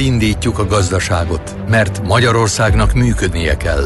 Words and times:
Újraindítjuk 0.00 0.58
a 0.58 0.66
gazdaságot, 0.66 1.56
mert 1.68 2.06
Magyarországnak 2.06 2.92
működnie 2.92 3.56
kell. 3.56 3.84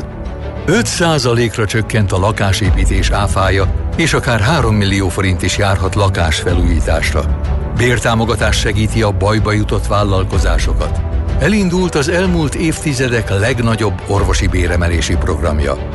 5%-ra 0.67 1.67
csökkent 1.67 2.13
a 2.13 2.19
lakásépítés 2.19 3.11
áfája, 3.11 3.93
és 3.97 4.13
akár 4.13 4.41
3 4.41 4.75
millió 4.75 5.09
forint 5.09 5.43
is 5.43 5.59
járhat 5.59 5.95
lakásfelújításra. 5.95 7.41
Bértámogatás 7.77 8.59
segíti 8.59 9.03
a 9.03 9.11
bajba 9.11 9.53
jutott 9.53 9.87
vállalkozásokat. 9.87 11.01
Elindult 11.39 11.95
az 11.95 12.09
elmúlt 12.09 12.55
évtizedek 12.55 13.31
legnagyobb 13.31 14.03
orvosi 14.09 14.47
béremelési 14.47 15.17
programja. 15.17 15.89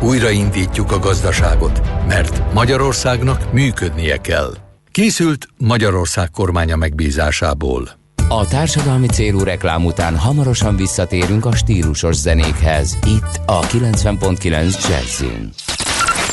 Újraindítjuk 0.00 0.92
a 0.92 0.98
gazdaságot, 0.98 1.80
mert 2.08 2.52
Magyarországnak 2.52 3.52
működnie 3.52 4.16
kell. 4.16 4.54
Készült 4.90 5.48
Magyarország 5.58 6.30
kormánya 6.30 6.76
megbízásából. 6.76 7.99
A 8.32 8.46
társadalmi 8.46 9.06
célú 9.06 9.42
reklám 9.42 9.84
után 9.84 10.18
hamarosan 10.18 10.76
visszatérünk 10.76 11.44
a 11.44 11.54
stílusos 11.54 12.14
zenékhez. 12.14 12.98
Itt 13.06 13.40
a 13.46 13.60
90.9 13.60 14.88
Jazzin. 14.88 15.50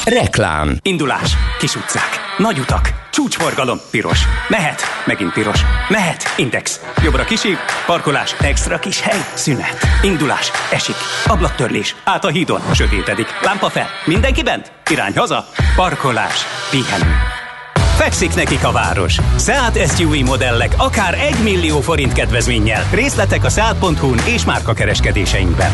Reklám. 0.06 0.78
Indulás. 0.82 1.38
Kis 1.60 1.76
utcák. 1.76 2.10
Nagy 2.38 2.60
utak. 2.60 2.90
Csúcsforgalom. 3.12 3.78
Piros. 3.92 4.20
Mehet. 4.50 4.82
Megint 5.06 5.34
piros. 5.34 5.62
Mehet. 5.90 6.24
Index. 6.38 6.80
Jobbra 7.04 7.24
kisív. 7.24 7.58
Parkolás. 7.86 8.36
Extra 8.40 8.80
kis 8.80 9.02
hely. 9.02 9.20
Szünet. 9.34 9.78
Indulás. 10.02 10.52
Esik. 10.72 10.96
Ablaktörlés. 11.28 11.96
Át 12.04 12.26
a 12.26 12.30
hídon. 12.30 12.62
Sötétedik. 12.74 13.28
Lámpa 13.42 13.70
fel. 13.70 13.88
Mindenki 14.06 14.44
bent? 14.44 14.72
Irány 14.92 15.18
haza. 15.18 15.46
Parkolás. 15.76 16.46
Pihenő. 16.70 17.37
Fekszik 17.98 18.36
nekik 18.36 18.64
a 18.64 18.72
város. 18.72 19.18
Seat 19.36 19.78
SUV 19.78 20.14
modellek 20.26 20.74
akár 20.78 21.14
1 21.14 21.44
millió 21.44 21.80
forint 21.80 22.14
kedvezménnyel. 22.14 22.84
Részletek 22.92 23.44
a 23.44 23.50
Seat.hu-n 23.50 24.20
és 24.26 24.46
márka 24.46 24.74
kereskedéseinkben. 24.74 25.72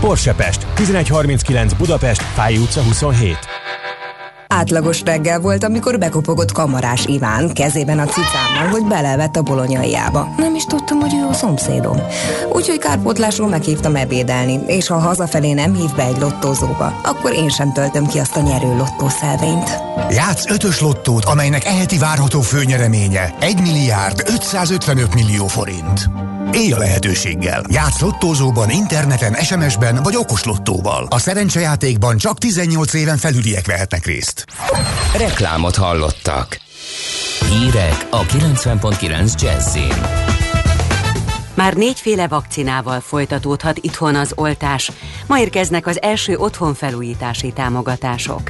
Porsche 0.00 0.34
Pest, 0.34 0.66
1139 0.76 1.72
Budapest, 1.72 2.22
Fáj 2.22 2.56
utca 2.56 2.82
27. 2.82 3.38
Átlagos 4.52 5.02
reggel 5.02 5.40
volt, 5.40 5.64
amikor 5.64 5.98
bekopogott 5.98 6.52
kamarás 6.52 7.06
Iván 7.06 7.52
kezében 7.52 7.98
a 7.98 8.04
cicámmal, 8.04 8.68
hogy 8.70 8.84
belevett 8.84 9.36
a 9.36 9.42
bolonyaiába. 9.42 10.34
Nem 10.36 10.54
is 10.54 10.64
tudtam, 10.64 11.00
hogy 11.00 11.14
ő 11.14 11.26
a 11.26 11.32
szomszédom. 11.32 11.96
Úgyhogy 12.52 12.78
kárpótlásról 12.78 13.48
meghívtam 13.48 13.96
ebédelni, 13.96 14.60
és 14.66 14.86
ha 14.86 14.98
hazafelé 14.98 15.52
nem 15.52 15.74
hív 15.74 15.94
be 15.96 16.02
egy 16.02 16.18
lottózóba, 16.18 17.00
akkor 17.02 17.32
én 17.32 17.48
sem 17.48 17.72
töltöm 17.72 18.06
ki 18.06 18.18
azt 18.18 18.36
a 18.36 18.40
nyerő 18.40 18.76
lottószelvényt. 18.76 19.78
Játsz 20.10 20.50
ötös 20.50 20.80
lottót, 20.80 21.24
amelynek 21.24 21.64
eheti 21.64 21.98
várható 21.98 22.40
főnyereménye 22.40 23.34
1 23.40 23.60
milliárd 23.60 24.22
555 24.26 25.14
millió 25.14 25.46
forint. 25.46 26.10
Élj 26.52 26.72
a 26.72 26.78
lehetőséggel. 26.78 27.64
Játsz 27.68 28.00
lottózóban, 28.00 28.70
interneten, 28.70 29.34
SMS-ben 29.34 30.00
vagy 30.02 30.16
okos 30.16 30.44
lottóval. 30.44 31.06
A 31.10 31.18
szerencsejátékban 31.18 32.16
csak 32.16 32.38
18 32.38 32.94
éven 32.94 33.16
felüliek 33.16 33.66
vehetnek 33.66 34.06
részt. 34.06 34.39
Reklámot 35.16 35.76
hallottak. 35.76 36.60
Hírek 37.48 38.06
a 38.10 38.20
90.9 38.20 39.42
Jazzin. 39.42 40.28
Már 41.54 41.74
négyféle 41.74 42.28
vakcinával 42.28 43.00
folytatódhat 43.00 43.78
itthon 43.78 44.14
az 44.14 44.32
oltás. 44.34 44.90
Ma 45.26 45.38
érkeznek 45.38 45.86
az 45.86 46.02
első 46.02 46.36
otthonfelújítási 46.36 47.52
támogatások. 47.52 48.40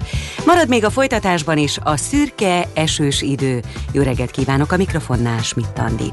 Marad 0.46 0.68
még 0.68 0.84
a 0.84 0.90
folytatásban 0.90 1.58
is 1.58 1.78
a 1.82 1.96
szürke, 1.96 2.68
esős 2.74 3.22
idő. 3.22 3.62
Jó 3.92 4.02
reggelt 4.02 4.30
kívánok 4.30 4.72
a 4.72 4.76
mikrofonnál, 4.76 5.42
Schmidt 5.42 5.78
Andi. 5.78 6.10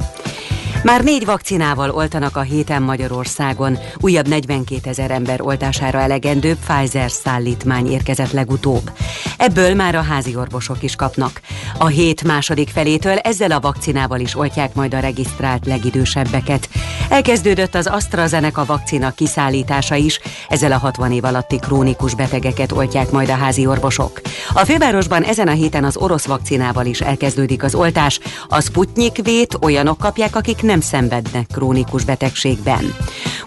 Már 0.87 1.03
négy 1.03 1.25
vakcinával 1.25 1.89
oltanak 1.89 2.37
a 2.37 2.41
héten 2.41 2.81
Magyarországon. 2.81 3.77
Újabb 3.97 4.27
42 4.27 4.89
ezer 4.89 5.11
ember 5.11 5.41
oltására 5.41 5.99
elegendő 5.99 6.55
Pfizer 6.65 7.11
szállítmány 7.11 7.91
érkezett 7.91 8.31
legutóbb. 8.31 8.91
Ebből 9.37 9.75
már 9.75 9.95
a 9.95 10.01
házi 10.01 10.35
orvosok 10.35 10.83
is 10.83 10.95
kapnak. 10.95 11.41
A 11.77 11.87
hét 11.87 12.23
második 12.23 12.69
felétől 12.69 13.17
ezzel 13.17 13.51
a 13.51 13.59
vakcinával 13.59 14.19
is 14.19 14.35
oltják 14.35 14.73
majd 14.73 14.93
a 14.93 14.99
regisztrált 14.99 15.65
legidősebbeket. 15.65 16.69
Elkezdődött 17.09 17.75
az 17.75 17.87
AstraZeneca 17.87 18.65
vakcina 18.65 19.11
kiszállítása 19.11 19.95
is, 19.95 20.19
ezzel 20.49 20.71
a 20.71 20.77
60 20.77 21.11
év 21.11 21.23
alatti 21.23 21.59
krónikus 21.59 22.15
betegeket 22.15 22.71
oltják 22.71 23.11
majd 23.11 23.29
a 23.29 23.35
házi 23.35 23.65
orvosok. 23.65 24.21
A 24.53 24.65
fővárosban 24.65 25.23
ezen 25.23 25.47
a 25.47 25.51
héten 25.51 25.83
az 25.83 25.97
orosz 25.97 26.25
vakcinával 26.25 26.85
is 26.85 27.01
elkezdődik 27.01 27.63
az 27.63 27.75
oltás. 27.75 28.19
A 28.47 28.61
Sputnik 28.61 29.21
vét 29.23 29.57
olyanok 29.61 29.97
kapják, 29.97 30.35
akik 30.35 30.61
nem 30.61 30.76
szenvednek 30.81 31.47
krónikus 31.53 32.03
betegségben. 32.03 32.95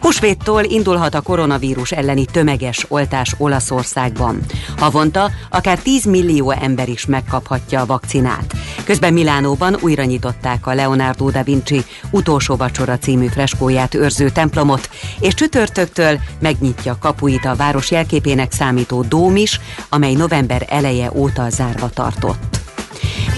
Húsvéttól 0.00 0.64
indulhat 0.64 1.14
a 1.14 1.20
koronavírus 1.20 1.90
elleni 1.92 2.24
tömeges 2.24 2.86
oltás 2.88 3.34
Olaszországban. 3.38 4.40
Havonta 4.76 5.30
akár 5.50 5.78
10 5.78 6.04
millió 6.04 6.50
ember 6.50 6.88
is 6.88 7.06
megkaphatja 7.06 7.80
a 7.80 7.86
vakcinát. 7.86 8.54
Közben 8.84 9.12
Milánóban 9.12 9.76
újra 9.80 10.04
nyitották 10.04 10.66
a 10.66 10.74
Leonardo 10.74 11.30
da 11.30 11.42
Vinci 11.42 11.84
utolsó 12.10 12.56
vacsora 12.56 12.98
című 12.98 13.26
freskóját 13.26 13.94
őrző 13.94 14.30
templomot, 14.30 14.90
és 15.20 15.34
csütörtöktől 15.34 16.20
megnyitja 16.38 16.98
kapuit 17.00 17.44
a 17.44 17.56
város 17.56 17.90
jelképének 17.90 18.52
számító 18.52 19.02
dóm 19.02 19.36
is, 19.36 19.60
amely 19.88 20.12
november 20.12 20.66
eleje 20.68 21.10
óta 21.14 21.50
zárva 21.50 21.88
tartott. 21.88 22.59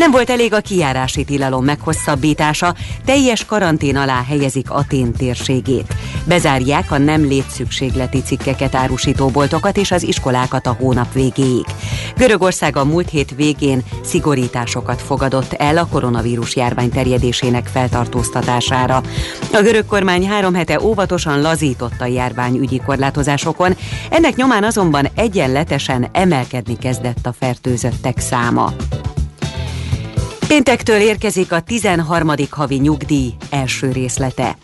Nem 0.02 0.10
volt 0.10 0.30
elég 0.30 0.52
a 0.52 0.60
kijárási 0.60 1.24
tilalom 1.24 1.64
meghosszabbítása, 1.64 2.74
teljes 3.04 3.44
karantén 3.44 3.96
alá 3.96 4.24
helyezik 4.28 4.70
Atén 4.70 5.12
térségét. 5.12 5.94
Bezárják 6.24 6.90
a 6.90 6.98
nem 6.98 7.22
létszükségleti 7.24 8.22
cikkeket 8.22 8.74
árusító 8.74 9.28
boltokat 9.28 9.76
és 9.76 9.90
az 9.90 10.02
iskolákat 10.02 10.66
a 10.66 10.76
hónap 10.78 11.12
végéig. 11.12 11.64
Görögország 12.16 12.76
a 12.76 12.84
múlt 12.84 13.10
hét 13.10 13.34
végén 13.34 13.82
szigorításokat 14.04 15.02
fogadott 15.02 15.52
el 15.52 15.78
a 15.78 15.86
koronavírus 15.86 16.56
járvány 16.56 16.90
terjedésének 16.90 17.66
feltartóztatására. 17.66 19.02
A 19.52 19.60
görög 19.60 19.86
kormány 19.86 20.28
három 20.28 20.54
hete 20.54 20.80
óvatosan 20.80 21.40
lazított 21.40 22.00
a 22.00 22.06
járványügyi 22.06 22.80
korlátozásokon, 22.86 23.76
ennek 24.10 24.36
nyomán 24.36 24.64
azonban 24.64 25.08
egyenletesen 25.14 26.08
emelkedni 26.12 26.78
kezdett 26.78 27.26
a 27.26 27.34
fertőzöttek 27.38 28.18
száma. 28.18 28.72
Péntektől 30.52 31.00
érkezik 31.00 31.52
a 31.52 31.60
13. 31.60 32.32
havi 32.50 32.74
nyugdíj 32.74 33.34
első 33.50 33.92
részlete. 33.92 34.56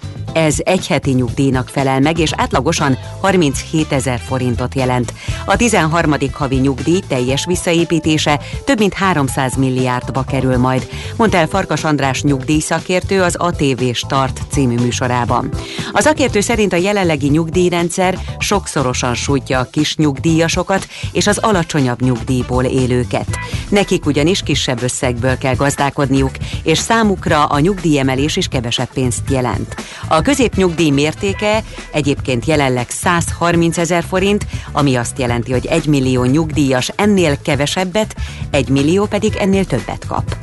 Ez 0.47 0.57
egy 0.59 0.87
heti 0.87 1.11
nyugdíjnak 1.11 1.69
felel 1.69 2.01
meg, 2.01 2.19
és 2.19 2.33
átlagosan 2.37 2.99
37 3.21 3.93
ezer 3.93 4.19
forintot 4.19 4.75
jelent. 4.75 5.13
A 5.45 5.57
13. 5.57 6.15
havi 6.33 6.57
nyugdíj 6.57 7.01
teljes 7.09 7.45
visszaépítése 7.45 8.41
több 8.65 8.79
mint 8.79 8.95
300 8.95 9.57
milliárdba 9.57 10.23
kerül 10.23 10.57
majd, 10.57 10.89
mondta 11.17 11.37
el 11.37 11.47
Farkas 11.47 11.85
András 11.85 12.23
nyugdíjszakértő 12.23 13.23
az 13.23 13.35
ATV 13.35 13.83
Start 13.93 14.41
című 14.51 14.75
műsorában. 14.75 15.51
A 15.93 16.01
szakértő 16.01 16.41
szerint 16.41 16.73
a 16.73 16.77
jelenlegi 16.77 17.29
nyugdíjrendszer 17.29 18.19
sokszorosan 18.39 19.15
sújtja 19.15 19.59
a 19.59 19.69
kis 19.71 19.97
nyugdíjasokat 19.97 20.89
és 21.13 21.27
az 21.27 21.39
alacsonyabb 21.39 22.01
nyugdíjból 22.01 22.65
élőket. 22.65 23.29
Nekik 23.69 24.07
ugyanis 24.07 24.43
kisebb 24.43 24.83
összegből 24.83 25.39
kell 25.39 25.55
gazdálkodniuk, 25.55 26.37
és 26.63 26.79
számukra 26.79 27.45
a 27.45 27.59
nyugdíjemelés 27.59 28.37
is 28.37 28.49
kevesebb 28.49 28.89
pénzt 28.93 29.31
jelent. 29.31 29.75
A 30.09 30.23
középnyugdíj 30.29 30.91
mértéke 30.91 31.63
egyébként 31.93 32.45
jelenleg 32.45 32.91
130 32.91 33.79
ezer 33.79 34.05
forint, 34.09 34.47
ami 34.73 34.95
azt 34.95 35.19
jelenti, 35.19 35.53
hogy 35.53 35.67
1 35.67 35.87
millió 35.87 36.25
nyugdíjas 36.25 36.93
ennél 36.97 37.43
kevesebbet, 37.43 38.15
1 38.51 38.69
millió 38.69 39.05
pedig 39.05 39.37
ennél 39.37 39.65
többet 39.65 40.07
kap. 40.07 40.37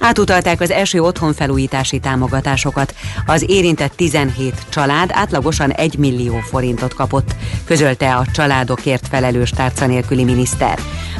Átutalták 0.00 0.60
az 0.60 0.70
első 0.70 1.00
otthonfelújítási 1.00 1.98
támogatásokat. 1.98 2.94
Az 3.26 3.44
érintett 3.48 3.92
17 3.96 4.54
család 4.68 5.10
átlagosan 5.12 5.70
1 5.70 5.98
millió 5.98 6.38
forintot 6.38 6.94
kapott, 6.94 7.34
közölte 7.64 8.14
a 8.14 8.26
családokért 8.32 9.08
felelős 9.08 9.50
tárca 9.50 9.86
nélküli 9.86 10.24
miniszter. 10.24 10.78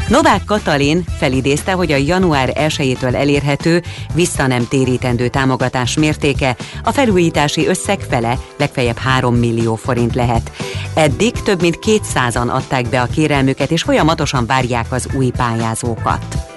Novák 0.08 0.44
Katalin 0.44 1.04
felidézte, 1.18 1.72
hogy 1.72 1.92
a 1.92 1.96
január 1.96 2.52
1-től 2.54 3.14
elérhető, 3.14 3.82
vissza 4.14 4.46
nem 4.46 4.68
térítendő 4.68 5.28
támogatás 5.28 5.96
mértéke 5.96 6.56
a 6.82 6.92
felújítási 6.92 7.66
összeg 7.66 8.00
fele, 8.00 8.38
legfeljebb 8.56 8.98
3 8.98 9.34
millió 9.34 9.74
forint 9.74 10.14
lehet. 10.14 10.52
Eddig 10.94 11.32
több 11.32 11.60
mint 11.60 11.78
200-an 11.86 12.48
adták 12.48 12.88
be 12.88 13.00
a 13.00 13.06
kérelmüket, 13.06 13.70
és 13.70 13.82
folyamatosan 13.82 14.46
várják 14.46 14.92
az 14.92 15.08
új 15.14 15.30
pályázókat. 15.36 16.47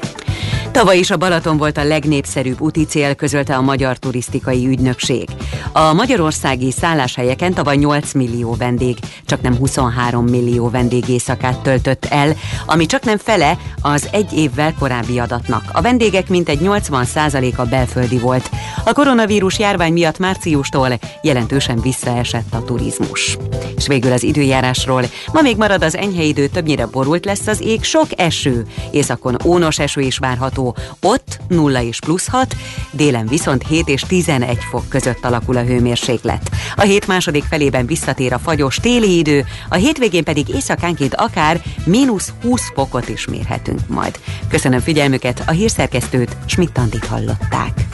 Tavaly 0.71 0.97
is 0.97 1.11
a 1.11 1.17
Balaton 1.17 1.57
volt 1.57 1.77
a 1.77 1.83
legnépszerűbb 1.83 2.61
úti 2.61 2.85
cél, 2.85 3.15
közölte 3.15 3.55
a 3.55 3.61
Magyar 3.61 3.97
Turisztikai 3.97 4.67
Ügynökség. 4.67 5.29
A 5.71 5.93
magyarországi 5.93 6.71
szálláshelyeken 6.71 7.53
tavaly 7.53 7.75
8 7.75 8.13
millió 8.13 8.55
vendég, 8.55 8.97
csak 9.25 9.41
nem 9.41 9.55
23 9.55 10.25
millió 10.25 10.69
vendég 10.69 11.09
éjszakát 11.09 11.59
töltött 11.59 12.05
el, 12.05 12.35
ami 12.65 12.85
csak 12.85 13.03
nem 13.03 13.17
fele 13.17 13.57
az 13.81 14.07
egy 14.11 14.33
évvel 14.33 14.73
korábbi 14.79 15.19
adatnak. 15.19 15.63
A 15.71 15.81
vendégek 15.81 16.29
mintegy 16.29 16.59
80%-a 16.63 17.63
belföldi 17.63 18.17
volt. 18.17 18.49
A 18.85 18.93
koronavírus 18.93 19.59
járvány 19.59 19.93
miatt 19.93 20.19
márciustól 20.19 20.99
jelentősen 21.21 21.81
visszaesett 21.81 22.53
a 22.53 22.63
turizmus. 22.63 23.37
És 23.75 23.87
végül 23.87 24.11
az 24.11 24.23
időjárásról. 24.23 25.03
Ma 25.33 25.41
még 25.41 25.57
marad 25.57 25.83
az 25.83 25.95
enyhe 25.95 26.23
idő, 26.23 26.47
többnyire 26.47 26.85
borult 26.85 27.25
lesz 27.25 27.47
az 27.47 27.61
ég, 27.61 27.83
sok 27.83 28.07
eső. 28.15 28.65
Északon 28.91 29.37
ónos 29.45 29.79
eső 29.79 30.01
is 30.01 30.17
várható, 30.17 30.60
ott 31.01 31.39
0 31.47 31.81
és 31.81 31.99
plusz 31.99 32.27
6, 32.27 32.55
délen 32.91 33.27
viszont 33.27 33.67
7 33.67 33.87
és 33.87 34.01
11 34.01 34.57
fok 34.69 34.89
között 34.89 35.25
alakul 35.25 35.57
a 35.57 35.63
hőmérséklet. 35.63 36.51
A 36.75 36.81
hét 36.81 37.07
második 37.07 37.43
felében 37.43 37.85
visszatér 37.85 38.33
a 38.33 38.39
fagyos 38.39 38.75
téli 38.75 39.17
idő, 39.17 39.45
a 39.69 39.75
hétvégén 39.75 40.23
pedig 40.23 40.49
éjszakánként 40.49 41.15
akár 41.15 41.61
mínusz 41.85 42.33
20 42.41 42.71
fokot 42.73 43.09
is 43.09 43.27
mérhetünk 43.27 43.79
majd. 43.87 44.19
Köszönöm 44.49 44.79
figyelmüket, 44.79 45.43
a 45.47 45.51
hírszerkesztőt 45.51 46.37
Schmidt-Tandit 46.45 47.05
hallották. 47.05 47.87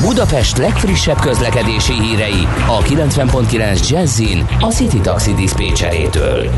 Budapest 0.00 0.56
legfrissebb 0.56 1.20
közlekedési 1.20 1.92
hírei 1.92 2.46
a 2.66 2.78
90.9 2.82 3.88
Jazzin 3.88 4.46
a 4.60 4.66
City 4.66 5.00
Taxi 5.00 5.34
Dispécsejétől. 5.34 6.50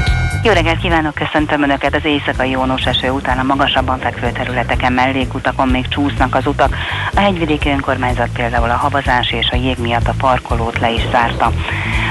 Jó 0.45 0.53
reggelt 0.53 0.81
kívánok, 0.81 1.15
köszöntöm 1.15 1.63
Önöket 1.63 1.95
az 1.95 2.05
éjszakai 2.05 2.51
jónos 2.51 2.85
eső 2.85 3.11
után 3.11 3.39
a 3.39 3.43
magasabban 3.43 3.99
fekvő 3.99 4.31
területeken 4.33 4.93
mellékutakon 4.93 5.69
még 5.69 5.89
csúsznak 5.89 6.35
az 6.35 6.47
utak. 6.47 6.77
A 7.15 7.21
hegyvidéki 7.21 7.69
önkormányzat 7.69 8.29
például 8.33 8.71
a 8.71 8.77
havazás 8.77 9.33
és 9.33 9.49
a 9.53 9.57
jég 9.57 9.79
miatt 9.79 10.09
a 10.09 10.15
parkolót 10.19 10.79
le 10.79 10.91
is 10.91 11.03
zárta. 11.11 11.53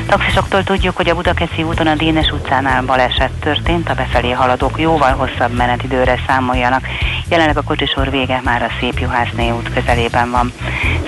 Taxisoktól 0.07 0.63
tudjuk, 0.63 0.95
hogy 0.95 1.09
a 1.09 1.15
Budakeszi 1.15 1.63
úton 1.63 1.87
a 1.87 1.95
Dénes 1.95 2.31
utcánál 2.31 2.83
baleset 2.83 3.31
történt, 3.31 3.89
a 3.89 3.93
befelé 3.93 4.31
haladók 4.31 4.79
jóval 4.79 5.11
hosszabb 5.11 5.55
menetidőre 5.57 6.19
számoljanak. 6.27 6.87
Jelenleg 7.29 7.57
a 7.57 7.63
kocsisor 7.63 8.09
vége 8.09 8.41
már 8.43 8.61
a 8.61 8.71
Szép 8.79 8.99
Juhászné 8.99 9.49
út 9.49 9.73
közelében 9.73 10.31
van. 10.31 10.51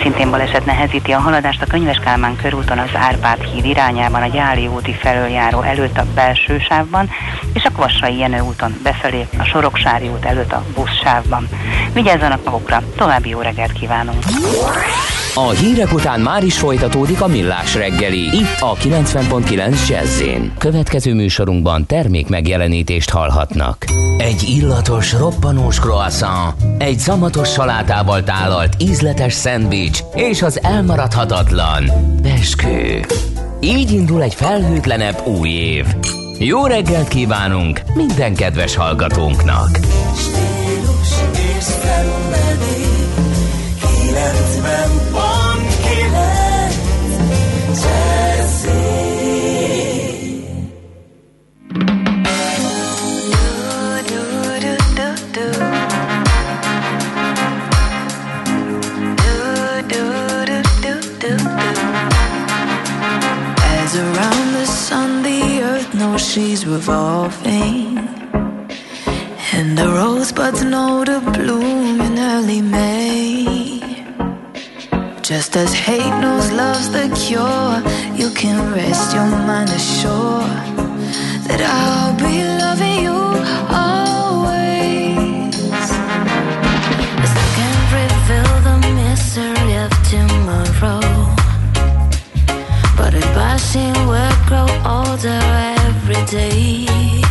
Szintén 0.06 0.30
baleset 0.30 0.66
nehezíti 0.66 1.12
a 1.12 1.20
haladást 1.20 1.62
a 1.62 1.66
Könyves 1.66 1.98
Kálmán 1.98 2.36
körúton 2.36 2.78
az 2.78 2.90
Árpád 2.94 3.42
híd 3.42 3.66
irányában, 3.66 4.22
a 4.22 4.28
Gyáli 4.28 4.68
úti 4.68 4.94
felüljáró 4.94 5.62
előtt 5.62 5.98
a 5.98 6.06
belső 6.16 6.60
sávban, 6.60 7.10
és 7.54 7.64
a 7.64 7.70
Kvassai 7.70 8.18
Jenő 8.18 8.40
úton 8.40 8.76
befelé 8.84 9.28
a 9.38 9.44
Soroksári 9.44 10.08
út 10.08 10.26
előtt 10.26 10.52
a 10.52 10.64
buszsávban. 10.74 11.48
Vigyázzanak 11.94 12.44
magukra, 12.44 12.82
további 12.96 13.30
jó 13.30 13.40
reggelt 13.40 13.72
kívánunk! 13.72 14.24
A 15.38 15.50
hírek 15.50 15.94
után 15.94 16.20
már 16.20 16.44
is 16.44 16.58
folytatódik 16.58 17.22
a 17.22 17.28
millás 17.28 17.76
reggeli. 17.76 18.20
Itt 18.20 18.60
a 18.60 18.74
90.9 18.74 19.88
jazz 19.88 20.24
Következő 20.58 21.14
műsorunkban 21.14 21.86
termék 21.86 22.28
megjelenítést 22.28 23.10
hallhatnak. 23.10 23.86
Egy 24.18 24.44
illatos, 24.50 25.14
roppanós 25.14 25.80
croissant, 25.80 26.54
egy 26.78 26.98
szamatos 26.98 27.52
salátával 27.52 28.24
tálalt 28.24 28.74
ízletes 28.82 29.34
szendvics 29.34 30.00
és 30.14 30.42
az 30.42 30.64
elmaradhatatlan 30.64 31.84
beskő. 32.22 33.06
Így 33.62 33.92
indul 33.92 34.22
egy 34.22 34.36
felhőtlenebb 34.36 35.28
új 35.28 35.50
év. 35.50 35.86
Jó 36.40 36.66
reggelt 36.66 37.08
kívánunk 37.08 37.82
minden 37.94 38.36
kedves 38.36 38.76
hallgatónknak! 38.76 39.80
Stílus 40.18 40.55
she's 66.36 66.66
revolving. 66.66 67.98
And 69.58 69.78
the 69.78 69.88
rosebuds 70.00 70.66
know 70.66 71.06
to 71.06 71.22
bloom 71.36 72.02
in 72.02 72.20
early 72.20 72.62
May. 72.62 73.80
Just 75.22 75.56
as 75.56 75.74
hate 75.74 76.16
knows 76.20 76.52
love's 76.52 76.90
the 76.92 77.08
cure, 77.24 77.76
you 78.20 78.30
can 78.42 78.58
rest 78.74 79.16
your 79.16 79.30
mind 79.48 79.70
assured 79.80 80.76
that 81.48 81.62
I'll 81.78 82.16
be 82.28 82.36
loving 82.64 82.98
you 83.06 83.20
always. 83.86 85.56
As 87.24 87.32
I 87.44 87.48
can't 87.58 87.88
reveal 88.02 88.52
the 88.68 88.78
mystery 89.00 89.74
of 89.86 89.92
tomorrow, 90.14 91.06
but 92.98 93.14
if 93.24 93.32
I 93.52 93.56
see 93.70 93.92
we'll 94.10 94.38
grow 94.50 94.68
older 94.96 95.75
every 96.16 96.38
day. 96.38 97.22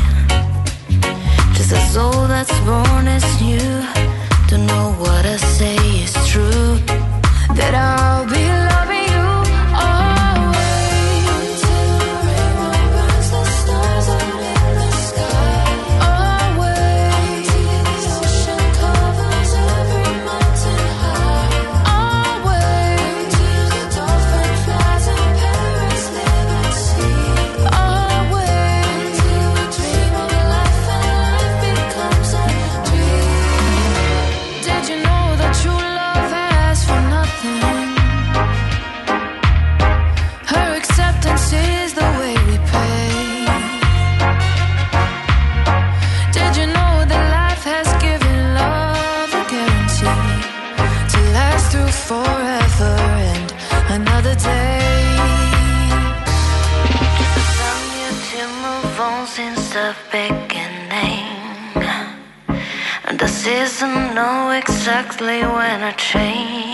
Just 1.55 1.73
a 1.73 1.81
soul 1.93 2.27
that's 2.29 2.59
born 2.61 3.07
as 3.09 3.25
new. 3.41 3.83
Don't 4.49 4.67
know 4.67 4.95
what 4.99 5.27
I 5.27 5.37
say 5.37 5.77
is 5.77 6.15
true. 6.29 6.79
That 7.57 7.75
I'll 7.75 8.27
be. 8.27 8.64
Exactly 64.87 65.41
when 65.41 65.83
I 65.83 65.93
change. 65.93 66.74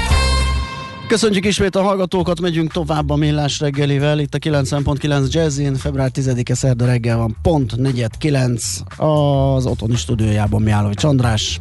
Köszönjük 1.11 1.45
ismét 1.45 1.75
a 1.75 1.81
hallgatókat, 1.81 2.41
megyünk 2.41 2.71
tovább 2.71 3.09
a 3.09 3.15
Millás 3.15 3.59
reggelivel. 3.59 4.19
Itt 4.19 4.33
a 4.33 4.37
90.9 4.37 5.31
Jazzin, 5.31 5.75
február 5.75 6.09
10-e 6.13 6.53
szerda 6.53 6.85
reggel 6.85 7.17
van, 7.17 7.37
pont 7.41 7.73
4.9 7.77 9.55
az 9.55 9.65
otthoni 9.65 9.95
stúdiójában 9.95 10.61
Miálovics 10.61 11.03
András. 11.03 11.59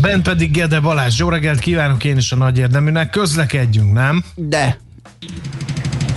Bent 0.00 0.22
pedig 0.22 0.50
Gede 0.50 0.80
Balázs. 0.80 1.18
Jó 1.18 1.28
reggelt 1.28 1.58
kívánok 1.58 2.04
én 2.04 2.16
is 2.16 2.32
a 2.32 2.36
nagy 2.36 2.58
érdeműnek. 2.58 3.10
Közlekedjünk, 3.10 3.92
nem? 3.92 4.24
De. 4.34 4.78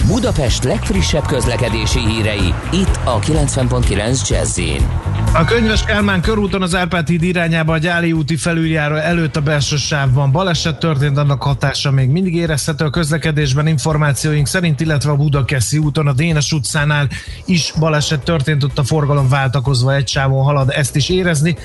Budapest 0.07 0.63
legfrissebb 0.63 1.25
közlekedési 1.25 1.99
hírei, 1.99 2.53
itt 2.71 2.99
a 3.03 3.19
90.9 3.19 4.29
Jazzin. 4.29 4.89
A 5.33 5.45
Könyves 5.45 5.83
Kálmán 5.83 6.21
körúton 6.21 6.61
az 6.61 6.75
Árpád 6.75 7.07
híd 7.07 7.23
irányába 7.23 7.73
a 7.73 7.77
Gyáli 7.77 8.11
úti 8.11 8.35
felüljáró 8.35 8.95
előtt 8.95 9.35
a 9.35 9.41
belső 9.41 9.75
sávban 9.75 10.31
baleset 10.31 10.79
történt, 10.79 11.17
annak 11.17 11.43
hatása 11.43 11.91
még 11.91 12.09
mindig 12.09 12.35
érezhető. 12.35 12.85
A 12.85 12.89
közlekedésben 12.89 13.67
információink 13.67 14.47
szerint, 14.47 14.79
illetve 14.79 15.11
a 15.11 15.15
Budakeszi 15.15 15.77
úton 15.77 16.07
a 16.07 16.13
Dénes 16.13 16.51
utcánál 16.51 17.07
is 17.45 17.73
baleset 17.79 18.23
történt, 18.23 18.63
ott 18.63 18.77
a 18.77 18.83
forgalom 18.83 19.29
váltakozva 19.29 19.95
egy 19.95 20.07
sávon 20.07 20.43
halad, 20.43 20.69
ezt 20.69 20.95
is 20.95 21.09
érezni, 21.09 21.55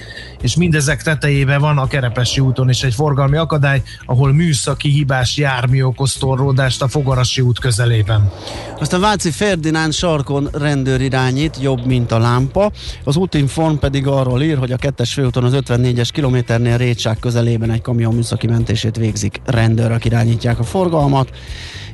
és 0.47 0.57
mindezek 0.57 1.03
tetejében 1.03 1.61
van 1.61 1.79
a 1.79 1.87
Kerepesi 1.87 2.41
úton 2.41 2.69
is 2.69 2.83
egy 2.83 2.95
forgalmi 2.95 3.37
akadály, 3.37 3.83
ahol 4.05 4.33
műszaki 4.33 4.89
hibás 4.89 5.37
jármű 5.37 5.83
okoz 5.83 6.13
torlódást 6.13 6.83
a 6.83 6.89
Fogarasi 6.89 7.41
út 7.41 7.59
közelében. 7.59 8.31
Aztán 8.79 9.01
Váci 9.01 9.31
Ferdinánd 9.31 9.93
sarkon 9.93 10.49
rendőr 10.53 11.01
irányít, 11.01 11.57
jobb, 11.61 11.87
mint 11.87 12.13
a 12.13 12.19
lámpa. 12.19 12.73
Az 13.05 13.17
útinform 13.17 13.75
pedig 13.75 14.07
arról 14.07 14.43
ír, 14.43 14.59
hogy 14.59 14.73
a 14.73 14.77
kettes 14.77 15.13
főúton 15.13 15.45
az 15.45 15.53
54-es 15.57 16.09
kilométernél 16.13 16.77
Rétsák 16.77 17.19
közelében 17.19 17.71
egy 17.71 17.83
kamion 17.83 18.15
műszaki 18.15 18.47
mentését 18.47 18.97
végzik. 18.97 19.41
Rendőrök 19.45 20.05
irányítják 20.05 20.59
a 20.59 20.65
forgalmat, 20.65 21.31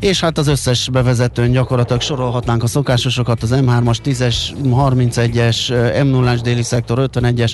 és 0.02 0.20
hát 0.20 0.38
az 0.38 0.46
összes 0.46 0.88
bevezetőn 0.88 1.52
gyakorlatilag 1.52 2.00
sorolhatnánk 2.00 2.62
a 2.62 2.66
szokásosokat, 2.66 3.42
az 3.42 3.50
M3-as, 3.54 3.98
10-es, 4.04 4.36
31-es, 4.64 5.56
M0-as 6.02 6.40
déli 6.42 6.62
szektor, 6.62 7.10
51-es, 7.12 7.52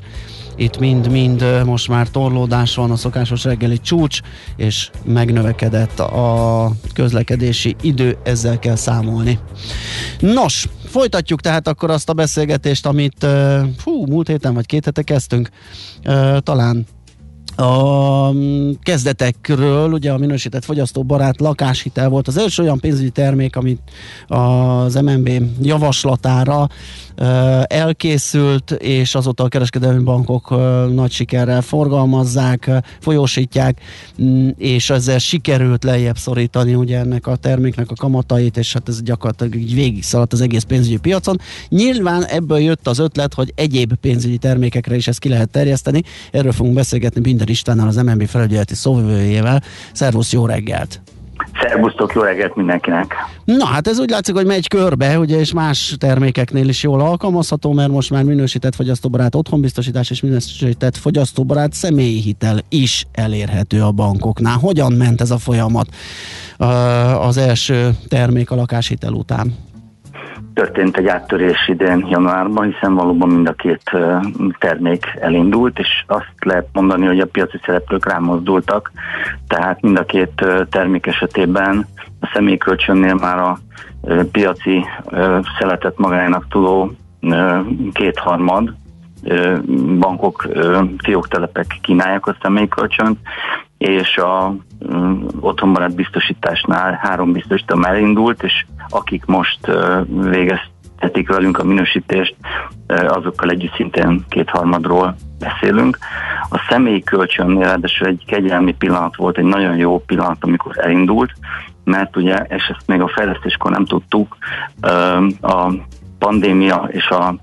itt 0.56 0.78
mind-mind 0.78 1.64
most 1.64 1.88
már 1.88 2.08
torlódás 2.08 2.74
van, 2.74 2.90
a 2.90 2.96
szokásos 2.96 3.44
reggeli 3.44 3.78
csúcs, 3.80 4.20
és 4.56 4.90
megnövekedett 5.04 6.00
a 6.00 6.72
közlekedési 6.94 7.76
idő, 7.80 8.18
ezzel 8.24 8.58
kell 8.58 8.76
számolni. 8.76 9.38
Nos, 10.20 10.68
folytatjuk 10.84 11.40
tehát 11.40 11.68
akkor 11.68 11.90
azt 11.90 12.08
a 12.08 12.12
beszélgetést, 12.12 12.86
amit 12.86 13.26
fú, 13.78 14.06
múlt 14.06 14.28
héten 14.28 14.54
vagy 14.54 14.66
két 14.66 14.84
hete 14.84 15.02
kezdtünk, 15.02 15.48
talán 16.38 16.86
a 17.60 18.30
mm, 18.32 18.70
kezdetekről, 18.82 19.92
ugye 19.92 20.12
a 20.12 20.18
minősített 20.18 20.64
fogyasztóbarát 20.64 21.40
lakáshitel 21.40 22.08
volt 22.08 22.28
az 22.28 22.36
első 22.36 22.62
olyan 22.62 22.78
pénzügyi 22.80 23.10
termék, 23.10 23.56
amit 23.56 23.80
az 24.26 24.94
MNB 24.94 25.30
javaslatára 25.62 26.68
elkészült, 27.66 28.70
és 28.70 29.14
azóta 29.14 29.44
a 29.44 29.48
kereskedelmi 29.48 30.02
bankok 30.02 30.50
nagy 30.94 31.10
sikerrel 31.10 31.62
forgalmazzák, 31.62 32.70
folyósítják, 33.00 33.80
mm, 34.22 34.48
és 34.56 34.90
ezzel 34.90 35.18
sikerült 35.18 35.84
lejjebb 35.84 36.16
szorítani 36.16 36.74
ugye 36.74 36.98
ennek 36.98 37.26
a 37.26 37.36
terméknek 37.36 37.90
a 37.90 37.94
kamatait, 37.94 38.56
és 38.56 38.72
hát 38.72 38.88
ez 38.88 39.02
gyakorlatilag 39.02 39.54
így 39.54 39.74
végig 39.74 40.02
szaladt 40.02 40.32
az 40.32 40.40
egész 40.40 40.62
pénzügyi 40.62 40.96
piacon. 40.96 41.40
Nyilván 41.68 42.24
ebből 42.24 42.58
jött 42.58 42.86
az 42.86 42.98
ötlet, 42.98 43.34
hogy 43.34 43.52
egyéb 43.54 43.94
pénzügyi 43.94 44.38
termékekre 44.38 44.96
is 44.96 45.08
ezt 45.08 45.18
ki 45.18 45.28
lehet 45.28 45.50
terjeszteni. 45.50 46.02
Erről 46.32 46.52
fogunk 46.52 46.74
beszélgetni 46.74 47.20
Binder 47.20 47.48
Istvánnal, 47.48 47.88
az 47.88 47.96
MNB 47.96 48.26
felügyeleti 48.26 48.74
szóvivőjével. 48.74 49.62
Szervusz, 49.92 50.32
jó 50.32 50.46
reggelt! 50.46 51.00
Szervusztok, 51.60 52.14
jó 52.14 52.22
reggelt 52.22 52.56
mindenkinek! 52.56 53.14
Na 53.44 53.66
hát 53.66 53.86
ez 53.86 53.98
úgy 53.98 54.10
látszik, 54.10 54.34
hogy 54.34 54.46
megy 54.46 54.68
körbe, 54.68 55.18
ugye, 55.18 55.38
és 55.38 55.52
más 55.52 55.96
termékeknél 55.98 56.68
is 56.68 56.82
jól 56.82 57.00
alkalmazható, 57.00 57.72
mert 57.72 57.90
most 57.90 58.10
már 58.10 58.22
minősített 58.22 58.74
fogyasztóbarát 58.74 59.34
otthonbiztosítás 59.34 60.10
és 60.10 60.20
minősített 60.20 60.96
fogyasztóbarát 60.96 61.72
személyi 61.72 62.20
hitel 62.20 62.58
is 62.68 63.06
elérhető 63.12 63.82
a 63.82 63.90
bankoknál. 63.90 64.58
Hogyan 64.58 64.92
ment 64.92 65.20
ez 65.20 65.30
a 65.30 65.38
folyamat 65.38 65.86
az 67.18 67.36
első 67.36 67.90
termék 68.08 68.50
a 68.50 68.54
lakáshitel 68.54 69.12
után? 69.12 69.54
Történt 70.58 70.96
egy 70.96 71.06
áttörés 71.06 71.68
idén 71.68 72.06
januárban, 72.08 72.72
hiszen 72.72 72.94
valóban 72.94 73.28
mind 73.28 73.48
a 73.48 73.52
két 73.52 73.90
termék 74.58 75.04
elindult, 75.20 75.78
és 75.78 76.04
azt 76.06 76.32
lehet 76.38 76.66
mondani, 76.72 77.06
hogy 77.06 77.20
a 77.20 77.26
piaci 77.26 77.60
szereplők 77.64 78.08
rámozdultak, 78.08 78.92
tehát 79.48 79.80
mind 79.82 79.98
a 79.98 80.04
két 80.04 80.44
termék 80.70 81.06
esetében 81.06 81.86
a 82.20 82.30
személykölcsönnél 82.34 83.14
már 83.14 83.38
a 83.38 83.58
piaci 84.32 84.84
szeletet 85.58 85.98
magának 85.98 86.46
tudó 86.48 86.92
kétharmad 87.92 88.74
bankok, 89.98 90.48
fióktelepek 90.98 91.78
kínálják 91.80 92.26
a 92.26 92.36
személykölcsönt, 92.42 93.18
és 93.78 94.16
a 94.16 94.54
otthonbarát 95.40 95.94
biztosításnál 95.94 96.98
három 97.02 97.32
biztosítom 97.32 97.84
elindult, 97.84 98.42
és 98.42 98.66
akik 98.88 99.24
most 99.24 99.58
végeztetik 100.08 101.28
velünk 101.28 101.58
a 101.58 101.64
minősítést, 101.64 102.34
azokkal 102.86 103.50
együtt 103.50 103.74
szintén 103.74 104.24
kétharmadról 104.28 105.16
beszélünk. 105.38 105.98
A 106.50 106.66
személyi 106.68 107.02
kölcsönnél 107.02 107.64
ráadásul 107.64 108.06
egy 108.06 108.24
kegyelmi 108.26 108.74
pillanat 108.74 109.16
volt, 109.16 109.38
egy 109.38 109.44
nagyon 109.44 109.76
jó 109.76 109.98
pillanat, 109.98 110.44
amikor 110.44 110.78
elindult, 110.78 111.32
mert 111.84 112.16
ugye, 112.16 112.36
és 112.36 112.72
ezt 112.76 112.86
még 112.86 113.00
a 113.00 113.08
fejlesztéskor 113.08 113.70
nem 113.70 113.84
tudtuk, 113.84 114.36
a 115.40 115.72
pandémia 116.18 116.88
és 116.90 117.08
a 117.08 117.34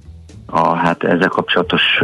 a 0.46 0.76
hát 0.76 1.04
ezzel 1.04 1.28
kapcsolatos 1.28 2.02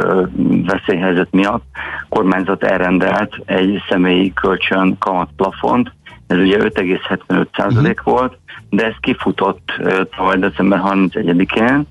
veszélyhelyzet 0.65 1.31
miatt. 1.31 1.63
Kormányzat 2.09 2.63
elrendelt 2.63 3.41
egy 3.45 3.83
személyi 3.89 4.33
kölcsön 4.33 4.97
kamatplafont, 4.99 5.91
ez 6.27 6.37
ugye 6.37 6.57
5,75 6.57 7.45
százalék 7.55 7.99
uh-huh. 7.99 8.13
volt, 8.13 8.37
de 8.69 8.85
ez 8.85 8.93
kifutott 8.99 9.81
tavaly 10.15 10.37
december 10.37 10.81
31-én, 10.83 11.83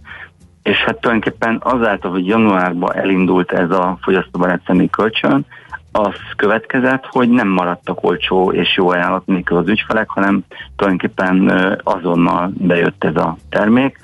és 0.62 0.78
hát 0.78 1.00
tulajdonképpen 1.00 1.60
azáltal, 1.64 2.10
hogy 2.10 2.26
januárban 2.26 2.96
elindult 2.96 3.52
ez 3.52 3.70
a 3.70 3.98
fogyasztóbarát 4.02 4.62
személyi 4.66 4.90
kölcsön, 4.90 5.46
az 5.92 6.14
következett, 6.36 7.06
hogy 7.10 7.28
nem 7.28 7.48
maradtak 7.48 8.04
olcsó 8.04 8.52
és 8.52 8.76
jó 8.76 8.88
ajánlat 8.88 9.26
nélkül 9.26 9.56
az 9.56 9.68
ügyfelek, 9.68 10.08
hanem 10.08 10.44
tulajdonképpen 10.76 11.50
azonnal 11.82 12.52
bejött 12.54 13.04
ez 13.04 13.16
a 13.16 13.36
termék 13.48 13.98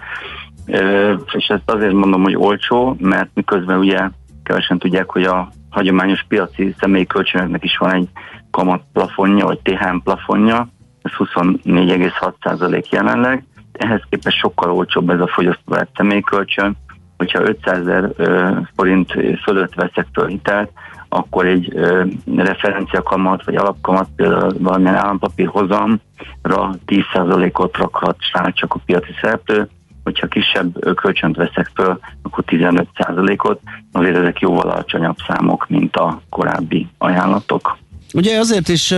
és 1.32 1.46
ezt 1.46 1.70
azért 1.70 1.92
mondom, 1.92 2.23
hogy 2.23 2.37
olcsó, 2.37 2.96
mert 2.99 3.30
miközben 3.35 3.78
ugye 3.78 4.08
kevesen 4.42 4.78
tudják, 4.78 5.11
hogy 5.11 5.25
a 5.25 5.49
hagyományos 5.70 6.25
piaci 6.28 6.75
személyi 6.78 7.06
kölcsönöknek 7.06 7.64
is 7.64 7.76
van 7.76 7.94
egy 7.94 8.08
kamat 8.50 8.82
plafonja, 8.92 9.46
vagy 9.46 9.58
THM 9.62 9.96
plafonja, 10.04 10.68
ez 11.02 11.12
24,6% 11.18 12.88
jelenleg, 12.88 13.44
ehhez 13.73 14.02
képest 14.08 14.38
sokkal 14.38 14.70
olcsóbb 14.70 15.11
ez 15.11 15.20
a 15.20 15.26
fogyasztóbarát 15.26 15.88
személykölcsön, 15.94 16.76
hogyha 17.16 17.42
500 17.42 17.78
ezer 17.78 18.12
forint 18.76 19.12
fölött 19.42 19.75
veszek 19.75 20.06
föl 20.12 20.26
hitelt, 20.26 20.70
akkor 21.08 21.46
egy 21.46 21.73
referencia 22.37 23.02
kamat 23.02 23.44
vagy 23.44 23.56
alapkamat, 23.56 24.08
például 24.16 24.52
valamilyen 24.58 24.96
állampapír 24.96 25.46
hozamra 25.46 25.99
10%-ot 26.87 27.76
rakhat 27.76 28.16
csak 28.52 28.75
a 28.75 28.80
piaci 28.87 29.14
szereplő, 29.20 29.68
hogyha 30.06 30.26
kisebb 30.26 30.94
kölcsönt 30.94 31.36
veszek 31.36 31.70
föl, 31.75 31.98
akkor 32.22 32.44
15%-ot, 32.46 33.60
azért 33.92 34.16
ezek 34.16 34.40
jóval 34.40 34.70
alacsonyabb 34.70 35.16
számok, 35.26 35.66
mint 35.68 35.96
a 35.96 36.20
korábbi 36.28 36.88
ajánlatok. 36.98 37.78
Ugye 38.14 38.38
azért 38.38 38.68
is 38.68 38.94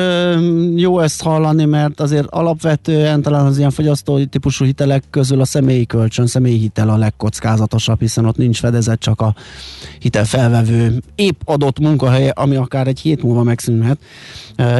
jó 0.76 1.00
ezt 1.00 1.22
hallani, 1.22 1.64
mert 1.64 2.00
azért 2.00 2.26
alapvetően 2.30 3.22
talán 3.22 3.46
az 3.46 3.58
ilyen 3.58 3.70
fogyasztói 3.70 4.26
típusú 4.26 4.64
hitelek 4.64 5.02
közül 5.10 5.40
a 5.40 5.44
személyi 5.44 5.86
kölcsön, 5.86 6.26
személyi 6.26 6.58
hitel 6.58 6.88
a 6.88 6.96
legkockázatosabb, 6.96 8.00
hiszen 8.00 8.24
ott 8.24 8.36
nincs 8.36 8.58
fedezet, 8.58 9.00
csak 9.00 9.20
a 9.20 9.34
hitel 9.98 10.24
felvevő 10.24 10.92
épp 11.14 11.40
adott 11.44 11.78
munkahelye, 11.78 12.30
ami 12.30 12.56
akár 12.56 12.86
egy 12.86 13.00
hét 13.00 13.22
múlva 13.22 13.42
megszűnhet, 13.42 13.98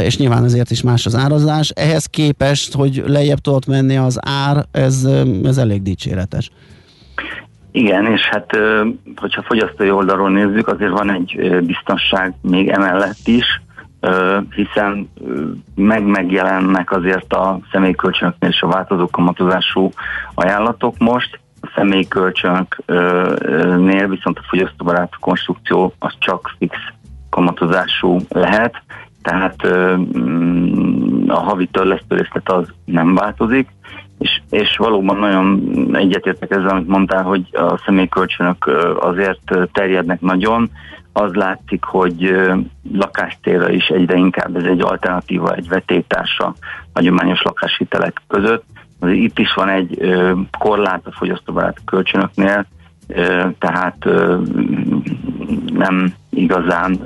és 0.03 0.17
nyilván 0.17 0.45
ezért 0.45 0.71
is 0.71 0.83
más 0.83 1.07
az 1.07 1.15
árazás. 1.15 1.71
Ehhez 1.71 2.07
képest, 2.07 2.75
hogy 2.75 3.03
lejjebb 3.07 3.39
tudott 3.39 3.67
menni 3.67 3.97
az 3.97 4.19
ár, 4.23 4.65
ez, 4.71 5.09
ez 5.45 5.59
elég 5.59 5.83
dicséretes. 5.83 6.51
Igen, 7.73 8.07
és 8.07 8.21
hát 8.21 8.51
hogyha 9.17 9.43
fogyasztói 9.43 9.91
oldalról 9.91 10.31
nézzük, 10.31 10.69
azért 10.69 10.91
van 10.91 11.13
egy 11.13 11.61
biztonság 11.67 12.35
még 12.43 12.69
emellett 12.69 13.27
is, 13.27 13.45
hiszen 14.51 15.11
meg 15.75 16.05
megjelennek 16.05 16.91
azért 16.91 17.33
a 17.33 17.59
személykölcsönöknél 17.73 18.51
és 18.51 18.63
a 18.63 18.69
változó 18.69 19.07
kamatozású 19.07 19.91
ajánlatok 20.35 20.99
most. 20.99 21.41
A 21.61 21.71
személykölcsönöknél 21.75 24.09
viszont 24.09 24.39
a 24.39 24.45
fogyasztóbarát 24.49 25.17
konstrukció 25.21 25.95
az 25.99 26.15
csak 26.19 26.55
fix 26.59 26.77
kamatozású 27.31 28.19
lehet, 28.29 28.83
tehát 29.23 29.69
mm, 30.19 31.31
a 31.31 31.39
havi 31.39 31.67
törlesztőrészlet 31.67 32.51
az 32.51 32.73
nem 32.85 33.15
változik, 33.15 33.69
és, 34.19 34.41
és 34.51 34.77
valóban 34.77 35.17
nagyon 35.17 35.71
egyetértek 35.93 36.51
ezzel, 36.51 36.69
amit 36.69 36.89
mondtál, 36.89 37.23
hogy 37.23 37.49
a 37.53 37.81
személykölcsönök 37.85 38.71
azért 39.01 39.69
terjednek 39.73 40.21
nagyon, 40.21 40.71
az 41.13 41.33
látszik, 41.33 41.85
hogy 41.85 42.35
lakástérre 42.93 43.73
is 43.73 43.87
egyre 43.87 44.17
inkább 44.17 44.57
ez 44.57 44.65
egy 44.65 44.81
alternatíva, 44.81 45.55
egy 45.55 45.69
vetétása 45.69 46.55
hagyományos 46.93 47.43
lakáshitelek 47.43 48.23
között. 48.29 48.65
Azért 49.01 49.19
itt 49.19 49.39
is 49.39 49.55
van 49.55 49.69
egy 49.69 49.99
korlát 50.59 51.07
a 51.07 51.13
fogyasztóbarát 51.13 51.81
kölcsönöknél, 51.85 52.67
tehát 53.59 54.09
nem 55.73 56.15
igazán 56.31 56.99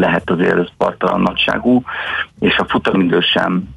lehet 0.00 0.30
azért 0.30 0.58
ez 0.58 0.68
partalan 0.76 1.20
nagyságú, 1.20 1.82
és 2.40 2.56
a 2.56 2.66
futamidő 2.68 3.20
sem 3.20 3.68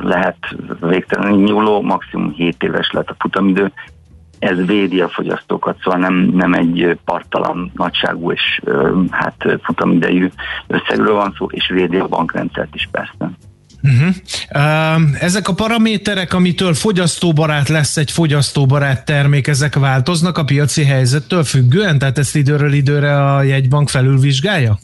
lehet 0.00 0.36
végtelenül 0.80 1.42
nyúló, 1.42 1.82
maximum 1.82 2.32
7 2.32 2.62
éves 2.62 2.90
lehet 2.92 3.10
a 3.10 3.16
futamidő, 3.18 3.72
ez 4.38 4.66
védi 4.66 5.00
a 5.00 5.08
fogyasztókat, 5.08 5.76
szóval 5.82 6.00
nem, 6.00 6.14
nem 6.14 6.52
egy 6.52 6.98
partalan 7.04 7.72
nagyságú 7.74 8.32
és 8.32 8.60
hát 9.10 9.58
futamidejű 9.62 10.28
összegről 10.66 11.14
van 11.14 11.34
szó, 11.38 11.46
és 11.50 11.68
védi 11.68 11.96
a 11.96 12.06
bankrendszert 12.06 12.74
is 12.74 12.88
persze. 12.90 13.30
Uh-huh. 13.82 14.14
Ezek 15.20 15.48
a 15.48 15.54
paraméterek, 15.54 16.34
amitől 16.34 16.74
fogyasztóbarát 16.74 17.68
lesz 17.68 17.96
egy 17.96 18.10
fogyasztóbarát 18.10 19.04
termék, 19.04 19.46
ezek 19.46 19.74
változnak 19.74 20.38
a 20.38 20.44
piaci 20.44 20.84
helyzettől 20.84 21.44
függően? 21.44 21.98
Tehát 21.98 22.18
ezt 22.18 22.36
időről 22.36 22.72
időre 22.72 23.34
a 23.34 23.42
jegybank 23.42 23.88
felülvizsgálja? 23.88 24.78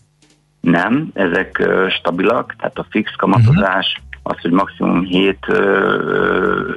Nem, 0.65 1.09
ezek 1.13 1.69
stabilak, 1.89 2.55
tehát 2.59 2.79
a 2.79 2.87
fix 2.91 3.11
kamatozás, 3.17 3.97
uh-huh. 3.97 4.23
az, 4.23 4.41
hogy 4.41 4.51
maximum 4.51 5.03
7 5.05 5.39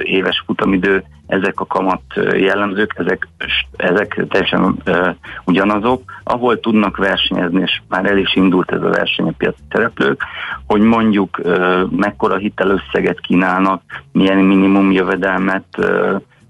éves 0.04 0.44
futamidő, 0.46 1.04
ezek 1.28 1.60
a 1.60 1.66
kamat 1.66 2.02
jellemzők, 2.34 2.94
ezek, 2.98 3.28
ezek 3.76 4.26
teljesen 4.30 4.76
ugyanazok, 5.46 6.02
ahol 6.24 6.60
tudnak 6.60 6.98
versenyezni, 6.98 7.62
és 7.62 7.82
már 7.88 8.06
el 8.06 8.18
is 8.18 8.36
indult 8.36 8.72
ez 8.72 8.82
a 8.82 8.90
verseny 8.90 9.28
a 9.28 9.34
piaci 9.38 9.62
szereplők, 9.72 10.24
hogy 10.66 10.82
mondjuk 10.82 11.42
mekkora 11.90 12.36
hitelösszeget 12.36 13.20
kínálnak, 13.20 13.82
milyen 14.12 14.38
minimum 14.38 14.92
jövedelmet 14.92 15.78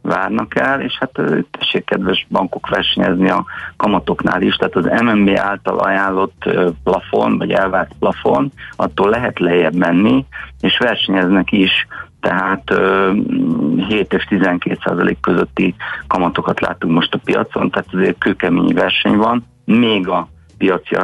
várnak 0.07 0.59
el, 0.59 0.81
és 0.81 0.97
hát 0.99 1.21
tessék 1.51 1.85
kedves 1.85 2.27
bankok 2.29 2.69
versenyezni 2.69 3.29
a 3.29 3.45
kamatoknál 3.77 4.41
is, 4.41 4.55
tehát 4.55 4.75
az 4.75 5.01
MNB 5.01 5.29
által 5.35 5.77
ajánlott 5.77 6.49
plafon, 6.83 7.37
vagy 7.37 7.51
elvárt 7.51 7.91
plafon, 7.99 8.51
attól 8.75 9.09
lehet 9.09 9.39
lejjebb 9.39 9.75
menni, 9.75 10.25
és 10.59 10.77
versenyeznek 10.77 11.51
is, 11.51 11.87
tehát 12.19 12.73
7 13.87 14.13
és 14.13 14.23
12 14.23 14.77
százalék 14.83 15.19
közötti 15.19 15.75
kamatokat 16.07 16.59
látunk 16.59 16.93
most 16.93 17.13
a 17.13 17.19
piacon, 17.23 17.69
tehát 17.69 17.93
azért 17.93 18.17
kőkemény 18.17 18.73
verseny 18.73 19.15
van, 19.15 19.45
még 19.65 20.07
a 20.07 20.27
piaci 20.57 20.95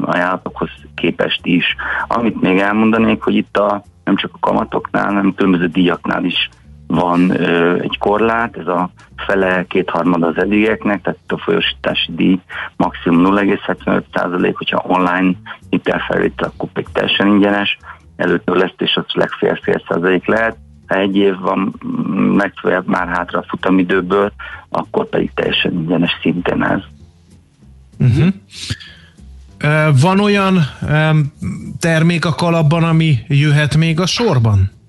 ajánlatokhoz 0.00 0.70
képest 0.94 1.40
is. 1.42 1.76
Amit 2.06 2.40
még 2.40 2.58
elmondanék, 2.58 3.22
hogy 3.22 3.34
itt 3.34 3.56
a, 3.56 3.82
nem 4.04 4.16
csak 4.16 4.30
a 4.34 4.46
kamatoknál, 4.46 5.04
hanem 5.04 5.34
különböző 5.34 5.66
díjaknál 5.66 6.24
is 6.24 6.48
van 6.90 7.40
ö, 7.40 7.80
egy 7.80 7.98
korlát, 7.98 8.56
ez 8.56 8.66
a 8.66 8.90
fele 9.16 9.64
kétharmad 9.68 10.22
az 10.22 10.36
eddigeknek, 10.36 11.02
tehát 11.02 11.18
a 11.28 11.38
folyosítási 11.38 12.12
díj 12.12 12.40
maximum 12.76 13.36
0,75 13.36 14.52
hogyha 14.54 14.84
online 14.86 15.32
hitelfelvétel, 15.70 16.48
akkor 16.48 16.68
pedig 16.72 16.88
teljesen 16.92 17.26
ingyenes, 17.26 17.78
előtörlesztés 18.16 18.94
az 18.94 19.04
legfél 19.12 19.58
fél 19.62 19.82
százalék 19.88 20.26
lehet, 20.26 20.56
ha 20.86 20.96
egy 20.96 21.16
év 21.16 21.38
van 21.38 21.74
legfeljebb 22.36 22.86
már 22.86 23.08
hátra 23.08 23.38
a 23.38 23.44
futamidőből, 23.48 24.32
akkor 24.68 25.08
pedig 25.08 25.30
teljesen 25.34 25.72
ingyenes 25.72 26.18
szinten 26.22 26.64
ez. 26.64 26.80
Uh-huh. 27.98 28.34
Van 30.00 30.20
olyan 30.20 30.58
termék 31.78 32.24
a 32.24 32.34
kalapban, 32.34 32.84
ami 32.84 33.18
jöhet 33.28 33.76
még 33.76 34.00
a 34.00 34.06
sorban? 34.06 34.79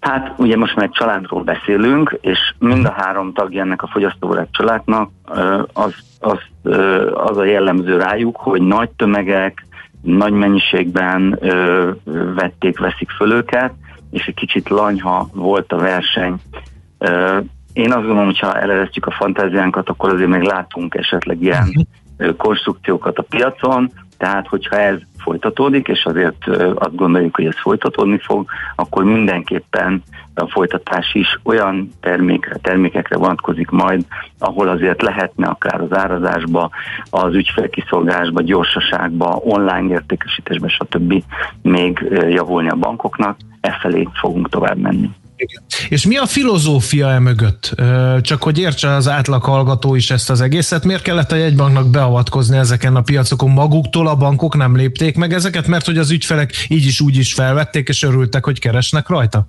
Hát 0.00 0.32
ugye 0.36 0.56
most 0.56 0.76
már 0.76 0.84
egy 0.84 0.90
családról 0.90 1.42
beszélünk, 1.42 2.18
és 2.20 2.38
mind 2.58 2.86
a 2.86 2.94
három 2.96 3.32
tagja 3.32 3.62
ennek 3.62 3.82
a 3.82 3.86
fogyasztóbarát 3.86 4.48
családnak 4.52 5.10
az, 5.72 5.94
az, 6.18 6.38
az 7.14 7.36
a 7.36 7.44
jellemző 7.44 7.96
rájuk, 7.96 8.36
hogy 8.36 8.62
nagy 8.62 8.90
tömegek, 8.90 9.66
nagy 10.02 10.32
mennyiségben 10.32 11.38
vették, 12.34 12.78
veszik 12.78 13.10
föl 13.10 13.32
őket, 13.32 13.72
és 14.10 14.26
egy 14.26 14.34
kicsit 14.34 14.68
lanyha 14.68 15.28
volt 15.34 15.72
a 15.72 15.76
verseny. 15.76 16.34
Én 17.72 17.92
azt 17.92 18.04
gondolom, 18.06 18.24
hogy 18.24 18.38
ha 18.38 18.60
eleresztjük 18.60 19.06
a 19.06 19.10
fantáziánkat, 19.18 19.88
akkor 19.88 20.14
azért 20.14 20.30
még 20.30 20.42
látunk 20.42 20.94
esetleg 20.94 21.42
ilyen 21.42 21.86
mhm. 22.18 22.30
konstrukciókat 22.36 23.18
a 23.18 23.22
piacon, 23.22 23.92
tehát 24.20 24.46
hogyha 24.46 24.76
ez 24.76 24.96
folytatódik, 25.18 25.88
és 25.88 26.04
azért 26.04 26.46
azt 26.74 26.94
gondoljuk, 26.94 27.36
hogy 27.36 27.44
ez 27.46 27.60
folytatódni 27.60 28.18
fog, 28.18 28.48
akkor 28.76 29.04
mindenképpen 29.04 30.02
a 30.34 30.46
folytatás 30.46 31.14
is 31.14 31.38
olyan 31.42 31.92
termékre, 32.00 32.56
termékekre 32.62 33.16
vonatkozik 33.16 33.70
majd, 33.70 34.06
ahol 34.38 34.68
azért 34.68 35.02
lehetne 35.02 35.46
akár 35.46 35.80
az 35.80 35.96
árazásba, 35.96 36.70
az 37.10 37.34
ügyfelkiszolgásba, 37.34 38.42
gyorsaságba, 38.42 39.40
online 39.44 39.92
értékesítésbe, 39.92 40.68
stb. 40.68 41.24
még 41.62 42.06
javulni 42.28 42.68
a 42.68 42.76
bankoknak, 42.76 43.36
e 43.60 43.78
felé 43.80 44.08
fogunk 44.12 44.48
tovább 44.48 44.78
menni. 44.78 45.10
És 45.88 46.06
mi 46.06 46.16
a 46.16 46.26
filozófia 46.26 47.08
e 47.08 47.18
mögött? 47.18 47.74
Csak 48.20 48.42
hogy 48.42 48.58
értse 48.58 48.88
az 48.94 49.08
átlag 49.08 49.42
hallgató 49.42 49.94
is 49.94 50.10
ezt 50.10 50.30
az 50.30 50.40
egészet, 50.40 50.84
miért 50.84 51.02
kellett 51.02 51.32
a 51.32 51.36
jegybanknak 51.36 51.90
beavatkozni 51.90 52.56
ezeken 52.56 52.96
a 52.96 53.00
piacokon? 53.00 53.50
Maguktól 53.50 54.06
a 54.06 54.16
bankok 54.16 54.56
nem 54.56 54.76
lépték 54.76 55.16
meg 55.16 55.32
ezeket, 55.32 55.66
mert 55.66 55.86
hogy 55.86 55.98
az 55.98 56.10
ügyfelek 56.10 56.52
így 56.68 56.86
is 56.86 57.00
úgy 57.00 57.16
is 57.16 57.34
felvették, 57.34 57.88
és 57.88 58.02
örültek, 58.02 58.44
hogy 58.44 58.60
keresnek 58.60 59.08
rajta? 59.08 59.46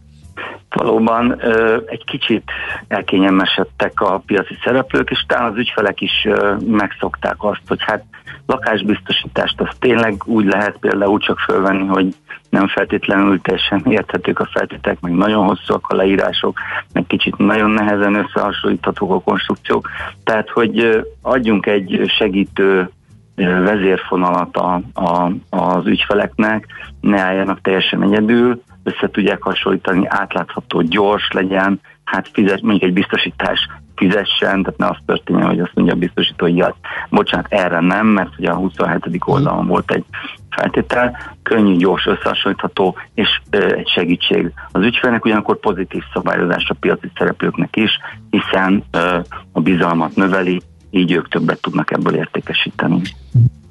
Valóban 0.69 1.41
egy 1.85 2.03
kicsit 2.05 2.43
elkényelmesedtek 2.87 4.01
a 4.01 4.23
piaci 4.25 4.57
szereplők, 4.63 5.09
és 5.09 5.25
talán 5.27 5.51
az 5.51 5.57
ügyfelek 5.57 6.01
is 6.01 6.27
megszokták 6.67 7.35
azt, 7.37 7.61
hogy 7.67 7.79
hát 7.81 8.03
lakásbiztosítást 8.45 9.61
az 9.61 9.67
tényleg 9.79 10.23
úgy 10.25 10.45
lehet 10.45 10.77
például 10.79 11.19
csak 11.19 11.39
fölvenni, 11.39 11.87
hogy 11.87 12.15
nem 12.49 12.67
feltétlenül 12.67 13.41
teljesen 13.41 13.83
érthetők 13.85 14.39
a 14.39 14.49
feltétek, 14.53 14.99
meg 14.99 15.13
nagyon 15.13 15.45
hosszúak 15.45 15.87
a 15.87 15.95
leírások, 15.95 16.59
meg 16.93 17.07
kicsit 17.07 17.37
nagyon 17.37 17.69
nehezen 17.69 18.15
összehasonlíthatók 18.15 19.11
a 19.11 19.19
konstrukciók. 19.19 19.89
Tehát, 20.23 20.49
hogy 20.49 21.05
adjunk 21.21 21.65
egy 21.65 22.11
segítő 22.17 22.89
vezérfonalat 23.35 24.57
a, 24.57 24.81
a, 24.93 25.31
az 25.49 25.85
ügyfeleknek, 25.85 26.65
ne 27.01 27.19
álljanak 27.19 27.61
teljesen 27.61 28.03
egyedül, 28.03 28.61
össze 28.83 29.09
tudják 29.11 29.41
hasonlítani, 29.41 30.05
átlátható, 30.07 30.81
gyors 30.81 31.31
legyen, 31.31 31.81
hát 32.03 32.29
fizet, 32.33 32.61
mondjuk 32.61 32.83
egy 32.83 32.93
biztosítás 32.93 33.67
fizessen, 34.01 34.63
tehát 34.63 34.77
ne 34.77 34.87
az 34.87 34.97
történjen, 35.05 35.47
hogy 35.47 35.59
azt 35.59 35.71
mondja 35.73 35.93
a 35.93 35.97
biztosító, 35.97 36.45
hogy 36.45 36.57
ja, 36.57 36.75
bocsánat, 37.09 37.45
erre 37.49 37.79
nem, 37.79 38.07
mert 38.07 38.29
ugye 38.37 38.49
a 38.49 38.55
27. 38.55 39.05
oldalon 39.25 39.67
volt 39.67 39.91
egy 39.91 40.03
feltétel, 40.49 41.17
könnyű, 41.43 41.75
gyors, 41.75 42.05
összehasonlítható, 42.05 42.97
és 43.13 43.41
ö, 43.49 43.75
egy 43.75 43.87
segítség 43.87 44.51
az 44.71 44.83
ügyfélnek, 44.83 45.25
ugyanakkor 45.25 45.59
pozitív 45.59 46.03
szabályozás 46.13 46.69
a 46.69 46.75
piaci 46.79 47.11
szereplőknek 47.17 47.75
is, 47.75 47.91
hiszen 48.29 48.83
ö, 48.91 49.19
a 49.51 49.61
bizalmat 49.61 50.15
növeli, 50.15 50.61
így 50.89 51.11
ők 51.11 51.29
többet 51.29 51.61
tudnak 51.61 51.91
ebből 51.91 52.15
értékesíteni. 52.15 53.01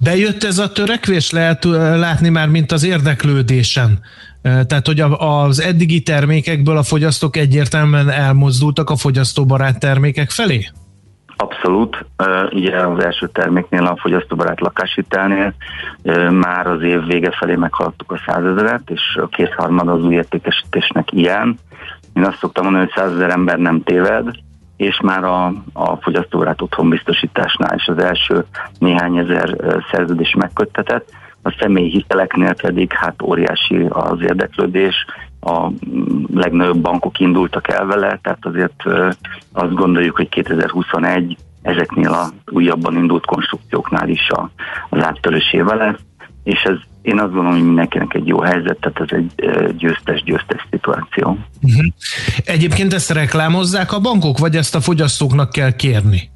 Bejött 0.03 0.45
ez 0.45 0.59
a 0.59 0.73
törekvés, 0.73 1.31
lehet 1.31 1.65
látni 1.65 2.29
már, 2.29 2.49
mint 2.49 2.73
az 2.73 2.85
érdeklődésen 2.85 4.01
tehát, 4.43 4.87
hogy 4.87 5.01
az 5.19 5.61
eddigi 5.61 6.03
termékekből 6.03 6.77
a 6.77 6.83
fogyasztók 6.83 7.37
egyértelműen 7.37 8.09
elmozdultak 8.09 8.91
a 8.91 8.97
fogyasztóbarát 8.97 9.79
termékek 9.79 10.31
felé? 10.31 10.69
Abszolút. 11.37 12.07
Ugye 12.51 12.87
az 12.87 13.05
első 13.05 13.29
terméknél, 13.29 13.85
a 13.85 13.97
fogyasztóbarát 14.01 14.61
lakáshitelnél 14.61 15.55
már 16.31 16.67
az 16.67 16.83
év 16.83 17.05
vége 17.05 17.31
felé 17.39 17.55
meghaladtuk 17.55 18.13
a 18.13 18.23
százezeret, 18.27 18.91
és 18.91 19.19
a 19.23 19.27
kétharmad 19.27 19.89
az 19.89 20.05
új 20.05 20.15
értékesítésnek 20.15 21.13
ilyen. 21.13 21.59
Én 22.15 22.25
azt 22.25 22.39
szoktam 22.39 22.65
mondani, 22.65 22.85
hogy 22.85 22.95
százezer 23.03 23.31
ember 23.31 23.59
nem 23.59 23.83
téved, 23.83 24.27
és 24.77 25.01
már 25.03 25.25
a, 25.25 25.47
a 25.73 25.97
fogyasztórát 26.01 26.63
otthonbiztosításnál 26.63 27.77
is 27.77 27.87
az 27.87 27.99
első 27.99 28.45
néhány 28.79 29.17
ezer 29.17 29.57
szerződés 29.93 30.35
megköttetett. 30.39 31.09
A 31.43 31.57
személyi 31.61 31.91
hiteleknél 31.91 32.55
pedig 32.55 32.93
hát 32.93 33.23
óriási 33.23 33.87
az 33.89 34.19
érdeklődés, 34.23 34.95
a 35.41 35.71
legnagyobb 36.35 36.79
bankok 36.79 37.19
indultak 37.19 37.69
el 37.69 37.87
vele, 37.87 38.19
tehát 38.23 38.47
azért 38.47 38.83
azt 39.53 39.75
gondoljuk, 39.75 40.17
hogy 40.17 40.29
2021 40.29 41.37
ezeknél 41.63 42.11
a 42.11 42.31
újabban 42.51 42.97
indult 42.97 43.27
konstrukcióknál 43.27 44.09
is 44.09 44.29
a, 44.29 44.51
az 44.89 45.05
áttörősével 45.05 45.77
lesz, 45.77 46.01
és 46.45 46.63
ez 46.63 46.77
én 47.03 47.19
azt 47.19 47.33
gondolom, 47.33 47.53
hogy 47.53 47.65
mindenkinek 47.65 48.15
egy 48.15 48.27
jó 48.27 48.41
helyzet, 48.41 48.79
tehát 48.81 49.01
ez 49.01 49.19
egy 49.19 49.33
győztes-győztes 49.77 50.67
szituáció. 50.71 51.39
Uh-huh. 51.63 51.87
Egyébként 52.45 52.93
ezt 52.93 53.11
reklámozzák 53.11 53.93
a 53.93 54.01
bankok, 54.01 54.39
vagy 54.39 54.57
ezt 54.57 54.75
a 54.75 54.81
fogyasztóknak 54.81 55.51
kell 55.51 55.77
kérni? 55.77 56.31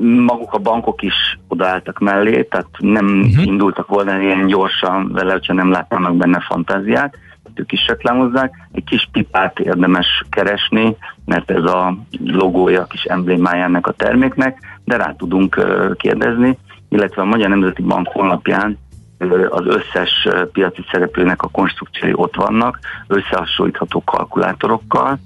Maguk 0.00 0.52
a 0.52 0.58
bankok 0.58 1.02
is 1.02 1.38
odaálltak 1.48 1.98
mellé, 1.98 2.42
tehát 2.42 2.66
nem 2.78 3.06
uh-huh. 3.06 3.46
indultak 3.46 3.86
volna 3.86 4.20
ilyen 4.20 4.46
gyorsan 4.46 5.12
vele, 5.12 5.32
hogyha 5.32 5.52
nem 5.52 5.70
látnának 5.70 6.16
benne 6.16 6.40
fantáziát, 6.40 7.16
ők 7.54 7.72
is 7.72 7.86
reklámozzák. 7.86 8.68
Egy 8.72 8.84
kis 8.84 9.08
pipát 9.12 9.58
érdemes 9.58 10.24
keresni, 10.30 10.96
mert 11.24 11.50
ez 11.50 11.64
a 11.64 11.96
logója, 12.24 12.80
a 12.80 12.86
kis 12.86 13.02
emblémája 13.02 13.64
ennek 13.64 13.86
a 13.86 13.92
terméknek, 13.92 14.58
de 14.84 14.96
rá 14.96 15.14
tudunk 15.16 15.66
kérdezni, 15.96 16.58
illetve 16.88 17.22
a 17.22 17.24
Magyar 17.24 17.48
Nemzeti 17.48 17.82
Bank 17.82 18.08
honlapján 18.08 18.78
az 19.48 19.66
összes 19.66 20.28
piaci 20.52 20.84
szereplőnek 20.90 21.42
a 21.42 21.48
konstrukciói 21.48 22.12
ott 22.14 22.34
vannak, 22.34 22.78
összehasonlítható 23.06 24.02
kalkulátorokkal, 24.04 25.18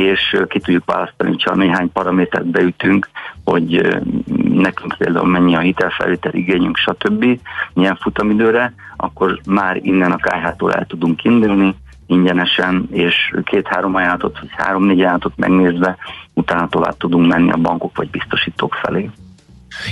és 0.00 0.36
ki 0.48 0.60
tudjuk 0.60 0.84
választani, 0.84 1.36
ha 1.44 1.54
néhány 1.54 1.92
paramétert 1.92 2.46
beütünk, 2.46 3.08
hogy 3.44 3.98
nekünk 4.52 4.94
például 4.98 5.26
mennyi 5.26 5.54
a 5.54 5.60
hitelfelvétel 5.60 6.32
igényünk, 6.34 6.76
stb., 6.76 7.40
milyen 7.74 7.96
futamidőre, 7.96 8.72
akkor 8.96 9.40
már 9.46 9.76
innen 9.82 10.12
a 10.12 10.16
KH-tól 10.16 10.72
el 10.72 10.86
tudunk 10.86 11.24
indulni, 11.24 11.74
ingyenesen, 12.06 12.88
és 12.90 13.34
két-három 13.44 13.94
ajánlatot, 13.94 14.38
vagy 14.40 14.50
három-négy 14.56 15.00
ajánlatot 15.00 15.36
megnézve, 15.36 15.96
utána 16.34 16.68
tovább 16.68 16.96
tudunk 16.96 17.32
menni 17.32 17.50
a 17.50 17.56
bankok 17.56 17.96
vagy 17.96 18.10
biztosítók 18.10 18.74
felé. 18.74 19.10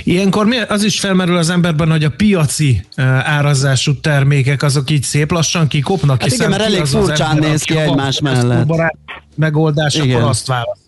Ilyenkor 0.03 0.47
az 0.67 0.83
is 0.83 0.99
felmerül 0.99 1.37
az 1.37 1.49
emberben, 1.49 1.91
hogy 1.91 2.03
a 2.03 2.09
piaci 2.17 2.81
árazású 3.23 3.99
termékek 3.99 4.63
azok 4.63 4.89
így 4.89 5.03
szép 5.03 5.31
lassan 5.31 5.67
kikopnak. 5.67 6.21
Hát 6.21 6.31
igen, 6.31 6.49
mert 6.49 6.61
elég 6.61 6.85
furcsán 6.85 7.37
néz 7.37 7.63
ki 7.63 7.77
egymás 7.77 8.19
mellett. 8.19 8.67
Megoldás, 9.35 9.95
igen. 9.95 10.15
akkor 10.15 10.29
azt 10.29 10.47
választ. 10.47 10.87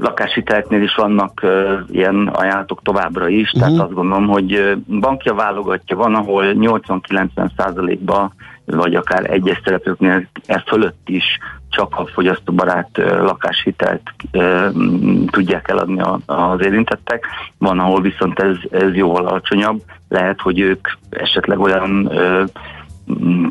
Lakáshiteleknél 0.00 0.82
is 0.82 0.94
vannak 0.94 1.40
uh, 1.42 1.50
ilyen 1.90 2.30
ajánlatok 2.32 2.82
továbbra 2.82 3.28
is, 3.28 3.46
uh-huh. 3.46 3.60
tehát 3.60 3.80
azt 3.80 3.94
gondolom, 3.94 4.26
hogy 4.26 4.76
bankja 4.86 5.34
válogatja, 5.34 5.96
van, 5.96 6.14
ahol 6.14 6.44
80-90 6.54 7.50
százalékban, 7.56 8.32
vagy 8.64 8.94
akár 8.94 9.30
egyes 9.30 9.60
szereplőknél 9.64 10.28
e 10.46 10.64
fölött 10.66 11.08
is 11.08 11.24
csak 11.74 11.96
a 11.96 12.06
fogyasztóbarát 12.06 12.88
lakáshitelt 13.18 14.02
tudják 15.30 15.68
eladni 15.68 16.02
az 16.26 16.60
érintettek. 16.64 17.26
Van, 17.58 17.78
ahol 17.78 18.00
viszont 18.00 18.38
ez, 18.38 18.56
ez 18.70 18.94
jóval 18.94 19.26
alacsonyabb. 19.26 19.82
Lehet, 20.08 20.40
hogy 20.40 20.60
ők 20.60 20.88
esetleg 21.10 21.60
olyan 21.60 22.10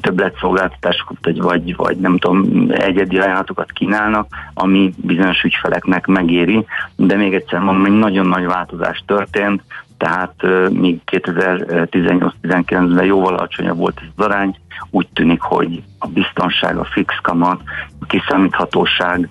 többletszolgáltatásokat, 0.01 1.17
vagy, 1.37 1.75
vagy, 1.75 1.97
nem 1.97 2.17
tudom, 2.17 2.67
egyedi 2.69 3.17
ajánlatokat 3.17 3.71
kínálnak, 3.71 4.27
ami 4.53 4.93
bizonyos 4.97 5.43
ügyfeleknek 5.43 6.05
megéri, 6.05 6.65
de 6.95 7.15
még 7.15 7.33
egyszer 7.33 7.59
mondom, 7.59 7.85
egy 7.85 7.99
nagyon 7.99 8.27
nagy 8.27 8.45
változás 8.45 9.03
történt, 9.07 9.63
tehát 10.03 10.35
míg 10.69 11.01
2018-19-ben 11.11 13.05
jóval 13.05 13.33
alacsonyabb 13.33 13.77
volt 13.77 13.99
ez 14.01 14.07
az 14.15 14.25
arány, 14.25 14.55
úgy 14.89 15.07
tűnik, 15.13 15.41
hogy 15.41 15.83
a 15.99 16.07
biztonság, 16.07 16.77
a 16.77 16.83
fix 16.83 17.15
kamat, 17.21 17.61
a 17.99 18.05
kiszámíthatóság, 18.05 19.29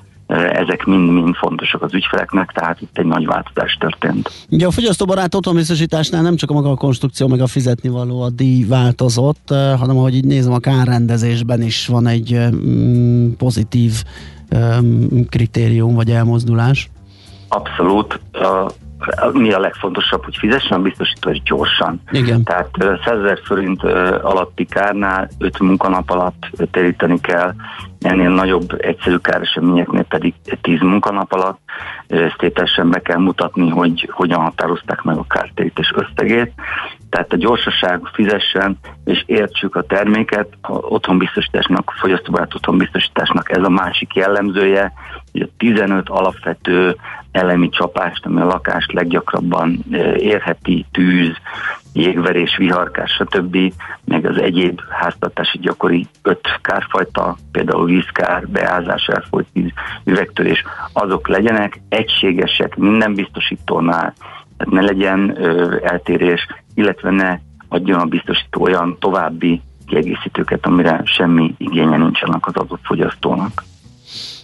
ezek 0.53 0.85
mind-mind 0.85 1.35
fontosak 1.35 1.83
az 1.83 1.95
ügyfeleknek, 1.95 2.51
tehát 2.53 2.81
itt 2.81 2.99
egy 2.99 3.05
nagy 3.05 3.27
változás 3.27 3.77
történt. 3.81 4.31
Ugye 4.51 4.67
a 4.67 4.71
fogyasztóbarát 4.71 5.35
otthonbiztosításnál 5.35 6.23
nem 6.23 6.37
csak 6.37 6.51
a 6.51 6.53
maga 6.53 6.71
a 6.71 6.77
konstrukció, 6.77 7.29
meg 7.29 7.41
a 7.41 7.47
fizetni 7.47 7.89
való 7.89 8.23
a 8.23 8.31
díj 8.31 8.65
változott, 8.65 9.49
hanem 9.79 9.97
ahogy 9.97 10.15
így 10.15 10.25
nézem, 10.25 10.53
a 10.53 10.59
kárrendezésben 10.59 11.63
is 11.63 11.87
van 11.87 12.07
egy 12.07 12.39
mm, 12.55 13.31
pozitív 13.33 13.93
um, 14.51 15.27
kritérium 15.29 15.95
vagy 15.95 16.11
elmozdulás. 16.11 16.91
Abszolút. 17.49 18.21
A 18.33 18.73
mi 19.33 19.53
a 19.53 19.59
legfontosabb, 19.59 20.25
hogy 20.25 20.37
fizessen 20.37 20.79
a 20.79 20.83
biztosító, 20.83 21.31
és 21.31 21.43
gyorsan. 21.43 22.01
Igen. 22.11 22.43
Tehát 22.43 22.69
100 23.05 23.19
ezer 23.19 23.39
forint 23.45 23.83
alatti 24.23 24.65
kárnál 24.65 25.29
5 25.39 25.59
munkanap 25.59 26.11
alatt 26.11 26.51
téríteni 26.71 27.21
kell, 27.21 27.55
ennél 28.01 28.31
nagyobb 28.31 28.75
egyszerű 28.79 29.17
káreseményeknél 29.17 30.05
pedig 30.05 30.35
10 30.61 30.81
munkanap 30.81 31.33
alatt. 31.33 31.59
Ezt 32.07 32.89
be 32.89 33.01
kell 33.01 33.19
mutatni, 33.19 33.69
hogy 33.69 34.09
hogyan 34.13 34.41
határozták 34.41 35.03
meg 35.03 35.17
a 35.17 35.27
kártérítés 35.29 35.93
összegét. 35.95 36.53
Tehát 37.13 37.33
a 37.33 37.37
gyorsaság 37.37 38.01
fizessen, 38.13 38.79
és 39.05 39.23
értsük 39.27 39.77
a 39.77 39.83
terméket, 39.83 40.49
a 40.61 40.73
otthonbiztosításnak, 40.73 41.93
fogyasztóbarát 42.01 42.55
otthonbiztosításnak 42.55 43.51
ez 43.57 43.63
a 43.63 43.69
másik 43.69 44.15
jellemzője, 44.15 44.93
hogy 45.33 45.41
a 45.41 45.49
15 45.59 46.09
alapvető 46.09 46.97
elemi 47.33 47.69
csapást, 47.69 48.27
ami 48.27 48.41
a 48.41 48.45
lakást 48.45 48.93
leggyakrabban 48.93 49.85
érheti, 50.17 50.87
tűz, 50.93 51.37
jégverés, 51.93 52.57
viharkás, 52.57 53.11
stb., 53.11 53.57
meg 54.05 54.27
az 54.27 54.41
egyéb 54.41 54.81
háztartási 54.91 55.59
gyakori 55.59 56.07
öt 56.23 56.59
kárfajta, 56.63 57.37
például 57.53 57.85
vízkár, 57.85 58.49
beázás, 58.49 59.07
elfolyt 59.07 59.49
víz, 59.53 59.71
üvegtörés, 60.05 60.65
azok 60.93 61.29
legyenek 61.29 61.81
egységesek 61.89 62.77
minden 62.77 63.15
biztosítónál, 63.15 64.15
tehát 64.63 64.85
ne 64.85 64.93
legyen 64.93 65.43
ö, 65.43 65.77
eltérés, 65.83 66.47
illetve 66.75 67.11
ne 67.11 67.39
adjon 67.69 68.01
a 68.01 68.05
biztosító 68.05 68.63
olyan 68.63 68.97
további 69.01 69.61
kiegészítőket, 69.87 70.67
amire 70.67 71.03
semmi 71.05 71.55
igénye 71.59 71.97
nincsenek 71.97 72.47
az 72.47 72.55
adott 72.55 72.81
fogyasztónak. 72.83 73.65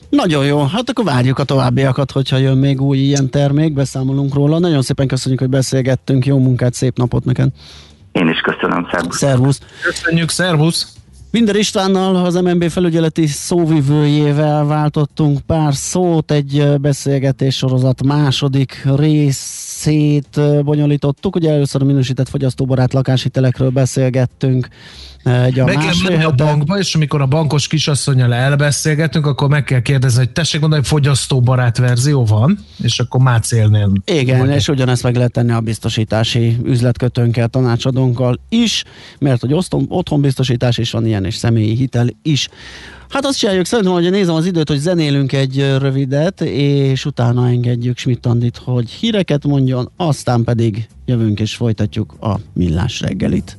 Nagyon 0.09 0.45
jó, 0.45 0.65
hát 0.65 0.91
akkor 0.91 1.05
várjuk 1.05 1.39
a 1.39 1.45
továbbiakat, 1.45 2.11
hogyha 2.11 2.37
jön 2.37 2.57
még 2.57 2.81
új 2.81 2.99
ilyen 2.99 3.31
termék, 3.31 3.73
beszámolunk 3.73 4.35
róla. 4.35 4.59
Nagyon 4.59 4.83
szépen 4.83 5.07
köszönjük, 5.07 5.41
hogy 5.41 5.49
beszélgettünk, 5.49 6.27
jó 6.27 6.39
munkát, 6.39 6.75
szép 6.75 6.97
napot 6.97 7.25
neked! 7.25 7.49
Én 8.13 8.29
is 8.29 8.41
köszönöm, 8.41 8.89
szervusz! 8.91 9.17
Szervusz! 9.17 9.61
Köszönjük, 9.83 10.29
szervusz! 10.29 10.97
Minden 11.31 11.57
Istvánnal, 11.57 12.17
az 12.17 12.35
MNB 12.35 12.69
felügyeleti 12.69 13.27
szóvivőjével 13.27 14.65
váltottunk 14.65 15.41
pár 15.41 15.75
szót, 15.75 16.31
egy 16.31 16.65
beszélgetés 16.81 17.57
sorozat 17.57 18.03
második 18.05 18.87
részét 18.97 19.68
bonyolítottuk. 20.65 21.37
Ugye 21.37 21.51
először 21.51 21.83
a 21.83 21.85
minősített 21.85 22.29
fogyasztóbarát 22.29 22.93
lakáshitelekről 22.93 23.71
beszélgettünk, 23.71 24.69
egy 25.25 25.59
a 25.59 25.65
meg 25.65 25.77
kell 25.77 25.93
menni 26.09 26.25
a 26.25 26.31
bankba, 26.31 26.79
és 26.79 26.95
amikor 26.95 27.21
a 27.21 27.27
bankos 27.27 27.67
kisasszonyjal 27.67 28.35
elbeszélgetünk, 28.35 29.27
akkor 29.27 29.49
meg 29.49 29.65
kell 29.65 29.81
kérdezni, 29.81 30.19
hogy 30.19 30.31
tessék 30.31 30.61
mondani, 30.61 30.81
hogy 30.81 30.91
fogyasztóbarát 30.91 31.79
verzió 31.79 32.25
van, 32.25 32.59
és 32.83 32.99
akkor 32.99 33.21
már 33.21 33.41
célnél. 33.41 33.93
Igen, 34.05 34.39
vagy. 34.39 34.55
és 34.55 34.69
ugyanezt 34.69 35.03
meg 35.03 35.17
lehet 35.17 35.33
tenni 35.33 35.53
a 35.53 35.61
biztosítási 35.61 36.57
üzletkötőnkkel, 36.65 37.49
tanácsadónkkal 37.49 38.41
is, 38.49 38.85
mert 39.19 39.41
hogy 39.41 39.53
osztom, 39.53 39.85
otthonbiztosítás 39.89 40.79
is 40.79 40.91
van 40.91 41.07
ilyen, 41.07 41.25
és 41.25 41.35
személyi 41.35 41.75
hitel 41.75 42.09
is. 42.23 42.49
Hát 43.09 43.25
azt 43.25 43.39
csináljuk, 43.39 43.67
szerintem, 43.67 43.95
hogy 43.95 44.11
nézem 44.11 44.35
az 44.35 44.47
időt, 44.47 44.69
hogy 44.69 44.79
zenélünk 44.79 45.33
egy 45.33 45.77
rövidet, 45.79 46.41
és 46.41 47.05
utána 47.05 47.49
engedjük 47.49 47.99
Schmidt-Andit, 47.99 48.57
hogy 48.65 48.91
híreket 48.91 49.45
mondjon, 49.45 49.91
aztán 49.97 50.45
pedig 50.45 50.89
jövünk 51.05 51.41
és 51.41 51.55
folytatjuk 51.55 52.15
a 52.21 52.35
millás 52.53 53.01
reggelit. 53.01 53.57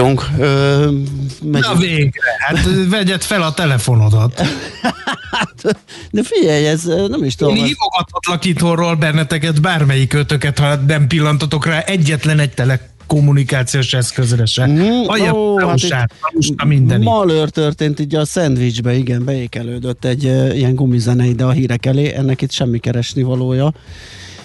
Gyong, 0.00 0.22
ö, 0.38 0.90
Na 1.40 1.74
végre, 1.74 2.36
hát 2.38 2.58
vegyed 2.88 3.22
fel 3.22 3.42
a 3.42 3.52
telefonodat. 3.52 4.40
hát, 5.30 5.76
de 6.10 6.22
figyelj, 6.22 6.66
ez 6.66 6.84
nem 6.84 7.24
is 7.24 7.34
tudom. 7.34 7.56
Én 7.56 7.64
hívogathatlak 7.64 8.44
itthonról 8.44 8.94
benneteket, 8.94 9.60
bármelyik 9.60 10.12
ötöket, 10.12 10.58
ha 10.58 10.74
nem 10.74 11.06
pillantatok 11.06 11.66
rá 11.66 11.78
egyetlen 11.78 12.38
egy 12.38 12.50
tele 12.50 12.88
kommunikációs 13.06 13.92
eszközre 13.92 14.44
se. 14.44 14.66
Mm, 14.66 15.32
ó, 15.32 15.58
hát 15.58 16.66
minden. 16.66 17.00
Malőr 17.00 17.48
történt 17.48 18.00
így 18.00 18.14
a 18.14 18.24
szendvicsbe, 18.24 18.94
igen, 18.94 19.24
beékelődött 19.24 20.04
egy 20.04 20.22
ilyen 20.54 20.74
gumizene 20.74 21.24
ide 21.24 21.44
a 21.44 21.50
hírek 21.50 21.86
elé, 21.86 22.14
ennek 22.14 22.42
itt 22.42 22.52
semmi 22.52 22.78
keresni 22.78 23.22
valója. 23.22 23.72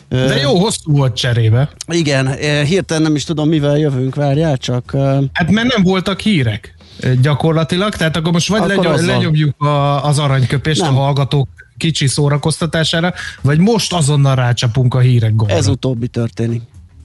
De 0.10 0.36
jó, 0.36 0.60
hosszú 0.60 0.92
volt 0.92 1.16
cserébe. 1.16 1.70
Igen, 1.88 2.38
hirtelen 2.66 3.04
nem 3.04 3.16
is 3.16 3.24
tudom, 3.24 3.50
mivel 3.50 3.78
jövünk, 3.78 4.16
várjál 4.16 4.58
csak. 4.58 4.92
Hát 5.34 5.52
mert 5.52 5.74
nem 5.76 5.84
voltak 5.84 6.20
hírek 6.20 6.76
gyakorlatilag, 7.22 7.96
tehát 7.96 8.16
akkor 8.16 8.32
most 8.32 8.48
vagy 8.48 8.72
akkor 8.72 8.86
legy- 8.86 9.06
lenyomjuk 9.06 9.62
a, 9.62 10.06
az 10.06 10.20
aranyköpést 10.20 10.82
nem. 10.82 10.98
a 10.98 11.00
hallgatók 11.00 11.48
kicsi 11.78 12.08
szórakoztatására, 12.08 13.14
vagy 13.42 13.60
most 13.60 13.94
azonnal 13.94 14.36
rácsapunk 14.36 14.94
a 14.94 15.00
hírek 15.00 15.36
gomra. 15.36 15.54
Ez 15.54 15.68
utóbbi 15.68 16.08
történik. 16.08 16.62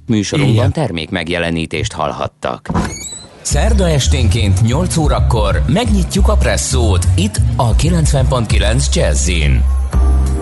Műsorunkban 0.06 0.54
Igen. 0.56 0.72
termék 0.72 1.10
megjelenítést 1.10 1.92
hallhattak. 1.92 2.70
Szerda 3.42 3.88
esténként 3.88 4.62
8 4.62 4.96
órakor 4.96 5.62
megnyitjuk 5.66 6.28
a 6.28 6.36
presszót 6.36 7.06
itt 7.14 7.40
a 7.56 7.74
90.9 7.74 8.94
Jazzin. 8.94 9.79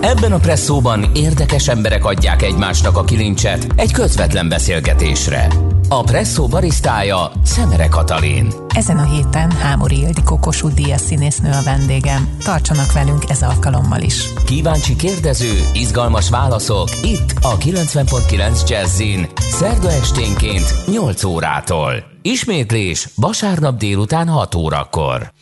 Ebben 0.01 0.33
a 0.33 0.39
presszóban 0.39 1.11
érdekes 1.15 1.69
emberek 1.69 2.05
adják 2.05 2.43
egymásnak 2.43 2.97
a 2.97 3.05
kilincset 3.05 3.67
egy 3.77 3.93
közvetlen 3.93 4.49
beszélgetésre. 4.49 5.49
A 5.89 6.03
presszó 6.03 6.47
barisztája 6.47 7.31
Szemere 7.45 7.89
Katalin. 7.89 8.53
Ezen 8.69 8.99
a 8.99 9.11
héten 9.11 9.51
Hámori 9.51 9.99
Ildikó 9.99 10.39
Kossuth 10.39 10.75
Díjas 10.75 11.01
színésznő 11.01 11.51
a 11.51 11.63
vendégem. 11.65 12.29
Tartsanak 12.45 12.93
velünk 12.93 13.31
ez 13.31 13.43
alkalommal 13.43 14.01
is. 14.01 14.25
Kíváncsi 14.47 14.97
kérdező, 14.97 15.53
izgalmas 15.73 16.31
válaszok 16.31 16.89
itt 17.03 17.35
a 17.43 17.57
90.9 17.57 18.69
Jazzin. 18.69 19.27
Szerda 19.39 19.91
esténként 19.91 20.75
8 20.87 21.25
órától. 21.25 21.93
Ismétlés 22.23 23.09
vasárnap 23.15 23.79
délután 23.79 24.29
6 24.29 24.55
órakor. 24.55 25.33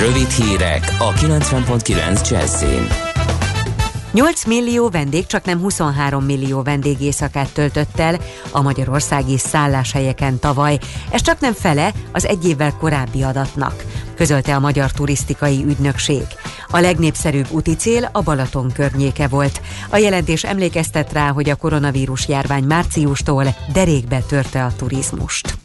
Rövid 0.00 0.30
hírek 0.30 0.96
a 0.98 1.12
90.9 1.12 2.30
Jazzin. 2.30 3.13
8 4.14 4.44
millió 4.44 4.88
vendég 4.88 5.26
csak 5.26 5.44
nem 5.44 5.60
23 5.60 6.24
millió 6.24 6.62
vendég 6.62 7.00
éjszakát 7.00 7.52
töltött 7.52 7.98
el 7.98 8.18
a 8.50 8.62
magyarországi 8.62 9.38
szálláshelyeken 9.38 10.38
tavaly. 10.38 10.78
Ez 11.10 11.20
csak 11.20 11.40
nem 11.40 11.52
fele 11.52 11.92
az 12.12 12.26
egy 12.26 12.48
évvel 12.48 12.72
korábbi 12.72 13.22
adatnak, 13.22 13.84
közölte 14.16 14.54
a 14.54 14.60
Magyar 14.60 14.90
Turisztikai 14.90 15.64
Ügynökség. 15.64 16.22
A 16.70 16.78
legnépszerűbb 16.78 17.50
úti 17.50 17.76
cél 17.76 18.08
a 18.12 18.22
Balaton 18.22 18.72
környéke 18.72 19.28
volt. 19.28 19.60
A 19.90 19.96
jelentés 19.96 20.44
emlékeztet 20.44 21.12
rá, 21.12 21.30
hogy 21.30 21.50
a 21.50 21.56
koronavírus 21.56 22.28
járvány 22.28 22.64
márciustól 22.64 23.44
derékbe 23.72 24.18
törte 24.18 24.64
a 24.64 24.72
turizmust. 24.76 25.63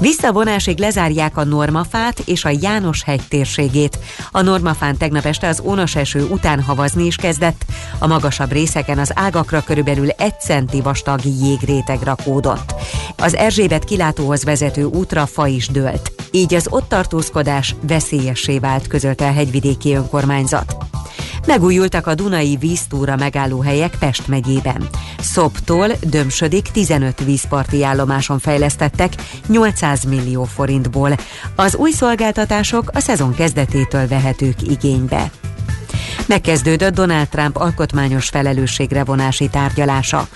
Visszavonásig 0.00 0.78
lezárják 0.78 1.36
a 1.36 1.44
Normafát 1.44 2.18
és 2.18 2.44
a 2.44 2.56
János 2.60 3.02
hegy 3.02 3.22
térségét. 3.28 3.98
A 4.30 4.42
Normafán 4.42 4.96
tegnap 4.96 5.24
este 5.24 5.48
az 5.48 5.62
ónos 5.64 5.96
eső 5.96 6.26
után 6.30 6.62
havazni 6.62 7.04
is 7.04 7.16
kezdett. 7.16 7.64
A 7.98 8.06
magasabb 8.06 8.52
részeken 8.52 8.98
az 8.98 9.12
ágakra 9.14 9.62
körülbelül 9.62 10.08
egy 10.08 10.40
centi 10.40 10.80
vastag 10.80 11.20
jégréteg 11.24 12.02
rakódott. 12.02 12.74
Az 13.16 13.34
Erzsébet 13.34 13.84
kilátóhoz 13.84 14.44
vezető 14.44 14.84
útra 14.84 15.26
fa 15.26 15.46
is 15.46 15.68
dőlt. 15.68 16.12
Így 16.30 16.54
az 16.54 16.66
ott 16.70 16.88
tartózkodás 16.88 17.74
veszélyessé 17.82 18.58
vált, 18.58 18.86
közölte 18.86 19.26
a 19.26 19.32
hegyvidéki 19.32 19.94
önkormányzat. 19.94 20.76
Megújultak 21.48 22.06
a 22.06 22.14
Dunai 22.14 22.56
víztúra 22.56 23.16
megállóhelyek 23.16 23.96
Pest 23.98 24.28
megyében. 24.28 24.88
Szoptól 25.20 25.88
Dömsödik 26.00 26.68
15 26.72 27.24
vízparti 27.24 27.84
állomáson 27.84 28.38
fejlesztettek 28.38 29.12
800 29.46 29.87
millió 30.08 30.44
forintból. 30.44 31.16
Az 31.56 31.76
új 31.76 31.90
szolgáltatások 31.90 32.90
a 32.94 33.00
szezon 33.00 33.34
kezdetétől 33.34 34.06
vehetők 34.08 34.62
igénybe. 34.62 35.30
Megkezdődött 36.26 36.94
Donald 36.94 37.28
Trump 37.28 37.56
alkotmányos 37.56 38.28
felelősségre 38.28 39.04
vonási 39.04 39.48
tárgyalása. 39.48 40.28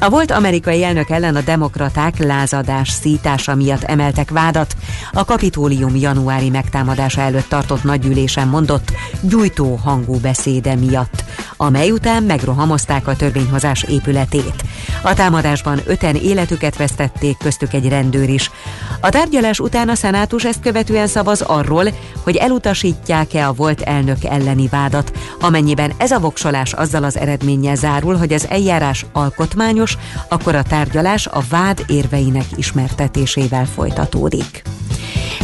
A 0.00 0.08
volt 0.08 0.30
amerikai 0.30 0.84
elnök 0.84 1.10
ellen 1.10 1.36
a 1.36 1.40
demokraták 1.40 2.18
lázadás 2.18 2.90
szítása 2.90 3.54
miatt 3.54 3.82
emeltek 3.82 4.30
vádat. 4.30 4.76
A 5.12 5.24
kapitólium 5.24 5.96
januári 5.96 6.50
megtámadása 6.50 7.20
előtt 7.20 7.48
tartott 7.48 7.84
nagygyűlésen 7.84 8.48
mondott 8.48 8.92
gyújtó 9.20 9.74
hangú 9.74 10.18
beszéde 10.20 10.74
miatt, 10.74 11.24
amely 11.56 11.90
után 11.90 12.22
megrohamozták 12.22 13.06
a 13.06 13.16
törvényhozás 13.16 13.82
épületét. 13.82 14.64
A 15.02 15.14
támadásban 15.14 15.80
öten 15.86 16.14
életüket 16.14 16.76
vesztették, 16.76 17.36
köztük 17.36 17.72
egy 17.72 17.88
rendőr 17.88 18.28
is. 18.28 18.50
A 19.00 19.08
tárgyalás 19.08 19.60
után 19.60 19.88
a 19.88 19.94
szenátus 19.94 20.44
ezt 20.44 20.60
követően 20.60 21.06
szavaz 21.06 21.40
arról, 21.40 21.84
hogy 22.22 22.36
elutasítják-e 22.36 23.48
a 23.48 23.52
volt 23.52 23.80
elnök 23.80 24.24
elleni 24.24 24.68
vádat, 24.68 25.12
amennyiben 25.40 25.92
ez 25.96 26.10
a 26.10 26.18
voksolás 26.18 26.72
azzal 26.72 27.04
az 27.04 27.16
eredménnyel 27.16 27.74
zárul, 27.74 28.16
hogy 28.16 28.32
az 28.32 28.46
eljárás 28.48 29.06
alkotmányos, 29.12 29.96
akkor 30.28 30.54
a 30.54 30.62
tárgyalás 30.62 31.26
a 31.26 31.42
vád 31.48 31.84
érveinek 31.86 32.46
ismertetésével 32.56 33.66
folytatódik. 33.66 34.62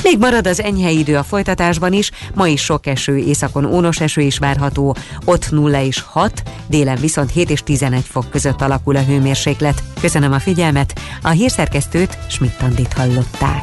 Még 0.05 0.19
marad 0.19 0.47
az 0.47 0.63
enyhe 0.63 0.91
idő 0.91 1.17
a 1.17 1.23
folytatásban 1.23 1.93
is, 1.93 2.11
ma 2.35 2.49
is 2.49 2.63
sok 2.63 2.87
eső, 2.87 3.17
északon 3.17 3.65
ónos 3.65 4.01
eső 4.01 4.21
is 4.21 4.39
várható, 4.39 4.97
ott 5.25 5.51
0 5.51 5.83
és 5.83 6.01
6, 6.01 6.43
délen 6.67 6.99
viszont 7.01 7.31
7 7.31 7.51
és 7.51 7.63
11 7.63 8.05
fok 8.05 8.31
között 8.31 8.61
alakul 8.61 8.97
a 8.97 9.03
hőmérséklet. 9.03 9.83
Köszönöm 10.01 10.33
a 10.33 10.39
figyelmet, 10.39 11.01
a 11.23 11.29
hírszerkesztőt 11.29 12.19
Schmidt-Tandit 12.29 12.93
hallották. 12.93 13.63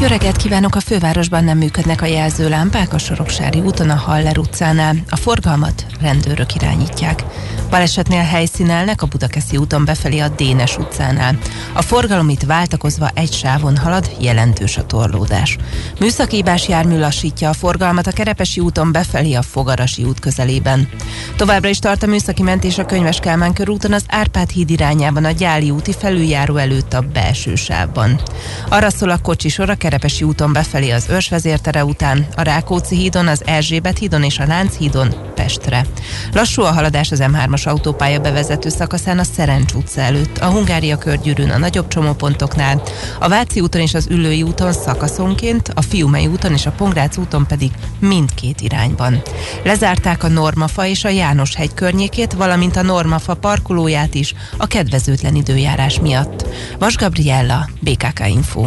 jó 0.00 0.06
reggelt 0.06 0.36
kívánok! 0.36 0.74
A 0.74 0.80
fővárosban 0.80 1.44
nem 1.44 1.58
működnek 1.58 2.02
a 2.02 2.06
jelzőlámpák 2.06 2.92
a 2.92 2.98
Soroksári 2.98 3.58
úton, 3.58 3.90
a 3.90 3.94
Haller 3.94 4.38
utcánál. 4.38 4.96
A 5.08 5.16
forgalmat 5.16 5.86
rendőrök 6.00 6.54
irányítják. 6.54 7.24
Balesetnél 7.70 8.22
helyszínelnek 8.22 9.02
a 9.02 9.06
Budakeszi 9.06 9.56
úton 9.56 9.84
befelé 9.84 10.18
a 10.18 10.28
Dénes 10.28 10.76
utcánál. 10.76 11.38
A 11.72 11.82
forgalom 11.82 12.28
itt 12.28 12.42
váltakozva 12.42 13.10
egy 13.14 13.32
sávon 13.32 13.76
halad, 13.76 14.10
jelentős 14.20 14.76
a 14.76 14.86
torlódás. 14.86 15.56
Műszakívás 15.98 16.68
jármű 16.68 16.98
lassítja 16.98 17.48
a 17.48 17.52
forgalmat 17.52 18.06
a 18.06 18.12
Kerepesi 18.12 18.60
úton 18.60 18.92
befelé 18.92 19.34
a 19.34 19.42
Fogarasi 19.42 20.02
út 20.02 20.20
közelében. 20.20 20.88
Továbbra 21.36 21.68
is 21.68 21.78
tart 21.78 22.02
a 22.02 22.06
műszaki 22.06 22.42
mentés 22.42 22.78
a 22.78 22.86
Könyves 22.86 23.18
Kálmán 23.18 23.52
körúton 23.52 23.92
az 23.92 24.04
Árpád 24.08 24.50
híd 24.50 24.70
irányában 24.70 25.24
a 25.24 25.30
Gyáli 25.30 25.70
úti 25.70 25.92
felüljáró 25.98 26.56
előtt 26.56 26.92
a 26.92 27.04
belső 27.12 27.54
sávban. 27.54 28.20
Arra 28.68 28.90
szól 28.90 29.10
a 29.10 29.18
kocsisor 29.18 29.70
a 29.70 29.74
Kerepesi 29.90 30.24
úton 30.24 30.52
befelé 30.52 30.90
az 30.90 31.06
Őrsvezértere 31.08 31.84
után, 31.84 32.26
a 32.36 32.42
Rákóczi 32.42 32.96
hídon, 32.96 33.28
az 33.28 33.42
Erzsébet 33.46 33.98
hídon 33.98 34.22
és 34.22 34.38
a 34.38 34.46
Lánchídon 34.46 35.14
Pestre. 35.34 35.86
Lassú 36.32 36.62
a 36.62 36.72
haladás 36.72 37.10
az 37.10 37.22
M3-as 37.22 37.68
autópálya 37.68 38.20
bevezető 38.20 38.68
szakaszán 38.68 39.18
a 39.18 39.22
Szerencs 39.22 39.72
utca 39.72 40.00
előtt, 40.00 40.38
a 40.38 40.46
Hungária 40.46 40.98
körgyűrűn 40.98 41.50
a 41.50 41.58
nagyobb 41.58 41.88
csomópontoknál, 41.88 42.82
a 43.20 43.28
Váci 43.28 43.60
úton 43.60 43.80
és 43.80 43.94
az 43.94 44.06
Üllői 44.10 44.42
úton 44.42 44.72
szakaszonként, 44.72 45.72
a 45.74 45.82
Fiumei 45.82 46.26
úton 46.26 46.52
és 46.52 46.66
a 46.66 46.72
Pongrác 46.72 47.16
úton 47.16 47.46
pedig 47.46 47.70
mindkét 47.98 48.60
irányban. 48.60 49.22
Lezárták 49.64 50.24
a 50.24 50.28
Normafa 50.28 50.86
és 50.86 51.04
a 51.04 51.08
János 51.08 51.54
hegy 51.54 51.74
környékét, 51.74 52.32
valamint 52.32 52.76
a 52.76 52.82
Normafa 52.82 53.34
parkolóját 53.34 54.14
is 54.14 54.34
a 54.56 54.66
kedvezőtlen 54.66 55.34
időjárás 55.34 56.00
miatt. 56.00 56.46
Vas 56.78 56.96
Gabriella, 56.96 57.68
BKK 57.80 58.28
Info. 58.28 58.66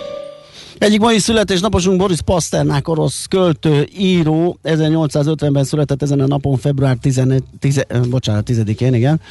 Egyik 0.81 0.99
mai 0.99 1.19
születésnaposunk 1.19 1.97
Boris 1.97 2.21
Pasternák, 2.21 2.87
orosz 2.87 3.25
költő, 3.25 3.87
író, 3.97 4.59
1850-ben 4.63 5.63
született 5.63 6.01
ezen 6.01 6.19
a 6.19 6.27
napon, 6.27 6.57
február 6.57 6.97
10, 7.01 7.21
10, 7.59 7.85
bocsánat, 8.09 8.49
10-én, 8.51 8.93
igen. 8.93 9.21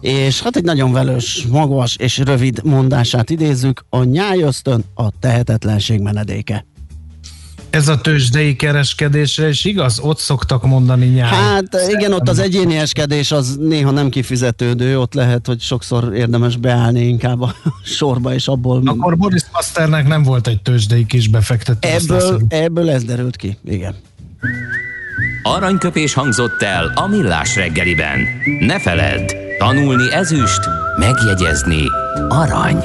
És 0.00 0.40
hát 0.42 0.56
egy 0.56 0.64
nagyon 0.64 0.92
velős, 0.92 1.46
magas 1.50 1.96
és 1.96 2.18
rövid 2.18 2.60
mondását 2.64 3.30
idézzük, 3.30 3.84
a 3.88 4.02
nyájöztön 4.02 4.84
a 4.94 5.18
tehetetlenség 5.20 6.00
menedéke. 6.00 6.64
Ez 7.70 7.88
a 7.88 8.00
tőzsdei 8.00 8.56
kereskedésre 8.56 9.48
is 9.48 9.64
igaz? 9.64 9.98
Ott 9.98 10.18
szoktak 10.18 10.66
mondani 10.66 11.06
nyári. 11.06 11.34
Hát 11.34 11.76
igen, 11.88 12.12
ott 12.12 12.28
az 12.28 12.38
egyéni 12.38 12.76
eskedés 12.76 13.32
az 13.32 13.56
néha 13.60 13.90
nem 13.90 14.08
kifizetődő, 14.08 14.98
ott 15.00 15.14
lehet, 15.14 15.46
hogy 15.46 15.60
sokszor 15.60 16.14
érdemes 16.14 16.56
beállni 16.56 17.00
inkább 17.00 17.40
a 17.40 17.54
sorba, 17.98 18.34
és 18.34 18.48
abból... 18.48 18.82
Akkor 18.84 19.16
Boris 19.16 19.42
Pasternek 19.52 20.06
nem 20.06 20.22
volt 20.22 20.46
egy 20.46 20.62
tőzsdei 20.62 21.06
kis 21.06 21.28
befektető. 21.28 21.88
Ebből, 21.88 22.40
ebből 22.48 22.90
ez 22.90 23.04
derült 23.04 23.36
ki, 23.36 23.58
igen. 23.64 23.94
Aranyköpés 25.42 26.14
hangzott 26.14 26.62
el 26.62 26.92
a 26.94 27.06
millás 27.06 27.56
reggeliben. 27.56 28.18
Ne 28.60 28.80
feledd, 28.80 29.32
tanulni 29.58 30.12
ezüst, 30.12 30.60
megjegyezni 30.98 31.82
arany. 32.28 32.84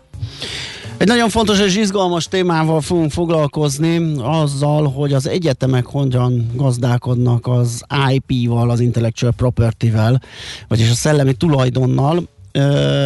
Egy 1.01 1.07
nagyon 1.07 1.29
fontos 1.29 1.59
és 1.59 1.77
izgalmas 1.77 2.27
témával 2.27 2.81
fogunk 2.81 3.11
foglalkozni, 3.11 4.13
azzal, 4.17 4.91
hogy 4.91 5.13
az 5.13 5.27
egyetemek 5.27 5.85
hogyan 5.85 6.51
gazdálkodnak 6.55 7.47
az 7.47 7.83
IP-val, 8.09 8.69
az 8.69 8.79
Intellectual 8.79 9.31
Property-vel, 9.31 10.21
vagyis 10.67 10.89
a 10.89 10.93
szellemi 10.93 11.33
tulajdonnal, 11.33 12.23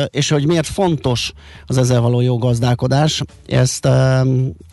és 0.09 0.29
hogy 0.29 0.47
miért 0.47 0.67
fontos 0.67 1.31
az 1.65 1.77
ezzel 1.77 2.01
való 2.01 2.21
jó 2.21 2.37
gazdálkodás. 2.37 3.21
Ezt 3.47 3.87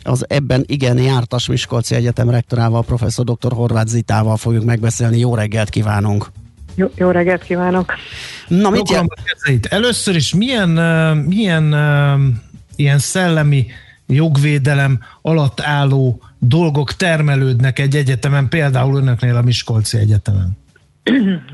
az 0.02 0.24
ebben 0.28 0.64
igen 0.66 0.98
jártas 0.98 1.46
Miskolci 1.46 1.94
Egyetem 1.94 2.30
rektorával, 2.30 2.84
professzor 2.84 3.24
dr. 3.24 3.52
Horváth 3.52 3.88
Zitával 3.88 4.36
fogjuk 4.36 4.64
megbeszélni. 4.64 5.18
Jó 5.18 5.34
reggelt 5.34 5.68
kívánunk! 5.68 6.26
Jó, 6.74 6.90
jó 6.94 7.10
reggelt 7.10 7.42
kívánok! 7.42 7.92
Na, 8.48 8.70
mit 8.70 8.90
jel- 8.90 9.66
Először 9.68 10.16
is 10.16 10.34
milyen, 10.34 10.68
milyen 11.16 11.74
ilyen 12.76 12.98
szellemi 12.98 13.66
jogvédelem 14.06 14.98
alatt 15.22 15.60
álló 15.60 16.20
dolgok 16.38 16.92
termelődnek 16.92 17.78
egy 17.78 17.96
egyetemen, 17.96 18.48
például 18.48 18.96
önöknél 18.96 19.36
a 19.36 19.42
Miskolci 19.42 19.98
Egyetemen? 19.98 20.60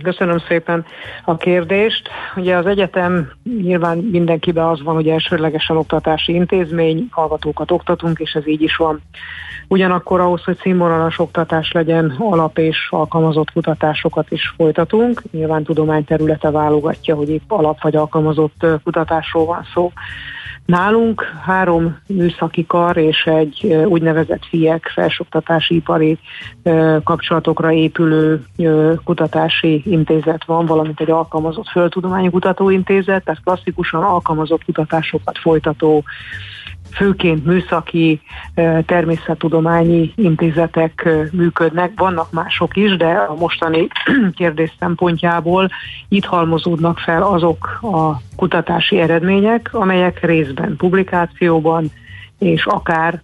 Köszönöm 0.02 0.38
szépen 0.48 0.84
a 1.24 1.36
kérdést. 1.36 2.08
Ugye 2.36 2.56
az 2.56 2.66
egyetem 2.66 3.32
nyilván 3.62 3.98
mindenkiben 3.98 4.64
az 4.64 4.82
van, 4.82 4.94
hogy 4.94 5.08
elsőlegesen 5.08 5.76
oktatási 5.76 6.32
intézmény, 6.34 7.08
hallgatókat 7.10 7.70
oktatunk, 7.70 8.18
és 8.18 8.32
ez 8.32 8.46
így 8.46 8.62
is 8.62 8.76
van. 8.76 9.00
Ugyanakkor 9.68 10.20
ahhoz, 10.20 10.44
hogy 10.44 10.58
színvonalas 10.60 11.18
oktatás 11.18 11.72
legyen, 11.72 12.14
alap 12.18 12.58
és 12.58 12.76
alkalmazott 12.90 13.52
kutatásokat 13.52 14.30
is 14.30 14.52
folytatunk. 14.56 15.22
Nyilván 15.30 15.64
tudományterülete 15.64 16.50
válogatja, 16.50 17.14
hogy 17.14 17.28
épp 17.28 17.50
alap 17.50 17.82
vagy 17.82 17.96
alkalmazott 17.96 18.66
kutatásról 18.84 19.44
van 19.44 19.66
szó. 19.74 19.92
Nálunk 20.68 21.22
három 21.44 21.98
műszaki 22.06 22.66
kar 22.66 22.96
és 22.96 23.24
egy 23.24 23.66
úgynevezett 23.66 24.44
FIEK 24.48 24.86
felsoktatási 24.94 25.74
ipari 25.74 26.18
kapcsolatokra 27.04 27.72
épülő 27.72 28.44
kutatási 29.04 29.82
intézet 29.86 30.44
van, 30.44 30.66
valamint 30.66 31.00
egy 31.00 31.10
alkalmazott 31.10 31.68
földtudományi 31.68 32.30
kutatóintézet, 32.30 33.24
tehát 33.24 33.42
klasszikusan 33.44 34.02
alkalmazott 34.02 34.64
kutatásokat 34.64 35.38
folytató 35.38 36.04
főként 36.92 37.44
műszaki, 37.44 38.20
természettudományi 38.86 40.12
intézetek 40.16 41.08
működnek, 41.32 41.92
vannak 41.96 42.32
mások 42.32 42.76
is, 42.76 42.96
de 42.96 43.06
a 43.06 43.34
mostani 43.34 43.88
kérdés 44.36 44.72
szempontjából 44.78 45.68
itt 46.08 46.24
halmozódnak 46.24 46.98
fel 46.98 47.22
azok 47.22 47.78
a 47.82 48.20
kutatási 48.36 49.00
eredmények, 49.00 49.68
amelyek 49.72 50.24
részben 50.24 50.76
publikációban, 50.76 51.90
és 52.38 52.66
akár 52.66 53.20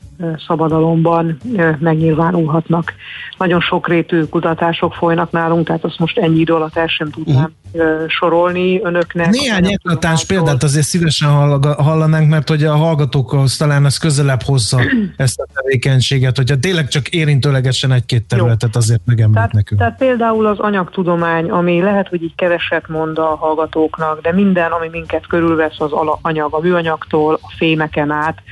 szabadalomban 0.47 1.39
megnyilvánulhatnak. 1.79 2.93
Nagyon 3.39 3.61
sokrétű 3.61 4.23
kutatások 4.23 4.95
folynak 4.95 5.31
nálunk, 5.31 5.67
tehát 5.67 5.85
azt 5.85 5.99
most 5.99 6.19
ennyi 6.19 6.39
idő 6.39 6.55
alatt 6.55 6.77
el 6.77 6.87
sem 6.87 7.11
tudnám 7.11 7.53
uh-huh. 7.73 8.09
sorolni 8.09 8.81
önöknek. 8.83 9.31
Néhány 9.31 9.67
eklatás 9.67 10.27
példát 10.27 10.63
azért 10.63 10.87
szívesen 10.87 11.29
hallanánk, 11.77 12.29
mert 12.29 12.49
hogy 12.49 12.65
a 12.65 12.77
hallgatókhoz 12.77 13.57
talán 13.57 13.85
ez 13.85 13.99
közelebb 13.99 14.43
hozza 14.43 14.81
ezt 15.17 15.41
a 15.41 15.47
tevékenységet, 15.55 16.37
hogyha 16.37 16.59
tényleg 16.59 16.89
csak 16.89 17.09
érintőlegesen 17.09 17.93
egy-két 17.93 18.25
területet 18.25 18.77
azért 18.77 19.01
megemlít 19.05 19.35
tehát, 19.35 19.53
nekünk. 19.53 19.81
Tehát 19.81 19.99
például 19.99 20.47
az 20.47 20.59
anyagtudomány, 20.59 21.51
ami 21.51 21.81
lehet, 21.81 22.09
hogy 22.09 22.23
így 22.23 22.35
keveset 22.35 22.89
mond 22.89 23.19
a 23.19 23.37
hallgatóknak, 23.37 24.21
de 24.21 24.33
minden, 24.33 24.71
ami 24.71 24.89
minket 24.91 25.27
körülvesz 25.27 25.81
az 25.81 25.91
anyag, 26.21 26.55
a 26.55 26.61
műanyagtól, 26.61 27.39
a 27.43 27.53
fémeken 27.57 28.11
át, 28.11 28.43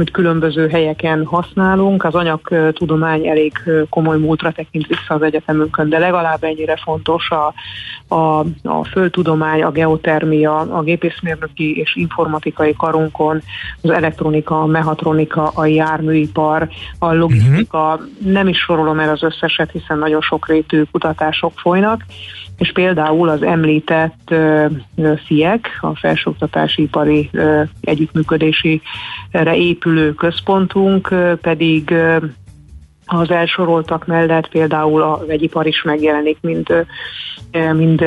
amit 0.00 0.12
különböző 0.12 0.68
helyeken 0.68 1.24
használunk. 1.24 2.04
Az 2.04 2.14
anyagtudomány 2.14 3.26
elég 3.26 3.52
komoly 3.88 4.18
múltra 4.18 4.52
tekint 4.52 4.86
vissza 4.86 5.14
az 5.14 5.22
egyetemünkön, 5.22 5.88
de 5.88 5.98
legalább 5.98 6.44
ennyire 6.44 6.76
fontos 6.76 7.30
a, 7.30 7.54
a, 8.14 8.38
a 8.62 8.84
földtudomány, 8.84 9.62
a 9.62 9.70
geotermia, 9.70 10.58
a 10.58 10.82
gépészmérnöki 10.82 11.76
és 11.76 11.96
informatikai 11.96 12.74
karunkon, 12.78 13.42
az 13.82 13.90
elektronika, 13.90 14.60
a 14.60 14.66
mehatronika, 14.66 15.48
a 15.48 15.66
járműipar, 15.66 16.68
a 16.98 17.12
logisztika, 17.12 17.92
uh-huh. 17.94 18.32
nem 18.32 18.48
is 18.48 18.58
sorolom 18.58 18.98
el 18.98 19.10
az 19.10 19.22
összeset, 19.22 19.70
hiszen 19.70 19.98
nagyon 19.98 20.20
sok 20.20 20.48
rétű 20.48 20.82
kutatások 20.92 21.52
folynak, 21.58 22.04
és 22.60 22.72
például 22.72 23.28
az 23.28 23.42
említett 23.42 24.34
FIEK, 25.26 25.78
a 25.80 25.96
Felsőoktatási 25.96 26.82
Ipari 26.82 27.30
Együttműködési 27.80 28.82
épülő 29.54 30.14
központunk 30.14 31.14
pedig 31.40 31.94
az 33.12 33.30
elsoroltak 33.30 34.06
mellett 34.06 34.48
például 34.48 35.02
a 35.02 35.24
vegyipar 35.26 35.66
is 35.66 35.82
megjelenik, 35.82 36.38
mint, 36.40 36.72
mint 37.72 38.04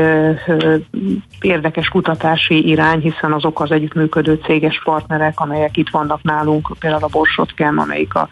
érdekes 1.41 1.87
kutatási 1.87 2.67
irány, 2.67 2.99
hiszen 2.99 3.33
azok 3.33 3.59
az 3.59 3.71
együttműködő 3.71 4.39
céges 4.45 4.81
partnerek, 4.83 5.39
amelyek 5.39 5.77
itt 5.77 5.89
vannak 5.89 6.23
nálunk, 6.23 6.71
például 6.79 7.03
a 7.03 7.07
Borsotkem, 7.11 7.79
amelyik 7.79 8.13
a, 8.13 8.29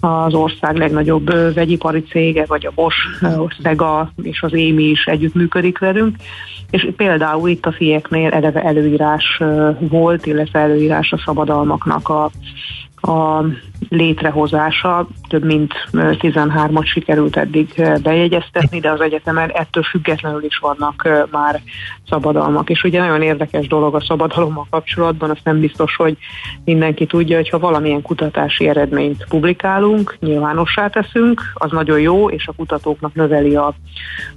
az 0.00 0.34
ország 0.34 0.76
legnagyobb 0.76 1.54
vegyipari 1.54 2.02
cége, 2.02 2.44
vagy 2.46 2.66
a 2.66 2.72
Bosch, 2.74 3.22
a 3.22 3.50
Sega 3.62 4.10
és 4.22 4.42
az 4.42 4.54
Émi 4.54 4.84
is 4.84 5.04
együttműködik 5.04 5.78
velünk, 5.78 6.16
és 6.70 6.88
például 6.96 7.48
itt 7.48 7.66
a 7.66 7.72
fieknél 7.72 8.30
eleve 8.30 8.62
előírás 8.62 9.40
volt, 9.78 10.26
illetve 10.26 10.58
előírás 10.58 11.12
a 11.12 11.22
szabadalmaknak 11.24 12.08
a 12.08 12.30
a 13.06 13.44
létrehozása, 13.88 15.06
több 15.28 15.44
mint 15.44 15.72
13-at 15.92 16.84
sikerült 16.84 17.36
eddig 17.36 17.82
bejegyeztetni, 18.02 18.80
de 18.80 18.90
az 18.90 19.00
egyetemen 19.00 19.50
ettől 19.50 19.82
függetlenül 19.82 20.44
is 20.44 20.58
vannak 20.58 21.26
már 21.30 21.60
szabadalmak. 22.08 22.70
És 22.70 22.82
ugye 22.84 23.00
nagyon 23.00 23.22
érdekes 23.22 23.66
dolog 23.66 23.94
a 23.94 24.00
szabadalommal 24.00 24.66
kapcsolatban, 24.70 25.30
azt 25.30 25.44
nem 25.44 25.60
biztos, 25.60 25.96
hogy 25.96 26.16
mindenki 26.64 27.06
tudja, 27.06 27.36
hogy 27.36 27.48
ha 27.48 27.58
valamilyen 27.58 28.02
kutatási 28.02 28.68
eredményt 28.68 29.26
publikálunk, 29.28 30.16
nyilvánossá 30.20 30.88
teszünk, 30.88 31.42
az 31.54 31.70
nagyon 31.70 32.00
jó, 32.00 32.30
és 32.30 32.46
a 32.46 32.52
kutatóknak 32.52 33.14
növeli 33.14 33.56
a, 33.56 33.74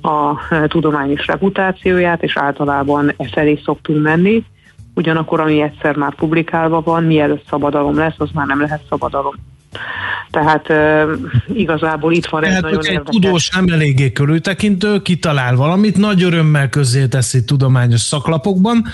a 0.01 0.39
tudományos 0.67 1.28
reputációját, 1.28 2.24
és 2.24 2.38
általában 2.38 3.13
e 3.17 3.28
felé 3.32 3.59
szoktunk 3.63 4.01
menni 4.01 4.45
ugyanakkor 5.00 5.39
ami 5.39 5.62
egyszer 5.62 5.95
már 5.95 6.16
publikálva 6.16 6.82
van, 6.82 7.04
mielőtt 7.04 7.45
szabadalom 7.50 7.97
lesz, 7.97 8.16
az 8.18 8.30
már 8.34 8.47
nem 8.47 8.62
lehet 8.62 8.82
szabadalom. 8.89 9.36
Tehát 10.32 10.70
e, 10.70 11.06
igazából 11.54 12.14
itt 12.14 12.26
van 12.26 12.41
Tehát, 12.41 12.58
egy 12.58 12.64
nagyon 12.64 12.80
egy 12.80 12.91
érdekes. 12.91 13.16
tudós 13.16 13.50
nem 13.50 13.66
eléggé 13.68 14.12
körültekintő, 14.12 15.02
kitalál 15.02 15.56
valamit, 15.56 15.97
nagy 15.97 16.24
örömmel 16.24 16.70
közé 16.70 17.08
teszi 17.08 17.43
tudományos 17.43 18.02
szaklapokban, 18.02 18.86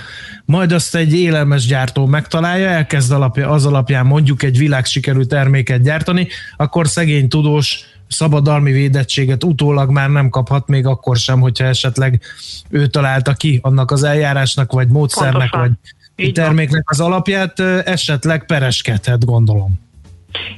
majd 0.45 0.72
azt 0.72 0.95
egy 0.95 1.14
élelmesgyártó 1.14 2.06
megtalálja, 2.06 2.68
elkezd 2.68 3.12
alapja, 3.12 3.49
az 3.49 3.66
alapján 3.66 4.06
mondjuk 4.06 4.43
egy 4.43 4.58
világsikerű 4.58 5.22
terméket 5.22 5.82
gyártani, 5.82 6.28
akkor 6.58 6.88
szegény 6.88 7.28
tudós 7.28 7.86
szabadalmi 8.08 8.72
védettséget 8.72 9.43
utólag 9.43 9.89
már 9.89 10.10
nem 10.10 10.30
kaphat, 10.30 10.68
még 10.68 10.86
akkor 10.86 11.18
sem, 11.18 11.39
hogyha 11.39 11.66
esetleg 11.66 12.22
ő 12.70 12.88
találta 12.88 13.34
ki 13.34 13.60
annak 13.62 13.91
az 13.91 14.03
eljárásnak, 14.03 14.72
vagy 14.72 14.88
módszernek, 14.88 15.49
Pontosan. 15.49 15.60
vagy 15.60 15.95
terméknek 16.34 16.89
az 16.89 16.99
alapját, 16.99 17.59
esetleg 17.86 18.45
pereskedhet, 18.45 19.26
gondolom. 19.26 19.84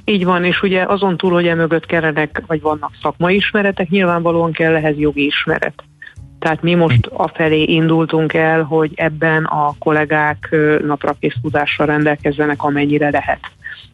Így 0.06 0.26
van, 0.26 0.44
és 0.44 0.62
ugye 0.62 0.84
azon 0.84 1.18
túl, 1.18 1.32
hogy 1.32 1.48
emögött 1.48 1.86
kerenek, 1.86 2.44
vagy 2.48 2.62
vannak 2.62 2.92
szakmai 3.02 3.36
ismeretek, 3.36 3.90
nyilvánvalóan 3.90 4.52
kell 4.52 4.76
ehhez 4.76 4.98
jogi 4.98 5.26
ismeret. 5.26 5.84
Tehát 6.40 6.62
mi 6.62 6.74
most 6.74 7.06
afelé 7.06 7.64
indultunk 7.64 8.34
el, 8.34 8.64
hogy 8.64 8.92
ebben 8.96 9.44
a 9.44 9.76
kollégák 9.80 10.56
naprakész 10.86 11.36
tudással 11.42 11.86
rendelkezzenek, 11.86 12.64
amennyire 12.64 13.10
lehet, 13.10 13.40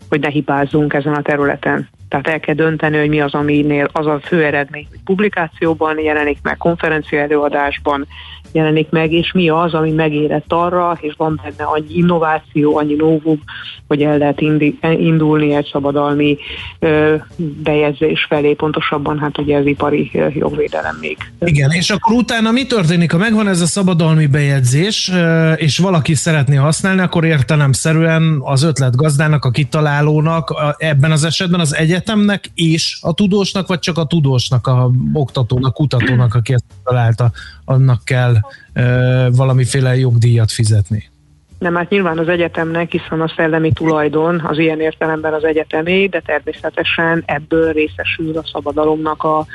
hogy 0.09 0.19
ne 0.19 0.29
hibázzunk 0.29 0.93
ezen 0.93 1.13
a 1.13 1.21
területen. 1.21 1.89
Tehát 2.09 2.27
el 2.27 2.39
kell 2.39 2.55
dönteni, 2.55 2.97
hogy 2.97 3.09
mi 3.09 3.21
az, 3.21 3.33
aminél 3.33 3.89
az 3.91 4.05
a 4.05 4.19
fő 4.19 4.43
eredmény, 4.43 4.87
hogy 4.89 4.99
publikációban 5.05 5.99
jelenik 5.99 6.37
meg, 6.41 6.57
konferencia 6.57 7.21
előadásban 7.21 8.07
jelenik 8.53 8.89
meg, 8.89 9.11
és 9.11 9.31
mi 9.31 9.49
az, 9.49 9.73
ami 9.73 9.91
megérett 9.91 10.53
arra, 10.53 10.97
és 11.01 11.13
van 11.17 11.41
benne 11.43 11.69
annyi 11.69 11.95
innováció, 11.95 12.77
annyi 12.77 12.93
novum, 12.93 13.39
hogy 13.87 14.01
el 14.01 14.17
lehet 14.17 14.41
indi, 14.41 14.79
indulni 14.97 15.53
egy 15.53 15.69
szabadalmi 15.71 16.37
ö, 16.79 17.15
bejegyzés 17.63 18.25
felé, 18.29 18.53
pontosabban 18.53 19.19
hát 19.19 19.37
ugye 19.37 19.57
az 19.57 19.65
ipari 19.65 20.11
jogvédelem 20.33 20.97
még. 21.01 21.17
Igen, 21.39 21.71
és 21.71 21.89
akkor 21.89 22.15
utána 22.15 22.51
mi 22.51 22.65
történik? 22.65 23.11
Ha 23.11 23.17
megvan 23.17 23.47
ez 23.47 23.61
a 23.61 23.65
szabadalmi 23.65 24.25
bejegyzés, 24.25 25.11
és 25.55 25.77
valaki 25.77 26.13
szeretné 26.13 26.55
használni, 26.55 27.01
akkor 27.01 27.25
értelemszerűen 27.25 28.39
az 28.43 28.63
ötletgazdának, 28.63 29.45
a 29.45 29.51
kitalálónak, 29.51 30.75
ebben 30.77 31.11
az 31.11 31.23
esetben 31.23 31.59
az 31.59 31.75
egyetemnek 31.75 32.51
és 32.53 32.97
a 33.01 33.13
tudósnak, 33.13 33.67
vagy 33.67 33.79
csak 33.79 33.97
a 33.97 34.05
tudósnak, 34.05 34.67
a 34.67 34.91
oktatónak, 35.13 35.73
kutatónak, 35.73 36.35
aki 36.35 36.53
ezt 36.53 36.63
találta, 36.83 37.31
annak 37.65 38.05
kell 38.05 38.35
ö, 38.73 39.27
valamiféle 39.35 39.95
jogdíjat 39.97 40.51
fizetni. 40.51 41.11
Nem, 41.59 41.75
hát 41.75 41.89
nyilván 41.89 42.17
az 42.17 42.27
egyetemnek, 42.27 42.91
hiszen 42.91 43.21
a 43.21 43.33
szellemi 43.35 43.71
tulajdon 43.71 44.39
az 44.39 44.57
ilyen 44.57 44.79
értelemben 44.79 45.33
az 45.33 45.43
egyetemé, 45.43 46.05
de 46.05 46.19
természetesen 46.19 47.23
ebből 47.25 47.71
részesül 47.71 48.37
a 48.37 48.43
szabadalomnak 48.51 49.23
a 49.23 49.45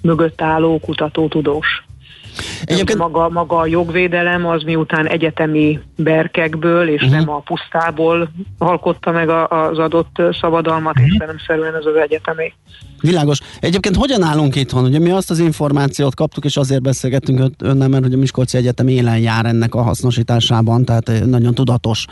mögött 0.00 0.40
álló 0.40 0.78
kutató 0.78 1.28
tudós. 1.28 1.84
Egyébként 2.64 2.98
maga, 2.98 3.28
maga 3.28 3.58
a 3.58 3.66
jogvédelem 3.66 4.46
az 4.46 4.62
miután 4.62 5.06
egyetemi 5.06 5.80
berkekből 5.96 6.88
és 6.88 7.02
uh-huh. 7.02 7.18
nem 7.18 7.30
a 7.30 7.38
pusztából 7.38 8.30
alkotta 8.58 9.10
meg 9.10 9.28
a, 9.28 9.68
az 9.68 9.78
adott 9.78 10.22
szabadalmat, 10.40 10.94
uh-huh. 10.96 11.12
értelemszerűen 11.12 11.74
ez 11.74 11.84
az 11.84 11.96
egyetemé. 11.96 12.52
Világos. 13.04 13.40
Egyébként 13.60 13.96
hogyan 13.96 14.22
állunk 14.22 14.56
itthon? 14.56 14.84
Ugye 14.84 14.98
mi 14.98 15.10
azt 15.10 15.30
az 15.30 15.38
információt 15.38 16.14
kaptuk, 16.14 16.44
és 16.44 16.56
azért 16.56 16.82
beszélgettünk 16.82 17.40
ön- 17.40 17.54
önnel, 17.58 17.88
mert 17.88 18.04
ugye 18.04 18.16
a 18.16 18.18
Miskolci 18.18 18.56
Egyetem 18.56 18.88
élen 18.88 19.18
jár 19.18 19.46
ennek 19.46 19.74
a 19.74 19.82
hasznosításában, 19.82 20.84
tehát 20.84 21.08
eh, 21.08 21.20
nagyon 21.20 21.54
tudatos 21.54 22.06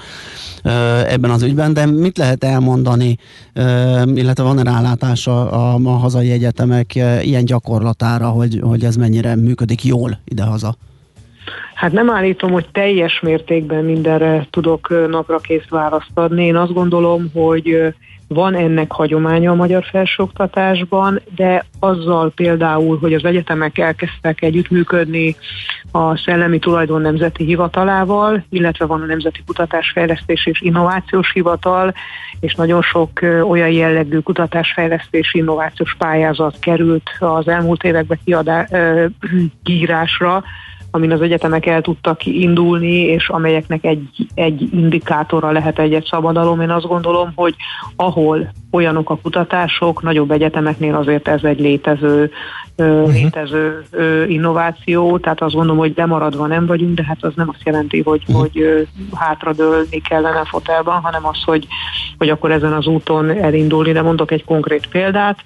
ebben 1.08 1.30
az 1.30 1.42
ügyben, 1.42 1.72
de 1.72 1.86
mit 1.86 2.18
lehet 2.18 2.44
elmondani, 2.44 3.18
illetve 4.14 4.42
van-e 4.42 4.62
rálátása 4.62 5.50
a, 5.50 5.74
a 5.84 5.90
hazai 5.90 6.30
egyetemek 6.30 6.94
ilyen 7.22 7.44
gyakorlatára, 7.44 8.28
hogy, 8.28 8.60
hogy 8.62 8.84
ez 8.84 8.96
mennyire 8.96 9.36
működik 9.36 9.84
jól 9.84 10.18
idehaza? 10.24 10.76
Hát 11.74 11.92
nem 11.92 12.10
állítom, 12.10 12.50
hogy 12.50 12.66
teljes 12.72 13.20
mértékben 13.20 13.84
mindenre 13.84 14.46
tudok 14.50 15.08
napra 15.08 15.38
kész 15.38 15.68
választ 15.68 16.10
adni. 16.14 16.44
Én 16.44 16.56
azt 16.56 16.72
gondolom, 16.72 17.30
hogy 17.34 17.94
van 18.32 18.54
ennek 18.54 18.92
hagyománya 18.92 19.50
a 19.50 19.54
magyar 19.54 19.84
felsőoktatásban, 19.84 21.20
de 21.34 21.64
azzal 21.78 22.30
például, 22.30 22.98
hogy 22.98 23.14
az 23.14 23.24
egyetemek 23.24 23.78
elkezdtek 23.78 24.42
együttműködni 24.42 25.36
a 25.90 26.16
Szellemi 26.16 26.58
Tulajdon 26.58 27.00
Nemzeti 27.00 27.44
Hivatalával, 27.44 28.44
illetve 28.48 28.86
van 28.86 29.02
a 29.02 29.06
Nemzeti 29.06 29.42
Kutatásfejlesztés 29.46 30.46
és 30.46 30.60
Innovációs 30.60 31.32
Hivatal, 31.32 31.94
és 32.40 32.54
nagyon 32.54 32.82
sok 32.82 33.10
olyan 33.48 33.70
jellegű 33.70 34.18
kutatásfejlesztési 34.18 35.38
innovációs 35.38 35.94
pályázat 35.98 36.58
került 36.58 37.10
az 37.18 37.48
elmúlt 37.48 37.84
években 37.84 38.18
kiadá, 38.24 38.68
kiírásra, 39.64 40.44
amin 40.94 41.12
az 41.12 41.20
egyetemek 41.20 41.66
el 41.66 41.80
tudtak 41.80 42.26
indulni, 42.26 42.94
és 42.94 43.28
amelyeknek 43.28 43.84
egy, 43.84 44.08
egy 44.34 44.68
indikátora 44.72 45.50
lehet 45.50 45.78
egy-egy 45.78 46.06
szabadalom. 46.10 46.60
Én 46.60 46.70
azt 46.70 46.86
gondolom, 46.86 47.32
hogy 47.34 47.54
ahol 47.96 48.52
olyanok 48.70 49.10
a 49.10 49.18
kutatások, 49.22 50.02
nagyobb 50.02 50.30
egyetemeknél 50.30 50.94
azért 50.94 51.28
ez 51.28 51.44
egy 51.44 51.60
létező, 51.60 52.30
uh-huh. 52.76 53.12
létező 53.12 53.84
innováció, 54.28 55.18
tehát 55.18 55.42
azt 55.42 55.54
gondolom, 55.54 55.78
hogy 55.78 55.92
lemaradva 55.96 56.46
nem 56.46 56.66
vagyunk, 56.66 56.94
de 56.94 57.04
hát 57.04 57.24
az 57.24 57.32
nem 57.34 57.48
azt 57.48 57.64
jelenti, 57.64 58.02
hogy, 58.02 58.22
uh-huh. 58.26 58.40
hogy 58.40 58.86
hátradőlni 59.14 60.00
kellene 60.08 60.38
a 60.38 60.44
fotelban, 60.44 61.00
hanem 61.00 61.26
az, 61.26 61.42
hogy, 61.44 61.66
hogy 62.18 62.28
akkor 62.28 62.50
ezen 62.50 62.72
az 62.72 62.86
úton 62.86 63.30
elindulni. 63.30 63.92
De 63.92 64.02
mondok 64.02 64.30
egy 64.30 64.44
konkrét 64.44 64.86
példát, 64.86 65.38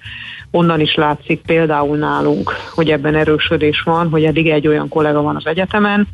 onnan 0.51 0.79
is 0.79 0.95
látszik 0.95 1.41
például 1.41 1.97
nálunk, 1.97 2.51
hogy 2.73 2.89
ebben 2.89 3.15
erősödés 3.15 3.81
van, 3.81 4.09
hogy 4.09 4.23
eddig 4.23 4.49
egy 4.49 4.67
olyan 4.67 4.87
kollega 4.87 5.21
van 5.21 5.35
az 5.37 5.45
egyetemen, 5.45 6.07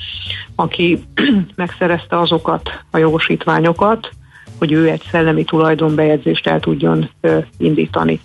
aki 0.56 1.04
megszerezte 1.56 2.20
azokat 2.20 2.70
a 2.92 2.98
jogosítványokat, 2.98 4.10
hogy 4.58 4.72
ő 4.72 4.90
egy 4.90 5.04
szellemi 5.12 5.44
tulajdonbejegyzést 5.44 6.48
el 6.48 6.60
tudjon 6.60 7.10
indítani. 7.58 8.20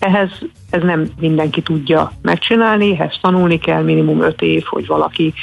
Ehhez 0.00 0.30
ez 0.70 0.82
nem 0.82 1.08
mindenki 1.18 1.62
tudja 1.62 2.12
megcsinálni, 2.22 2.92
ehhez 2.92 3.18
tanulni 3.20 3.58
kell 3.58 3.82
minimum 3.82 4.22
öt 4.22 4.42
év, 4.42 4.64
hogy 4.64 4.86
valaki 4.86 5.34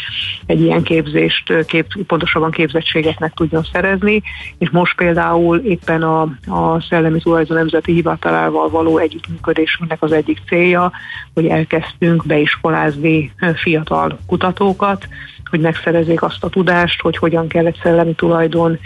egy 0.45 0.62
ilyen 0.62 0.84
képzést, 0.84 1.66
kép, 1.66 2.05
pontosabban 2.08 2.51
képzettséget 2.51 3.20
meg 3.20 3.34
tudjon 3.34 3.68
szerezni, 3.72 4.22
és 4.58 4.70
most 4.70 4.95
például 4.95 5.58
éppen 5.58 6.03
a, 6.03 6.22
a 6.47 6.82
Szellemi 6.89 7.20
Tulajdon 7.20 7.58
Nemzeti 7.58 7.93
Hivatalával 7.93 8.70
való 8.70 8.97
együttműködésünknek 8.97 10.01
az 10.01 10.12
egyik 10.12 10.39
célja, 10.47 10.91
hogy 11.34 11.45
elkezdtünk 11.45 12.26
beiskolázni 12.26 13.34
fiatal 13.55 14.20
kutatókat, 14.28 15.08
hogy 15.49 15.60
megszerezzék 15.60 16.22
azt 16.22 16.43
a 16.43 16.49
tudást, 16.49 17.01
hogy 17.01 17.18
hogyan 17.18 17.47
kell 17.47 17.66
egy 17.66 17.80
szellemi 17.84 18.14
tulajdon 18.14 18.80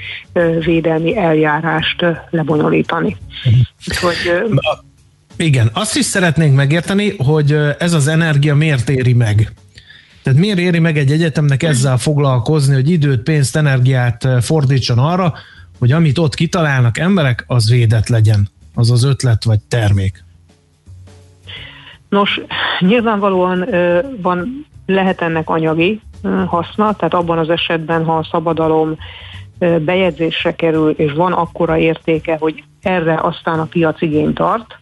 védelmi 0.59 1.17
eljárást 1.17 2.05
lebonyolítani. 2.29 3.17
Úgyhogy 3.87 4.15
ö, 4.27 4.55
Igen, 5.41 5.69
azt 5.73 5.95
is 5.95 6.05
szeretnénk 6.05 6.55
megérteni, 6.55 7.13
hogy 7.17 7.51
ez 7.79 7.93
az 7.93 8.07
energia 8.07 8.55
miért 8.55 8.89
éri 8.89 9.13
meg. 9.13 9.51
Tehát 10.23 10.39
miért 10.39 10.57
éri 10.57 10.79
meg 10.79 10.97
egy 10.97 11.11
egyetemnek 11.11 11.63
ezzel 11.63 11.97
foglalkozni, 11.97 12.73
hogy 12.73 12.89
időt, 12.89 13.23
pénzt, 13.23 13.55
energiát 13.55 14.27
fordítson 14.41 14.97
arra, 14.97 15.33
hogy 15.79 15.91
amit 15.91 16.17
ott 16.17 16.35
kitalálnak 16.35 16.97
emberek, 16.97 17.43
az 17.47 17.69
védett 17.69 18.07
legyen, 18.07 18.47
az 18.75 18.91
az 18.91 19.03
ötlet 19.03 19.43
vagy 19.43 19.59
termék. 19.67 20.23
Nos, 22.09 22.41
nyilvánvalóan 22.79 23.65
van, 24.21 24.65
lehet 24.85 25.21
ennek 25.21 25.49
anyagi 25.49 26.01
haszna, 26.45 26.93
tehát 26.93 27.13
abban 27.13 27.37
az 27.37 27.49
esetben, 27.49 28.05
ha 28.05 28.17
a 28.17 28.27
szabadalom 28.31 28.97
bejegyzésre 29.59 30.55
kerül, 30.55 30.89
és 30.89 31.11
van 31.11 31.31
akkora 31.31 31.77
értéke, 31.77 32.37
hogy 32.39 32.63
erre 32.81 33.19
aztán 33.21 33.59
a 33.59 33.65
piac 33.65 34.01
igényt 34.01 34.33
tart, 34.33 34.79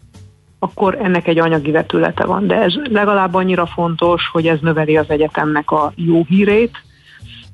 akkor 0.60 0.98
ennek 1.02 1.28
egy 1.28 1.40
anyagi 1.40 1.72
vetülete 1.72 2.26
van. 2.26 2.48
De 2.48 2.56
ez 2.56 2.74
legalább 2.84 3.34
annyira 3.34 3.66
fontos, 3.66 4.30
hogy 4.32 4.48
ez 4.48 4.60
növeli 4.62 4.98
az 4.98 5.10
egyetemnek 5.10 5.72
a 5.72 5.92
jó 5.96 6.26
hírét, 6.28 6.78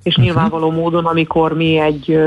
és 0.04 0.12
uh-huh. 0.12 0.24
nyilvánvaló 0.26 0.72
módon, 0.72 1.06
amikor 1.06 1.54
mi 1.54 1.78
egy 1.78 2.20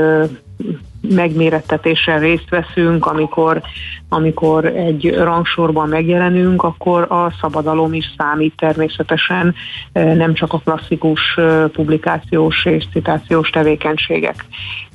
ö, 1.09 1.13
megmérettetéssel 1.13 2.19
részt 2.19 2.49
veszünk, 2.49 3.05
amikor, 3.05 3.61
amikor 4.09 4.65
egy 4.65 5.13
rangsorban 5.17 5.89
megjelenünk, 5.89 6.63
akkor 6.63 7.11
a 7.11 7.33
szabadalom 7.41 7.93
is 7.93 8.13
számít 8.17 8.53
természetesen, 8.57 9.55
ö, 9.93 10.13
nem 10.13 10.33
csak 10.33 10.53
a 10.53 10.57
klasszikus 10.57 11.21
ö, 11.35 11.65
publikációs 11.71 12.65
és 12.65 12.85
citációs 12.91 13.49
tevékenységek. 13.49 14.45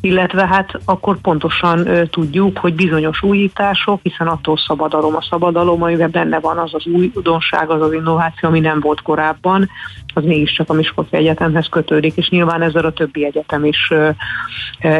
Illetve 0.00 0.46
hát 0.46 0.70
akkor 0.84 1.20
pontosan 1.20 1.86
ö, 1.86 2.06
tudjuk, 2.06 2.58
hogy 2.58 2.74
bizonyos 2.74 3.22
újítások, 3.22 4.00
hiszen 4.02 4.26
attól 4.26 4.56
szabadalom 4.56 5.16
a 5.16 5.26
szabadalom, 5.30 5.82
amiben 5.82 6.10
benne 6.10 6.40
van 6.40 6.58
az 6.58 6.74
az 6.74 6.86
új 6.86 7.10
udonság, 7.14 7.70
az 7.70 7.82
az 7.82 7.92
innováció, 7.92 8.48
ami 8.48 8.60
nem 8.60 8.80
volt 8.80 9.02
korábban, 9.02 9.68
az 10.14 10.24
mégiscsak 10.24 10.70
a 10.70 10.72
Miskolci 10.72 11.16
Egyetemhez 11.16 11.68
kötődik, 11.68 12.16
és 12.16 12.28
nyilván 12.28 12.62
ezzel 12.62 12.84
a 12.84 12.92
többi 12.92 13.24
egyetem 13.24 13.64
is 13.64 13.92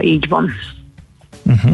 így 0.01 0.29
van. 0.29 0.51
Uh-huh. 1.47 1.73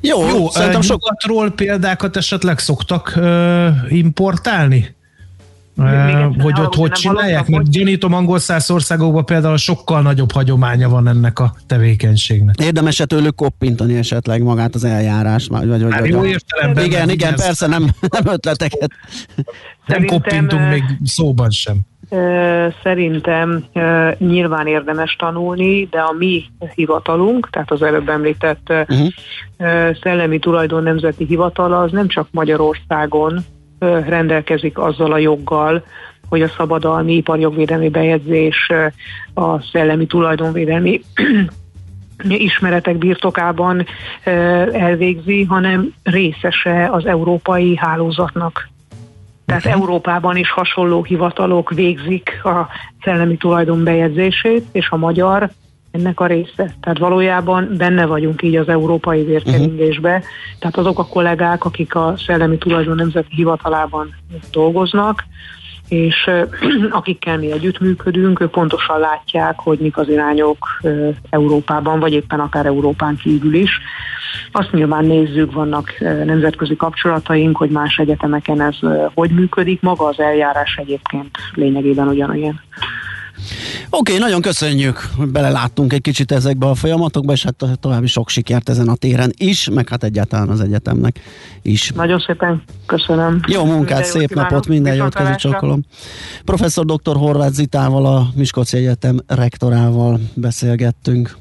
Jó, 0.00 0.28
Jó 0.28 0.50
szerintem 0.50 0.80
sokatról 0.80 1.50
példákat 1.50 2.16
esetleg 2.16 2.58
szoktak 2.58 3.12
uh, 3.16 3.68
importálni? 3.88 4.94
Még 5.74 6.42
hogy 6.42 6.60
ott 6.60 6.74
hogy 6.74 6.90
csinálják? 6.90 7.48
Mert 7.48 7.70
gyanítom 7.70 8.12
angol 8.12 8.38
száz 8.38 8.70
országokban 8.70 9.24
például 9.24 9.56
sokkal 9.56 10.02
nagyobb 10.02 10.32
hagyománya 10.32 10.88
van 10.88 11.08
ennek 11.08 11.38
a 11.38 11.54
tevékenységnek. 11.66 12.54
Érdemes-e 12.60 13.04
tőlük 13.04 13.34
koppintani 13.34 13.96
esetleg 13.96 14.42
magát 14.42 14.74
az 14.74 14.84
eljárás? 14.84 15.46
Vagy, 15.46 15.68
vagy, 15.68 15.86
hát, 15.90 16.06
jó 16.06 16.24
értelemben. 16.24 16.84
Igen, 16.84 17.10
igen, 17.10 17.32
ez... 17.32 17.44
persze 17.44 17.66
nem, 17.66 17.90
nem 18.18 18.26
ötleteket. 18.26 18.90
Nem 19.86 20.04
koppintunk 20.04 20.68
még 20.68 20.82
szóban 21.04 21.50
sem. 21.50 21.80
Szerintem 22.82 23.64
nyilván 24.18 24.66
érdemes 24.66 25.16
tanulni, 25.18 25.88
de 25.90 26.00
a 26.00 26.12
mi 26.12 26.44
hivatalunk, 26.74 27.50
tehát 27.50 27.70
az 27.70 27.82
előbb 27.82 28.08
említett 28.08 28.68
uh-huh. 28.70 29.08
Szellemi 30.02 30.38
Tulajdon 30.38 30.82
Nemzeti 30.82 31.24
Hivatala 31.24 31.80
az 31.80 31.92
nem 31.92 32.08
csak 32.08 32.28
Magyarországon 32.30 33.38
rendelkezik 34.06 34.78
azzal 34.78 35.12
a 35.12 35.18
joggal, 35.18 35.84
hogy 36.28 36.42
a 36.42 36.48
szabadalmi 36.56 37.14
iparjogvédelmi 37.14 37.88
bejegyzés 37.88 38.72
a 39.34 39.60
szellemi 39.60 40.06
tulajdonvédelmi 40.06 41.00
ismeretek 42.28 42.96
birtokában 42.96 43.86
elvégzi, 44.72 45.42
hanem 45.44 45.92
részese 46.02 46.88
az 46.92 47.06
európai 47.06 47.76
hálózatnak. 47.76 48.68
Tehát 49.46 49.64
uh-huh. 49.64 49.80
Európában 49.80 50.36
is 50.36 50.50
hasonló 50.50 51.02
hivatalok 51.02 51.70
végzik 51.70 52.44
a 52.44 52.68
szellemi 53.02 53.36
tulajdon 53.36 53.84
bejegyzését, 53.84 54.64
és 54.72 54.88
a 54.90 54.96
magyar 54.96 55.50
ennek 55.90 56.20
a 56.20 56.26
része. 56.26 56.74
Tehát 56.80 56.98
valójában 56.98 57.74
benne 57.76 58.06
vagyunk 58.06 58.42
így 58.42 58.56
az 58.56 58.68
európai 58.68 59.24
vérkeringésbe. 59.24 60.14
Uh-huh. 60.14 60.26
Tehát 60.58 60.76
azok 60.76 60.98
a 60.98 61.06
kollégák, 61.06 61.64
akik 61.64 61.94
a 61.94 62.14
Szellemi 62.26 62.58
Tulajdon 62.58 62.96
Nemzeti 62.96 63.34
Hivatalában 63.34 64.14
dolgoznak, 64.50 65.24
és 65.88 66.30
akikkel 66.90 67.38
mi 67.38 67.52
együttműködünk, 67.52 68.40
ők 68.40 68.50
pontosan 68.50 68.98
látják, 68.98 69.58
hogy 69.58 69.78
mik 69.78 69.96
az 69.96 70.08
irányok 70.08 70.80
Európában, 71.30 72.00
vagy 72.00 72.12
éppen 72.12 72.40
akár 72.40 72.66
Európán 72.66 73.16
kívül 73.16 73.54
is. 73.54 73.70
Azt 74.52 74.72
nyilván 74.72 75.04
nézzük, 75.04 75.52
vannak 75.52 75.98
nemzetközi 76.00 76.76
kapcsolataink, 76.76 77.56
hogy 77.56 77.70
más 77.70 77.96
egyetemeken 77.98 78.60
ez 78.60 78.76
hogy 79.14 79.30
működik, 79.30 79.80
maga 79.80 80.06
az 80.06 80.20
eljárás 80.20 80.76
egyébként 80.76 81.36
lényegében 81.54 82.08
ugyanolyan. 82.08 82.60
Oké, 83.96 84.12
okay, 84.12 84.24
nagyon 84.24 84.40
köszönjük, 84.40 85.08
hogy 85.16 85.28
beleláttunk 85.28 85.92
egy 85.92 86.00
kicsit 86.00 86.32
ezekbe 86.32 86.66
a 86.66 86.74
folyamatokba, 86.74 87.32
és 87.32 87.44
hát 87.44 87.64
további 87.80 88.06
sok 88.06 88.28
sikert 88.28 88.68
ezen 88.68 88.88
a 88.88 88.94
téren 88.94 89.30
is, 89.36 89.68
meg 89.68 89.88
hát 89.88 90.04
egyáltalán 90.04 90.48
az 90.48 90.60
egyetemnek 90.60 91.20
is. 91.62 91.90
Nagyon 91.90 92.18
szépen 92.26 92.62
köszönöm. 92.86 93.40
Jó 93.46 93.64
munkát, 93.64 93.88
minden 93.88 94.10
szép 94.10 94.28
kívánok. 94.28 94.50
napot, 94.50 94.68
minden 94.68 94.94
jót, 94.94 95.14
kezi 95.14 95.34
csokolom. 95.36 95.84
Professzor 96.44 96.84
dr. 96.84 97.16
Horváth 97.16 97.52
Zitával, 97.52 98.06
a 98.06 98.26
Miskolci 98.34 98.76
Egyetem 98.76 99.20
rektorával 99.26 100.20
beszélgettünk. 100.34 101.36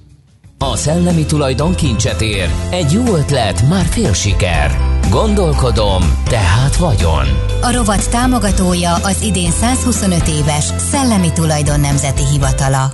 A 0.58 0.76
szellemi 0.76 1.26
tulajdon 1.26 1.76
kincset 1.76 2.22
ér. 2.22 2.50
Egy 2.72 2.92
jó 2.92 3.16
ötlet, 3.16 3.70
már 3.70 3.86
fél 3.86 4.14
siker. 4.14 4.93
Gondolkodom, 5.10 6.02
tehát 6.26 6.76
vagyon. 6.76 7.26
A 7.62 7.72
rovat 7.72 8.10
támogatója 8.10 8.94
az 8.94 9.22
idén 9.22 9.52
125 9.52 10.28
éves 10.28 10.64
Szellemi 10.92 11.32
Tulajdon 11.32 11.80
Nemzeti 11.80 12.24
Hivatala. 12.32 12.94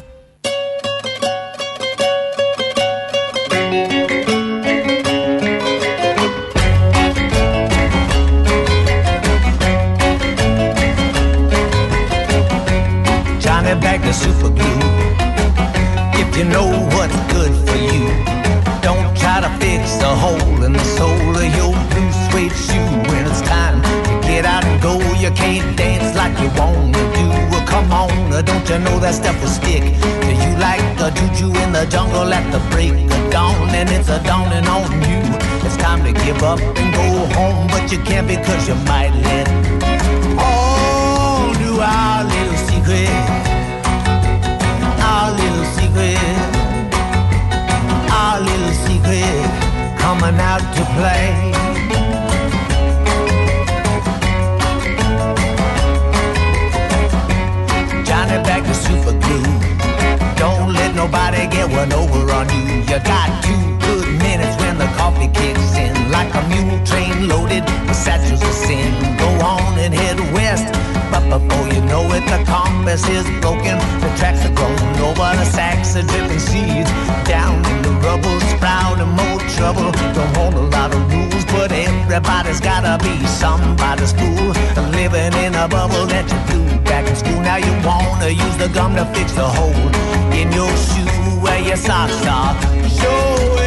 Johnny 13.41 13.73
the 14.01 14.13
super 14.13 14.49
glue. 14.49 14.79
If 16.21 16.37
you 16.37 16.45
know 16.45 16.67
what's 16.95 17.15
good 17.33 17.53
for 17.67 17.77
you, 17.77 18.05
don't 18.81 19.15
try 19.15 19.39
to 19.41 19.49
fix 19.59 19.97
the 19.97 20.07
hole 20.07 20.63
in 20.63 20.73
the 20.73 20.88
suede 22.39 22.51
shoe. 22.51 23.11
When 23.11 23.25
it's 23.27 23.41
time 23.41 23.81
to 23.81 24.27
get 24.27 24.45
out 24.45 24.63
and 24.63 24.81
go, 24.81 24.97
you 25.19 25.31
can't 25.31 25.77
dance 25.77 26.15
like 26.15 26.37
you 26.39 26.49
want 26.59 26.93
to 26.95 27.03
do. 27.17 27.27
Well, 27.51 27.65
come 27.67 27.91
on, 27.91 28.11
uh, 28.31 28.41
don't 28.41 28.67
you 28.69 28.79
know 28.79 28.99
that 28.99 29.15
stuff 29.15 29.39
will 29.41 29.49
stick 29.49 29.83
to 29.83 30.31
you 30.31 30.51
like 30.57 30.81
a 30.99 31.11
juju 31.11 31.47
in 31.63 31.71
the 31.71 31.85
jungle 31.89 32.31
at 32.31 32.45
the 32.51 32.59
break 32.71 32.93
of 32.93 33.31
dawn, 33.31 33.69
and 33.69 33.89
it's 33.89 34.09
a 34.09 34.21
dawning 34.23 34.67
on 34.67 34.91
you. 35.09 35.21
It's 35.65 35.77
time 35.77 36.03
to 36.03 36.13
give 36.13 36.41
up 36.43 36.59
and 36.59 36.93
go 36.93 37.07
home, 37.35 37.67
but 37.67 37.91
you 37.91 37.99
can't 37.99 38.27
because 38.27 38.67
you 38.67 38.75
might 38.87 39.13
let 39.27 39.47
all 40.39 41.53
do 41.55 41.79
our 41.79 42.23
little 42.23 42.59
secret, 42.69 43.09
our 45.11 45.31
little 45.39 45.67
secret, 45.77 46.19
our 48.21 48.39
little 48.39 48.75
secret 48.85 49.99
coming 49.99 50.39
out 50.39 50.63
to 50.75 50.83
play. 50.95 51.58
Nobody 60.99 61.47
get 61.47 61.67
one 61.71 61.91
over 61.93 62.21
on 62.37 62.45
you. 62.51 62.83
You 62.89 62.99
got 63.15 63.27
two 63.47 63.63
good 63.87 64.07
minutes 64.19 64.55
when 64.61 64.75
the 64.77 64.89
coffee 64.99 65.31
kicks 65.39 65.71
in. 65.79 65.93
Like 66.11 66.31
a 66.35 66.43
mule 66.51 66.79
train 66.83 67.29
loaded 67.31 67.63
with 67.87 67.95
satchels 67.95 68.43
of 68.43 68.55
sin. 68.67 68.91
Go 69.23 69.29
on 69.53 69.79
and 69.79 69.93
head 69.93 70.19
west. 70.35 70.67
But 71.11 71.23
before 71.35 71.67
you 71.73 71.81
know 71.91 72.03
it, 72.17 72.25
the 72.33 72.43
compass 72.45 73.07
is 73.07 73.25
broken. 73.39 73.77
The 74.03 74.11
tracks 74.19 74.43
are 74.47 74.53
grown 74.59 74.79
over 75.07 75.29
the 75.39 75.47
sacks 75.57 75.95
of 75.95 76.05
dripping 76.11 76.43
seeds. 76.51 76.91
Down 77.23 77.55
in 77.71 77.79
the 77.87 77.93
rubble, 78.05 78.39
sprouting 78.51 79.13
more 79.19 79.39
trouble. 79.55 79.91
Don't 80.15 80.33
hold 80.35 80.55
a 80.55 80.65
lot 80.75 80.93
of 80.93 81.01
rules, 81.13 81.45
but 81.53 81.71
everybody's 82.19 82.59
gotta 82.59 83.01
be 83.01 83.25
somebody's 83.27 84.11
fool. 84.11 84.51
Living 84.91 85.33
in 85.45 85.55
a 85.55 85.67
bubble 85.69 86.05
that 86.07 86.27
you 86.29 86.37
blew 86.47 86.65
back 86.83 87.07
in 87.07 87.15
school. 87.15 87.39
Now 87.41 87.55
you 87.55 87.71
wanna 87.87 88.29
use 88.29 88.57
the 88.57 88.67
gum 88.73 88.95
to 88.95 89.05
fix 89.15 89.31
the 89.33 89.47
hole 89.47 89.71
in 90.33 90.51
your 90.51 90.69
shoe 90.87 91.39
where 91.39 91.61
your 91.61 91.77
socks 91.77 92.25
are. 92.27 92.55
Showing 92.99 93.59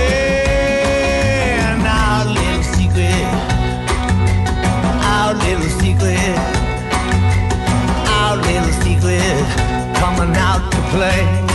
our 1.86 2.24
little 2.26 2.62
secret, 2.76 3.24
our 5.16 5.32
little 5.32 5.70
secret, 5.80 6.36
our 8.20 8.36
little 8.36 8.72
secret 8.84 9.46
coming 9.96 10.36
out 10.36 10.62
to 10.72 10.78
play. 10.92 11.51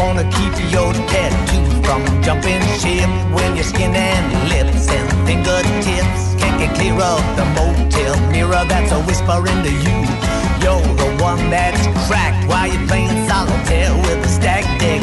Wanna 0.00 0.24
keep 0.32 0.54
your 0.72 0.92
tattoo 1.12 1.64
from 1.84 2.00
jumping 2.22 2.62
ship 2.80 3.10
when 3.36 3.54
your 3.54 3.64
skin 3.64 3.94
and 3.94 4.26
lips 4.48 4.88
and 4.88 5.06
fingertips 5.26 6.22
can't 6.40 6.56
get 6.58 6.74
clear 6.74 6.96
of 6.96 7.22
the 7.36 7.44
motel 7.56 8.14
mirror 8.32 8.64
that's 8.72 8.92
a 8.92 9.00
whisper 9.06 9.40
into 9.52 9.72
you. 9.84 9.98
You're 10.62 10.88
the 11.02 11.10
one 11.20 11.42
that's 11.50 11.84
cracked 12.06 12.48
while 12.48 12.66
you're 12.66 12.86
playing 12.88 13.12
solitaire 13.28 13.94
with 14.04 14.28
a 14.28 14.28
stack 14.28 14.64
deck. 14.80 15.02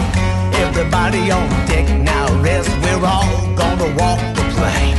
Everybody 0.66 1.30
on 1.30 1.48
deck 1.70 1.88
now 2.02 2.26
rest. 2.42 2.70
We're 2.82 3.06
all 3.06 3.30
gonna 3.62 3.90
walk 4.02 4.20
the 4.38 4.46
plank. 4.56 4.98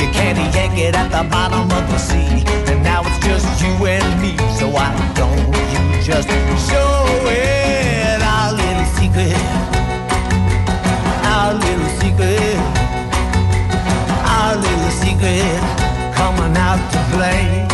You 0.00 0.08
can't 0.18 0.38
yank 0.54 0.76
it 0.78 0.94
at 0.94 1.08
the 1.16 1.24
bottom 1.30 1.64
of 1.78 1.84
the 1.92 1.98
sea. 1.98 2.44
And 2.70 2.82
now 2.82 3.00
it's 3.08 3.20
just 3.26 3.46
you 3.62 3.72
and 3.86 4.08
me. 4.22 4.32
So 4.58 4.68
why 4.68 4.90
don't 5.16 5.44
you 5.72 6.02
just 6.02 6.28
show 6.68 7.06
it 7.28 8.23
secret? 9.14 9.36
Our 11.24 11.54
little 11.54 11.88
secret. 12.00 12.58
Our 14.26 14.56
little 14.56 14.90
secret 14.90 15.60
coming 16.14 16.56
out 16.56 16.80
to 16.92 17.16
play. 17.16 17.73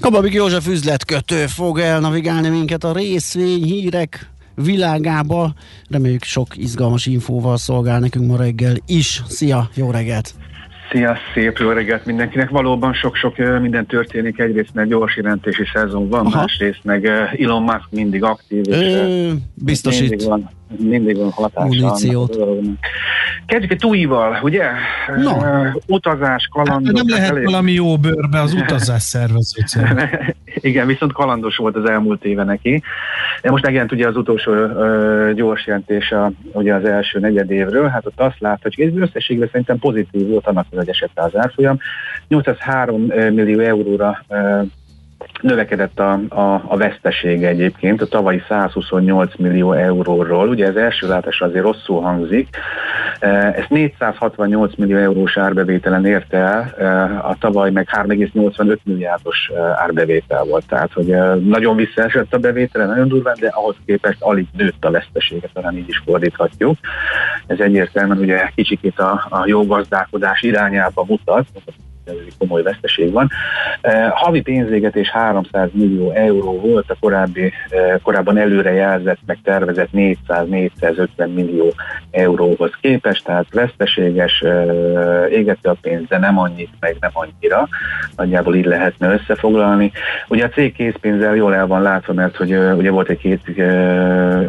Kababik 0.00 0.32
József 0.32 0.66
üzletkötő 0.66 1.46
fog 1.46 1.78
elnavigálni 1.78 2.48
minket 2.48 2.84
a 2.84 2.92
részvény 2.92 3.62
hírek 3.62 4.30
világába. 4.54 5.52
Reméljük 5.90 6.22
sok 6.22 6.56
izgalmas 6.56 7.06
infóval 7.06 7.56
szolgál 7.56 7.98
nekünk 8.00 8.26
ma 8.26 8.36
reggel 8.36 8.74
is. 8.86 9.22
Szia, 9.28 9.68
jó 9.74 9.90
reggelt! 9.90 10.34
Szia, 10.90 11.16
szép 11.34 11.58
jó 11.58 11.70
reggelt 11.70 12.06
mindenkinek. 12.06 12.50
Valóban 12.50 12.92
sok-sok 12.94 13.36
minden 13.60 13.86
történik. 13.86 14.38
Egyrészt 14.38 14.74
mert 14.74 14.88
gyors 14.88 15.16
jelentési 15.16 15.62
szezon 15.74 16.08
van, 16.08 16.26
Aha. 16.26 16.38
másrészt 16.38 16.80
meg 16.82 17.06
Elon 17.38 17.62
Musk 17.62 17.86
mindig 17.90 18.22
aktív. 18.22 18.64
És 18.68 18.76
Ö, 18.76 19.32
biztosít. 19.54 20.08
Mindig 20.08 20.26
van, 20.26 20.50
mindig 20.78 21.16
van 21.16 21.30
hatása. 21.30 21.66
Muníciót. 21.66 22.38
Kezdjük 23.46 23.70
egy 23.72 23.78
túival, 23.78 24.38
ugye? 24.42 24.64
No. 25.16 25.30
Uh, 25.30 25.74
utazás, 25.86 26.48
kalandok. 26.52 26.96
Hát 26.96 27.06
nem 27.06 27.16
lehet 27.16 27.30
elég- 27.30 27.44
valami 27.44 27.72
jó 27.72 27.96
bőrbe 27.98 28.40
az 28.40 28.52
utazás 28.52 29.02
szervezőcél. 29.02 30.00
Igen, 30.60 30.86
viszont 30.86 31.12
kalandos 31.12 31.56
volt 31.56 31.76
az 31.76 31.88
elmúlt 31.88 32.24
éve 32.24 32.44
neki. 32.44 32.82
De 33.42 33.50
most 33.50 33.64
megjelent 33.64 33.92
ugye 33.92 34.06
az 34.08 34.16
utolsó 34.16 34.52
ö, 34.52 35.30
gyors 35.34 35.66
jelentés 35.66 36.10
a, 36.10 36.32
ugye 36.52 36.74
az 36.74 36.84
első 36.84 37.18
negyed 37.18 37.50
évről, 37.50 37.88
hát 37.88 38.06
ott 38.06 38.20
azt 38.20 38.40
láthatjuk, 38.40 38.88
ez 38.90 39.00
összességben 39.00 39.48
szerintem 39.50 39.78
pozitív 39.78 40.28
volt 40.28 40.46
annak, 40.46 40.66
hogy 40.70 40.88
esett 40.88 41.10
az 41.14 41.36
árfolyam. 41.36 41.78
803 42.28 43.00
millió 43.32 43.60
euróra 43.60 44.24
ö, 44.28 44.60
növekedett 45.40 45.98
a, 45.98 46.12
a, 46.28 46.62
a 46.66 46.76
vesztesége 46.76 47.48
egyébként, 47.48 48.02
a 48.02 48.06
tavalyi 48.06 48.42
128 48.48 49.36
millió 49.36 49.72
euróról. 49.72 50.48
Ugye 50.48 50.66
ez 50.66 50.76
első 50.76 51.08
látásra 51.08 51.46
azért 51.46 51.64
rosszul 51.64 52.00
hangzik. 52.00 52.48
Eh, 53.20 53.54
Ezt 53.54 53.68
468 53.68 54.76
millió 54.76 54.96
eurós 54.96 55.36
árbevételen 55.36 56.06
érte 56.06 56.36
el, 56.36 56.74
eh, 56.78 57.28
a 57.28 57.36
tavaly 57.40 57.70
meg 57.70 57.88
3,85 57.90 58.78
milliárdos 58.84 59.50
eh, 59.54 59.82
árbevétel 59.82 60.44
volt. 60.44 60.66
Tehát, 60.66 60.92
hogy 60.92 61.14
nagyon 61.44 61.76
visszaesett 61.76 62.34
a 62.34 62.38
bevétele, 62.38 62.86
nagyon 62.86 63.08
durván, 63.08 63.36
de 63.40 63.48
ahhoz 63.48 63.76
képest 63.86 64.22
alig 64.22 64.46
nőtt 64.52 64.84
a 64.84 64.90
vesztesége, 64.90 65.48
talán 65.52 65.76
így 65.76 65.88
is 65.88 66.02
fordíthatjuk. 66.04 66.78
Ez 67.46 67.60
egyértelműen 67.60 68.18
ugye 68.18 68.50
kicsikét 68.54 68.98
a, 68.98 69.26
a 69.30 69.42
jó 69.46 69.66
gazdálkodás 69.66 70.42
irányába 70.42 71.04
mutat, 71.08 71.46
komoly 72.38 72.62
veszteség 72.62 73.12
van. 73.12 73.30
Eh, 73.80 74.10
Havi 74.10 74.40
pénzégetés 74.40 75.10
300 75.10 75.68
millió 75.72 76.10
euró 76.10 76.60
volt 76.60 76.90
a 76.90 76.96
korábbi, 77.00 77.52
eh, 77.68 77.94
korábban 78.02 78.36
előrejelzett, 78.36 79.18
meg 79.26 79.38
tervezett 79.44 79.88
400-450 79.92 81.34
millió 81.34 81.72
euróhoz 82.10 82.70
képest, 82.80 83.24
tehát 83.24 83.46
veszteséges, 83.52 84.40
eh, 84.40 84.66
égette 85.30 85.70
a 85.70 85.76
pénz, 85.80 86.08
de 86.08 86.18
nem 86.18 86.38
annyit, 86.38 86.70
meg 86.80 86.96
nem 87.00 87.10
annyira. 87.12 87.68
Nagyjából 88.16 88.54
így 88.54 88.64
lehetne 88.64 89.12
összefoglalni. 89.12 89.92
Ugye 90.28 90.44
a 90.44 90.48
cég 90.48 90.72
készpénzzel 90.72 91.34
jól 91.34 91.54
el 91.54 91.66
van 91.66 91.82
látva, 91.82 92.12
mert 92.12 92.36
hogy 92.36 92.56
ugye 92.56 92.90
volt 92.90 93.08
egy, 93.08 93.18
két, 93.18 93.40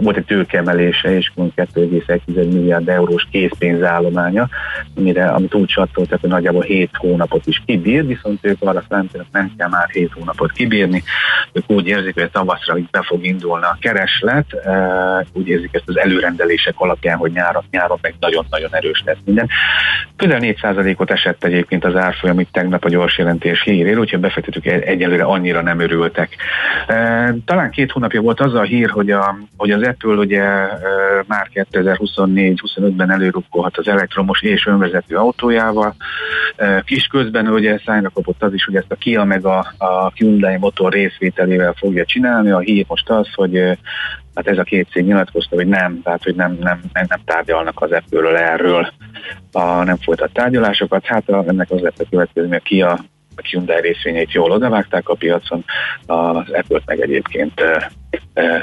volt 0.02 0.18
egy 0.18 0.26
tőkemelése, 0.26 1.16
és 1.16 1.32
2,1 1.36 2.20
milliárd 2.26 2.90
eurós 2.90 3.28
készpénzállománya, 3.32 4.48
amire, 4.96 5.28
amit 5.28 5.54
úgy 5.54 5.70
sattoltak, 5.70 6.20
hogy 6.22 6.30
nagyjából 6.30 6.62
7 6.62 6.90
hónapot 6.94 7.47
is 7.48 7.62
kibír, 7.66 8.06
viszont 8.06 8.40
ők 8.42 8.58
arra 8.60 8.84
számítanak, 8.90 9.28
nem 9.32 9.52
kell 9.58 9.70
már 9.70 9.90
7 9.90 10.12
hónapot 10.14 10.52
kibírni. 10.52 11.04
Ők 11.52 11.70
úgy 11.70 11.88
érzik, 11.88 12.14
hogy 12.14 12.24
a 12.24 12.30
tavaszra 12.30 12.78
így 12.78 12.90
be 12.92 13.02
fog 13.02 13.26
indulni 13.26 13.66
a 13.66 13.78
kereslet, 13.82 14.54
eh, 14.54 15.20
úgy 15.34 15.48
érzik 15.48 15.74
ezt 15.74 15.88
az 15.88 15.98
előrendelések 15.98 16.74
alapján, 16.78 17.18
hogy 17.18 17.32
nyáron, 17.32 17.64
nyáron 17.72 17.98
meg 18.02 18.14
nagyon-nagyon 18.20 18.76
erős 18.76 19.04
lesz 19.06 19.18
minden. 19.26 19.50
Közel 20.16 20.40
4%-ot 20.40 21.12
esett 21.12 21.44
egyébként 21.44 21.86
az 21.86 21.96
árfolyam 21.96 22.40
itt 22.40 22.52
tegnap 22.52 22.86
a 22.86 22.90
gyors 22.90 23.18
jelentés 23.18 23.62
híréről, 23.62 24.00
úgyhogy 24.00 24.20
befektetők 24.20 24.66
egyelőre 24.66 25.24
annyira 25.24 25.62
nem 25.62 25.80
örültek. 25.80 26.36
Eh, 26.88 27.30
Talán 27.46 27.72
két 27.72 27.92
hónapja 27.92 28.22
volt 28.22 28.40
az 28.40 28.54
a 28.54 28.62
hír, 28.62 28.90
hogy, 28.90 29.12
a, 29.12 29.38
hogy 29.58 29.72
az 29.72 29.82
Apple 29.82 30.14
ugye 30.14 30.42
eh, 30.42 30.70
már 31.28 31.50
2024-25-ben 31.54 33.12
előrukkolhat 33.12 33.78
az 33.78 33.88
elektromos 33.88 34.42
és 34.42 34.66
önvezető 34.66 35.16
autójával. 35.16 35.96
Kis 36.86 37.08
közben 37.08 37.37
ugye 37.46 37.80
szájra 37.86 38.10
kapott 38.10 38.44
az 38.44 38.54
is, 38.54 38.66
hogy 38.66 38.76
ezt 38.76 38.92
a 38.92 38.96
Kia 38.96 39.24
meg 39.24 39.46
a, 39.46 39.74
a 39.78 40.12
Hyundai 40.14 40.58
motor 40.58 40.94
részvételével 40.94 41.74
fogja 41.74 42.06
csinálni. 42.06 42.50
A 42.50 42.60
hír 42.60 42.86
most 42.88 43.10
az, 43.10 43.28
hogy 43.34 43.78
hát 44.36 44.48
ez 44.48 44.58
a 44.58 44.64
két 44.64 44.90
cég 44.92 45.06
nyilatkozta, 45.06 45.56
hogy 45.56 45.68
nem, 45.68 46.02
tehát 46.04 46.24
hogy 46.24 46.36
nem, 46.36 46.52
nem, 46.52 46.80
nem, 46.94 47.06
nem 47.08 47.20
tárgyalnak 47.26 47.82
az 47.82 47.92
Apple-ről 47.92 48.38
erről, 48.38 48.92
a, 49.52 49.84
nem 49.84 49.98
folytat 49.98 50.34
tárgyalásokat. 50.34 51.06
Hát 51.06 51.30
a, 51.30 51.44
ennek 51.48 51.72
az 51.72 51.80
lett 51.80 52.00
a 52.00 52.06
következő, 52.10 52.48
hogy 52.48 52.56
a 52.56 52.60
Kia 52.60 53.00
a 53.38 53.48
Hyundai 53.48 53.82
részvényeit 53.82 54.32
jól 54.32 54.52
odavágták 54.52 55.10
a 55.10 55.16
piacon, 55.16 55.64
az 56.06 56.50
Apple-t 56.52 56.86
meg 56.86 57.00
egyébként 57.00 57.62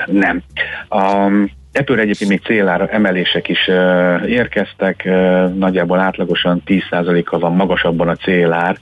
nem. 0.06 0.42
A, 0.88 1.30
Apple 1.74 2.00
egyébként 2.00 2.30
még 2.30 2.40
célára 2.44 2.88
emelések 2.88 3.48
is 3.48 3.68
érkeztek, 4.26 5.04
nagyjából 5.54 6.00
átlagosan 6.00 6.62
10%-kal 6.66 7.38
van 7.38 7.52
magasabban 7.52 8.08
a 8.08 8.16
célár, 8.16 8.78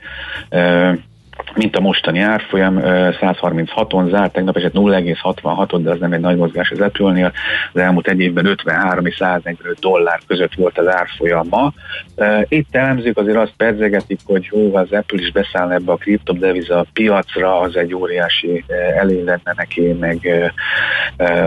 mint 1.55 1.77
a 1.77 1.81
mostani 1.81 2.19
árfolyam, 2.19 2.77
uh, 2.77 2.85
136-on 3.21 4.11
zárt, 4.11 4.33
tegnap 4.33 4.57
esett 4.57 4.73
0,66-on, 4.73 5.81
de 5.83 5.91
az 5.91 5.99
nem 5.99 6.13
egy 6.13 6.21
nagy 6.21 6.37
mozgás 6.37 6.71
az 6.71 6.81
Apple-nél. 6.81 7.33
Az 7.73 7.81
elmúlt 7.81 8.09
egy 8.09 8.21
évben 8.21 8.47
53 8.47 9.07
és 9.07 9.17
145 9.17 9.79
dollár 9.81 10.21
között 10.27 10.55
volt 10.55 10.79
az 10.79 10.87
árfolyama. 10.89 11.73
Itt 12.49 12.75
elemzők 12.75 13.19
azért 13.19 13.37
azt 13.37 13.53
pedzegetik, 13.57 14.19
hogy 14.25 14.49
hó, 14.49 14.75
az 14.77 14.93
Apple 14.93 15.21
is 15.21 15.33
beszállna 15.33 15.75
ebbe 15.75 15.93
a 15.93 15.97
kriptodeviza 15.97 16.87
piacra, 16.93 17.61
az 17.61 17.77
egy 17.77 17.95
óriási 17.95 18.65
uh, 18.69 18.99
elé 18.99 19.23
lenne 19.23 19.55
neki, 19.57 19.93
meg 20.01 20.51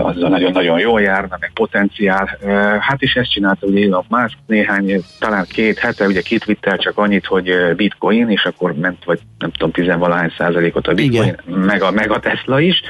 azzal 0.02 0.28
nagyon-nagyon 0.28 0.78
jól 0.78 1.00
járna, 1.00 1.36
meg 1.40 1.50
potenciál. 1.54 2.38
Hát 2.80 3.02
is 3.02 3.14
ezt 3.14 3.30
csinálta 3.30 3.66
ugye 3.66 3.86
Elon 3.86 4.04
Musk 4.08 4.36
néhány, 4.46 5.00
talán 5.18 5.46
két 5.48 5.78
hete, 5.78 6.06
ugye 6.06 6.20
kitvittelt 6.20 6.80
csak 6.80 6.98
annyit, 6.98 7.26
hogy 7.26 7.74
bitcoin, 7.76 8.30
és 8.30 8.44
akkor 8.44 8.74
ment, 8.74 9.04
vagy 9.04 9.20
nem 9.38 9.50
tudom, 9.50 9.70
tizenvalahány 9.96 10.32
százalékot 10.38 10.86
a 10.86 10.94
bitcoin, 10.94 11.36
meg 11.44 11.82
a, 11.82 11.90
meg 11.90 12.10
a 12.10 12.20
Tesla 12.20 12.60
is. 12.60 12.82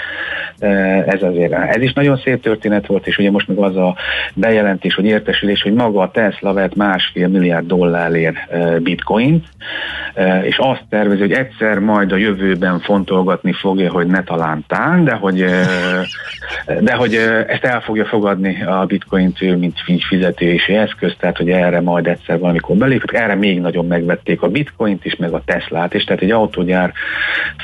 Ez 1.07 1.23
azért, 1.23 1.53
ez 1.53 1.83
is 1.83 1.93
nagyon 1.93 2.21
szép 2.25 2.43
történet 2.43 2.87
volt, 2.87 3.07
és 3.07 3.19
ugye 3.19 3.31
most 3.31 3.49
meg 3.49 3.59
az 3.59 3.77
a 3.77 3.97
bejelentés, 4.35 4.95
hogy 4.95 5.05
értesülés, 5.05 5.63
hogy 5.63 5.73
maga 5.73 6.01
a 6.01 6.11
Tesla 6.11 6.53
vett 6.53 6.75
másfél 6.75 7.29
milliárd 7.29 7.67
dollárért 7.67 8.37
bitcoint, 8.83 9.45
uh, 9.45 10.06
és 10.43 10.59
azt 10.59 10.85
tervezi, 10.89 11.21
hogy 11.21 11.33
egyszer 11.33 11.79
majd 11.79 12.13
a 12.13 12.17
jövőben 12.17 12.81
fontolgatni 12.81 13.53
fogja, 13.53 13.91
hogy 13.91 14.07
ne 14.07 14.23
talántán, 14.23 15.05
de 15.05 15.13
hogy, 15.13 15.43
uh, 15.43 16.81
de 16.81 16.95
hogy 16.95 17.15
uh, 17.15 17.45
ezt 17.47 17.65
el 17.65 17.81
fogja 17.81 18.05
fogadni 18.05 18.63
a 18.63 18.85
bitcoint 18.87 19.43
ő, 19.43 19.57
mint 19.57 19.81
fi- 19.85 20.05
fizetési 20.05 20.75
eszköz, 20.75 21.15
tehát 21.19 21.37
hogy 21.37 21.51
erre 21.51 21.81
majd 21.81 22.07
egyszer 22.07 22.39
valamikor 22.39 22.77
belépik. 22.77 23.13
Erre 23.13 23.35
még 23.35 23.61
nagyon 23.61 23.87
megvették 23.87 24.43
a 24.43 24.49
bitcoint 24.49 25.05
is, 25.05 25.17
meg 25.17 25.33
a 25.33 25.43
Teslát 25.45 25.95
is, 25.95 26.05
tehát 26.05 26.23
egy 26.23 26.31
autógyár 26.31 26.93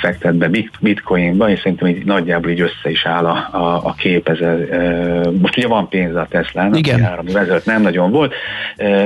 fektet 0.00 0.34
be 0.34 0.48
bit- 0.48 0.78
bitcoinba, 0.80 1.50
és 1.50 1.60
szerintem 1.60 1.88
így 1.88 2.04
nagyjából 2.04 2.50
így 2.50 2.60
össze 2.60 2.90
is 2.90 3.06
áll 3.06 3.26
a, 3.26 3.48
a, 3.52 3.80
a 3.84 3.94
kép. 3.98 4.28
Uh, 4.28 5.32
Most 5.40 5.56
ugye 5.56 5.66
van 5.66 5.88
pénze 5.88 6.20
a 6.20 6.26
Teslának, 6.30 6.78
Igen. 6.78 7.04
három 7.04 7.26
vezet 7.32 7.64
nem 7.64 7.82
nagyon 7.82 8.10
volt, 8.10 8.34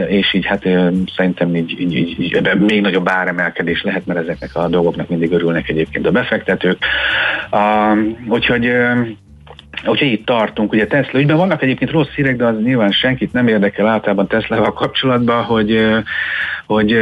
és 0.08 0.34
így 0.34 0.46
hát 0.46 0.62
szerintem 1.16 1.56
így, 1.56 1.80
így, 1.80 1.96
így, 1.96 2.20
így 2.20 2.40
még 2.58 2.80
nagyobb 2.80 3.08
áremelkedés 3.36 3.82
lehet, 3.82 4.06
mert 4.06 4.20
ezeknek 4.20 4.50
a 4.54 4.68
dolgoknak 4.68 5.08
mindig 5.08 5.32
örülnek 5.32 5.68
egyébként 5.68 6.06
a 6.06 6.10
befektetők. 6.10 6.78
Uh, 7.50 7.98
úgyhogy 8.28 8.72
Úgyhogy 9.86 10.12
itt 10.12 10.26
tartunk, 10.26 10.72
ugye 10.72 10.86
Tesla 10.86 11.18
ügyben 11.18 11.36
vannak 11.36 11.62
egyébként 11.62 11.90
rossz 11.90 12.14
hírek, 12.14 12.36
de 12.36 12.44
az 12.44 12.62
nyilván 12.62 12.90
senkit 12.90 13.32
nem 13.32 13.48
érdekel 13.48 13.86
általában 13.86 14.26
Teslával 14.26 14.72
kapcsolatban, 14.72 15.42
hogy, 15.44 15.86
hogy 16.66 16.92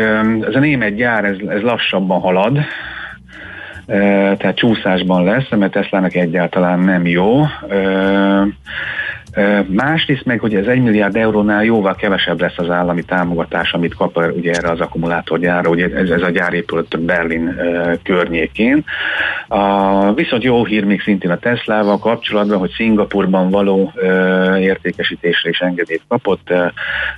ez 0.41 0.55
a 0.55 0.59
német 0.59 0.95
gyár, 0.95 1.25
ez, 1.25 1.37
ez 1.49 1.61
lassabban 1.61 2.21
halad, 2.21 2.59
tehát 3.87 4.57
csúszásban 4.57 5.25
lesz, 5.25 5.49
mert 5.51 5.73
Teslának 5.73 6.15
egyáltalán 6.15 6.79
nem 6.79 7.07
jó. 7.07 7.47
Másrészt 9.67 10.25
meg, 10.25 10.41
hogy 10.41 10.55
ez 10.55 10.67
1 10.67 10.83
milliárd 10.83 11.17
eurónál 11.17 11.65
jóval 11.65 11.95
kevesebb 11.95 12.41
lesz 12.41 12.59
az 12.59 12.71
állami 12.71 13.03
támogatás, 13.03 13.73
amit 13.73 13.95
kap 13.95 14.33
ugye 14.37 14.53
erre 14.53 14.71
az 14.71 14.81
akkumulátorgyára, 14.81 15.71
ugye 15.71 15.89
ez, 15.95 16.11
ez 16.11 16.23
a 16.23 16.31
gyár 16.31 16.53
épült 16.53 17.01
Berlin 17.01 17.61
környékén. 18.03 18.85
A, 19.49 20.13
viszont 20.13 20.43
jó 20.43 20.65
hír 20.65 20.85
még 20.85 21.01
szintén 21.01 21.31
a 21.31 21.39
Teslával 21.39 21.99
kapcsolatban, 21.99 22.59
hogy 22.59 22.71
Szingapurban 22.71 23.51
való 23.51 23.93
értékesítésre 24.59 25.49
is 25.49 25.59
engedélyt 25.59 26.05
kapott. 26.09 26.49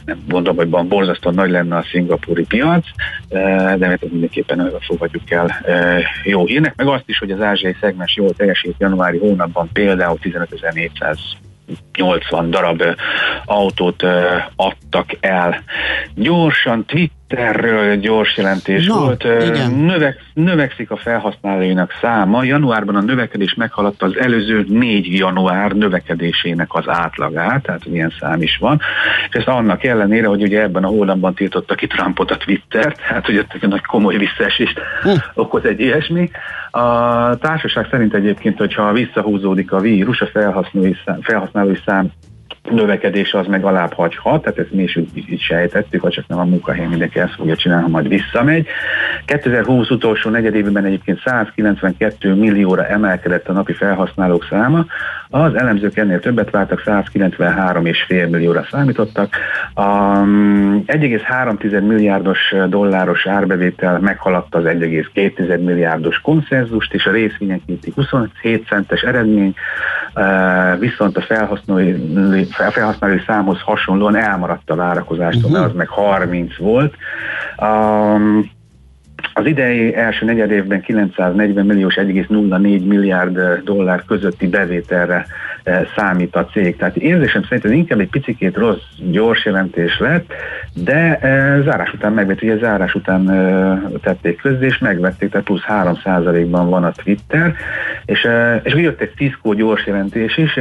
Nem 0.04 0.18
mondom, 0.28 0.56
hogy 0.56 0.68
borzasztóan 0.68 1.34
nagy 1.34 1.50
lenne 1.50 1.76
a 1.76 1.84
szingapúri 1.90 2.44
piac, 2.44 2.84
de 3.78 3.86
hát 3.86 4.10
mindenképpen 4.10 4.72
fogadjuk 4.80 5.30
el 5.30 5.50
jó 6.24 6.46
hírnek, 6.46 6.76
meg 6.76 6.86
azt 6.86 7.04
is, 7.06 7.18
hogy 7.18 7.30
az 7.30 7.40
ázsiai 7.40 7.76
szegmens 7.80 8.16
jól 8.16 8.30
teljesít 8.30 8.74
januári 8.78 9.18
hónapban 9.18 9.68
például 9.72 10.18
15.400 10.22 11.18
80 11.92 12.50
darab 12.50 12.96
autót 13.46 14.02
adtak 14.56 15.16
el. 15.20 15.62
Gyorsan 16.14 16.84
Twitterről 17.28 17.96
gyors 17.96 18.36
jelentés 18.36 18.86
no, 18.86 18.94
volt. 18.94 19.26
Növek, 19.76 20.24
növekszik 20.34 20.90
a 20.90 20.96
felhasználóinak 20.96 21.92
száma. 22.00 22.44
Januárban 22.44 22.96
a 22.96 23.00
növekedés 23.00 23.54
meghaladta 23.54 24.06
az 24.06 24.16
előző 24.18 24.64
négy 24.68 25.18
január 25.18 25.72
növekedésének 25.72 26.74
az 26.74 26.88
átlagát, 26.88 27.62
tehát 27.62 27.84
ilyen 27.84 28.12
szám 28.20 28.42
is 28.42 28.56
van. 28.56 28.80
És 29.28 29.34
ez 29.34 29.44
annak 29.46 29.84
ellenére, 29.84 30.26
hogy 30.26 30.42
ugye 30.42 30.62
ebben 30.62 30.84
a 30.84 30.88
hónapban 30.88 31.34
tiltotta 31.34 31.74
ki 31.74 31.86
Trumpot 31.86 32.30
a 32.30 32.36
Twitter, 32.36 32.94
tehát 32.94 33.26
hogy 33.26 33.36
egy 33.36 33.68
nagy 33.68 33.84
komoly 33.84 34.16
visszaesést 34.16 34.80
hm. 35.02 35.10
okoz 35.34 35.64
egy 35.64 35.80
ilyesmi. 35.80 36.30
A 36.70 37.36
társaság 37.36 37.86
szerint 37.90 38.14
egyébként, 38.14 38.58
hogyha 38.58 38.92
visszahúzódik 38.92 39.72
a 39.72 39.80
vírus, 39.80 40.20
a 40.20 40.26
felhasználói 40.26 40.94
szám, 41.04 41.20
felhasználói 41.20 41.78
szám 41.86 42.10
növekedése 42.70 43.38
az 43.38 43.46
meg 43.46 43.64
alább 43.64 43.92
hagyhat, 43.92 44.42
tehát 44.42 44.58
ezt 44.58 44.72
mi 44.72 44.82
is 44.82 44.96
így, 44.96 45.24
így 45.30 45.40
sejtettük, 45.40 46.00
hogy 46.00 46.12
csak 46.12 46.26
nem 46.26 46.38
a 46.38 46.44
munkahely 46.44 46.86
mindenki 46.86 47.18
ezt 47.18 47.34
fogja 47.34 47.56
csinálni, 47.56 47.82
ha 47.82 47.88
majd 47.88 48.08
visszamegy. 48.08 48.66
2020 49.24 49.90
utolsó 49.90 50.30
negyedévben 50.30 50.84
egyébként 50.84 51.20
192 51.24 52.34
millióra 52.34 52.86
emelkedett 52.86 53.48
a 53.48 53.52
napi 53.52 53.72
felhasználók 53.72 54.46
száma, 54.50 54.86
az 55.30 55.54
elemzők 55.54 55.96
ennél 55.96 56.20
többet 56.20 56.50
vártak, 56.50 56.82
193,5 56.84 58.30
millióra 58.30 58.66
számítottak. 58.70 59.34
A 59.74 60.20
1,3 60.22 61.86
milliárdos 61.86 62.54
dolláros 62.68 63.26
árbevétel 63.26 63.98
meghaladta 63.98 64.58
az 64.58 64.64
1,2 64.64 65.64
milliárdos 65.64 66.20
konszenzust, 66.20 66.94
és 66.94 67.06
a 67.06 67.10
részvényenkénti 67.10 67.92
27 67.94 68.66
centes 68.66 69.02
eredmény, 69.02 69.54
viszont 70.78 71.16
a 71.16 71.20
felhasználói, 71.20 71.92
felhasználói 72.56 73.20
számhoz 73.26 73.60
hasonlóan 73.60 74.16
elmaradt 74.16 74.70
a 74.70 74.74
várakozástól, 74.74 75.50
uh-huh. 75.50 75.58
mert 75.58 75.70
az 75.70 75.76
meg 75.76 75.88
30 75.88 76.56
volt. 76.56 76.94
Um, 77.58 78.50
az 79.32 79.46
idei 79.46 79.94
első 79.94 80.24
negyed 80.24 80.50
évben 80.50 80.80
940 80.80 81.66
milliós 81.66 81.94
1,04 81.94 82.86
milliárd 82.86 83.62
dollár 83.64 84.04
közötti 84.04 84.48
bevételre 84.48 85.26
E, 85.66 85.86
számít 85.96 86.36
a 86.36 86.44
cég. 86.44 86.76
Tehát 86.76 86.96
érzésem 86.96 87.42
szerint 87.42 87.64
ez 87.64 87.70
inkább 87.70 88.00
egy 88.00 88.08
picikét 88.08 88.56
rossz, 88.56 88.82
gyors 89.10 89.44
jelentés 89.44 89.98
lett, 89.98 90.32
de 90.74 91.18
e, 91.18 91.60
zárás 91.62 91.92
után 91.92 92.12
megvett, 92.12 92.42
ugye 92.42 92.56
zárás 92.56 92.94
után 92.94 93.24
tették 94.02 94.40
közzé, 94.40 94.66
és 94.66 94.78
megvették, 94.78 95.30
tehát 95.30 95.46
plusz 95.46 95.62
3%-ban 95.68 96.70
van 96.70 96.84
a 96.84 96.90
Twitter, 96.90 97.54
és, 98.04 98.28
és 98.62 98.74
jött 98.74 99.00
egy 99.00 99.12
Cisco 99.16 99.52
gyors 99.52 99.86
jelentés 99.86 100.36
is, 100.36 100.56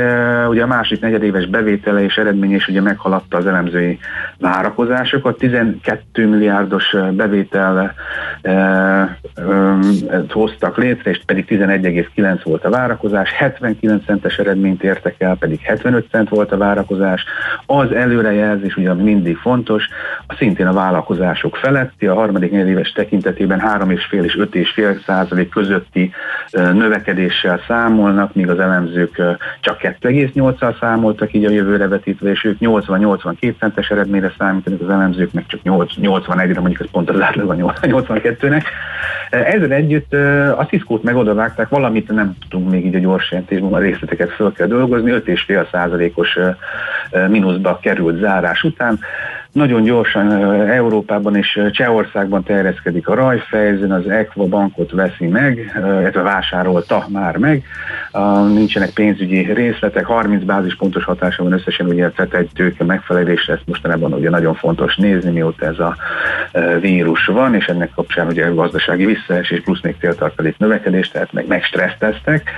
ugye 0.50 0.64
a 0.64 0.68
másik 0.68 1.02
negyedéves 1.02 1.46
bevétele 1.46 2.04
és 2.04 2.16
eredmény 2.16 2.54
is 2.54 2.68
ugye 2.68 2.82
meghaladta 2.82 3.38
az 3.38 3.46
elemzői 3.46 4.00
várakozásokat, 4.40 5.38
12 5.38 6.28
milliárdos 6.28 6.96
bevétel 7.12 7.94
hoztak 10.30 10.78
létre, 10.78 11.12
és 11.12 11.22
pedig 11.26 11.46
11,9 11.50 12.40
volt 12.44 12.66
a 12.66 12.70
várakozás, 12.70 13.32
79 13.32 14.06
centes 14.06 14.38
eredményt 14.38 14.84
ér 14.84 14.96
értek 14.96 15.22
el, 15.22 15.36
pedig 15.36 15.60
75 15.62 16.08
cent 16.12 16.30
volt 16.30 16.52
a 16.52 16.58
várakozás. 16.58 17.24
Az 17.66 17.92
előrejelzés, 17.92 18.76
ugye 18.76 18.94
mindig 18.94 19.38
fontos, 19.38 19.88
a 20.28 20.36
szintén 20.38 20.68
a 20.68 20.74
vállalkozások 20.74 21.56
feletti, 21.56 22.08
a 22.08 22.14
harmadik 22.14 22.52
éves 22.52 22.92
tekintetében 22.92 23.60
3,5 23.60 24.24
és 24.24 24.38
5,5 24.40 25.04
százalék 25.06 25.50
közötti 25.50 26.12
növekedéssel 26.52 27.62
számolnak, 27.68 28.34
míg 28.34 28.50
az 28.50 28.60
elemzők 28.60 29.22
csak 29.60 29.80
2,8-al 29.82 30.80
számoltak 30.80 31.34
így 31.34 31.46
a 31.46 31.50
jövőre 31.50 31.88
vetítve, 31.88 32.32
és 32.32 32.44
ők 32.44 32.58
80-82 32.60 33.58
centes 33.60 33.90
eredményre 33.90 34.34
számítanak, 34.38 34.82
az 34.82 34.90
elemzők 34.90 35.32
meg 35.32 35.46
csak 35.48 35.60
81-re, 35.64 36.60
mondjuk 36.60 36.82
ez 36.82 36.92
pont 36.92 37.10
az 37.10 37.22
átlag 37.22 37.50
a 37.50 37.54
82-nek. 38.42 38.64
Ezzel 39.30 39.72
együtt 39.72 40.14
a 40.58 40.66
Cisco-t 40.70 41.04
meg 41.04 41.16
valamit 41.70 42.12
nem 42.12 42.36
tudunk 42.50 42.72
még 42.72 42.86
így 42.86 42.96
a 42.96 43.00
gyors 43.00 43.32
jelentésben, 43.32 43.74
a 43.74 43.80
részleteket 43.80 44.32
föl 44.32 44.54
kell 44.54 44.68
dolgozni, 44.68 45.12
5,5 45.12 45.72
százalékos 45.72 46.38
mínuszba 47.28 47.80
került 47.82 48.20
zárás 48.20 48.64
után. 48.64 49.00
Nagyon 49.56 49.84
gyorsan 49.84 50.32
Európában 50.70 51.36
és 51.36 51.62
Csehországban 51.72 52.44
terjeszkedik 52.44 53.08
a 53.08 53.14
Rajfejzen, 53.14 53.92
az 53.92 54.08
Equa 54.08 54.46
bankot 54.46 54.92
veszi 54.92 55.28
meg, 55.28 55.72
illetve 55.76 56.22
vásárolta 56.22 57.06
már 57.10 57.38
meg. 57.38 57.64
Nincsenek 58.54 58.90
pénzügyi 58.90 59.54
részletek, 59.54 60.06
30 60.06 60.44
bázispontos 60.44 61.04
hatása 61.04 61.44
van 61.44 61.52
összesen, 61.52 61.86
ugye 61.88 62.10
egy 62.32 62.50
tőke 62.54 62.84
megfelelésre, 62.84 63.54
ezt 63.54 63.66
mostanában 63.66 64.14
ugye 64.14 64.30
nagyon 64.30 64.54
fontos 64.54 64.96
nézni, 64.96 65.32
mióta 65.32 65.66
ez 65.66 65.80
a 65.80 65.96
vírus 66.80 67.26
van, 67.26 67.56
és 67.56 67.66
ennek 67.66 67.92
kapcsán 67.96 68.28
ugye 68.28 68.48
gazdasági 68.48 69.06
visszaesés 69.06 69.62
plusz 69.62 69.82
még 69.82 69.96
céltartalék 70.00 70.58
növekedés, 70.58 71.10
tehát 71.10 71.34
meg, 71.34 71.48
meg 71.48 71.64
stresszteztek. 71.64 72.50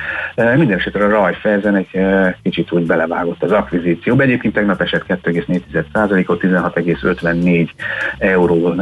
Minden 0.56 0.78
esetre 0.78 1.06
a 1.06 1.10
Rajfejzen 1.10 1.76
egy 1.76 2.00
kicsit 2.44 2.72
úgy 2.72 2.86
belevágott 2.86 3.44
az 3.44 3.52
akvizícióba. 3.52 4.24
Egyébként 4.24 4.54
tegnap 4.54 4.82
esett 4.82 5.06
2,4%-ot, 5.08 6.40
16 6.40 6.86
1,54 6.88 7.70
euró 8.18 8.74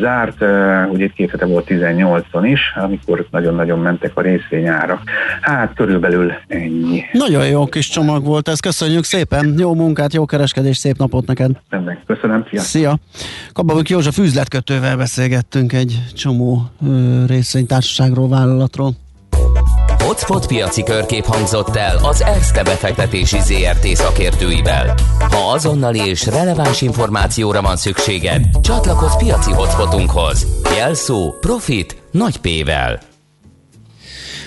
zárt, 0.00 0.40
ugye 0.92 1.06
két 1.06 1.30
hete 1.30 1.46
volt 1.46 1.66
18-on 1.68 2.42
is, 2.44 2.60
amikor 2.74 3.26
nagyon-nagyon 3.30 3.78
mentek 3.78 4.10
a 4.14 4.20
részvényárak. 4.20 5.00
Hát 5.40 5.74
körülbelül 5.74 6.32
ennyi. 6.46 7.02
Nagyon 7.12 7.46
jó 7.46 7.66
kis 7.66 7.88
csomag 7.88 8.24
volt 8.24 8.48
ez, 8.48 8.60
köszönjük 8.60 9.04
szépen, 9.04 9.54
jó 9.58 9.74
munkát, 9.74 10.14
jó 10.14 10.24
kereskedés, 10.24 10.76
szép 10.76 10.96
napot 10.96 11.26
neked. 11.26 11.50
Köszönöm, 12.06 12.44
szia. 12.50 12.60
Szia. 12.60 12.98
Kababik 13.52 13.88
József 13.88 14.18
üzletkötővel 14.18 14.96
beszélgettünk 14.96 15.72
egy 15.72 15.98
csomó 16.14 16.62
részvénytársaságról, 17.26 18.28
vállalatról. 18.28 18.92
Hotspot 20.12 20.46
piaci 20.46 20.82
körkép 20.82 21.24
hangzott 21.24 21.76
el 21.76 21.96
az 22.02 22.22
ESZTE 22.22 22.62
befektetési 22.62 23.38
ZRT 23.40 23.86
szakértőivel. 23.86 24.94
Ha 25.18 25.52
azonnali 25.52 25.98
és 25.98 26.26
releváns 26.26 26.80
információra 26.80 27.62
van 27.62 27.76
szükséged, 27.76 28.44
csatlakozz 28.62 29.16
piaci 29.16 29.52
hotspotunkhoz. 29.52 30.46
Jelszó 30.76 31.34
Profit 31.40 32.02
nagy 32.10 32.36
P-vel. 32.36 33.00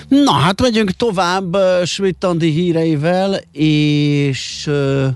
Na 0.08 0.32
hát 0.32 0.60
megyünk 0.60 0.90
tovább 0.90 1.54
uh, 1.54 1.84
Schmidt-Andi 1.84 2.50
híreivel, 2.50 3.40
és 3.52 4.66
uh, 4.68 5.06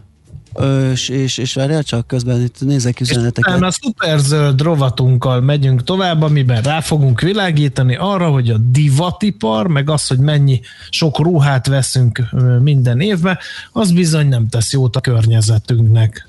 és, 0.93 1.09
és, 1.09 1.39
és 1.39 1.55
várjál 1.55 1.83
csak 1.83 2.07
közben 2.07 2.41
itt 2.41 2.61
nézek 2.61 3.01
üzeneteket. 3.01 3.57
És 3.57 3.63
a 3.63 3.71
szuperzöld 3.71 4.61
rovatunkkal 4.61 5.41
megyünk 5.41 5.85
tovább, 5.85 6.23
amiben 6.23 6.63
rá 6.63 6.81
fogunk 6.81 7.21
világítani 7.21 7.97
arra, 7.97 8.29
hogy 8.29 8.51
a 8.51 8.57
divatipar, 8.59 9.67
meg 9.67 9.91
az, 9.91 10.07
hogy 10.07 10.19
mennyi 10.19 10.61
sok 10.91 11.19
ruhát 11.19 11.67
veszünk 11.67 12.23
minden 12.63 13.01
évben, 13.01 13.39
az 13.73 13.93
bizony 13.93 14.29
nem 14.29 14.49
tesz 14.49 14.73
jót 14.73 14.97
a 14.97 15.01
környezetünknek. 15.01 16.29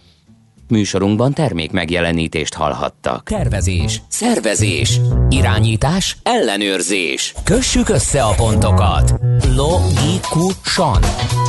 Műsorunkban 0.67 1.33
termék 1.33 1.71
megjelenítést 1.71 2.53
hallhattak. 2.53 3.23
Tervezés, 3.23 4.01
szervezés, 4.07 4.99
irányítás, 5.29 6.17
ellenőrzés. 6.23 7.33
Kössük 7.43 7.89
össze 7.89 8.23
a 8.23 8.33
pontokat. 8.33 9.13
Logikusan, 9.55 11.01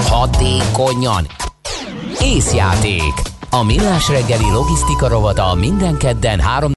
hatékonyan 0.09 1.27
Észjáték. 2.23 3.13
A 3.51 3.65
millás 3.65 4.09
reggeli 4.09 4.51
logisztika 4.53 5.09
rovata 5.09 5.55
minden 5.55 5.97
kedden 5.97 6.41
3 6.41 6.71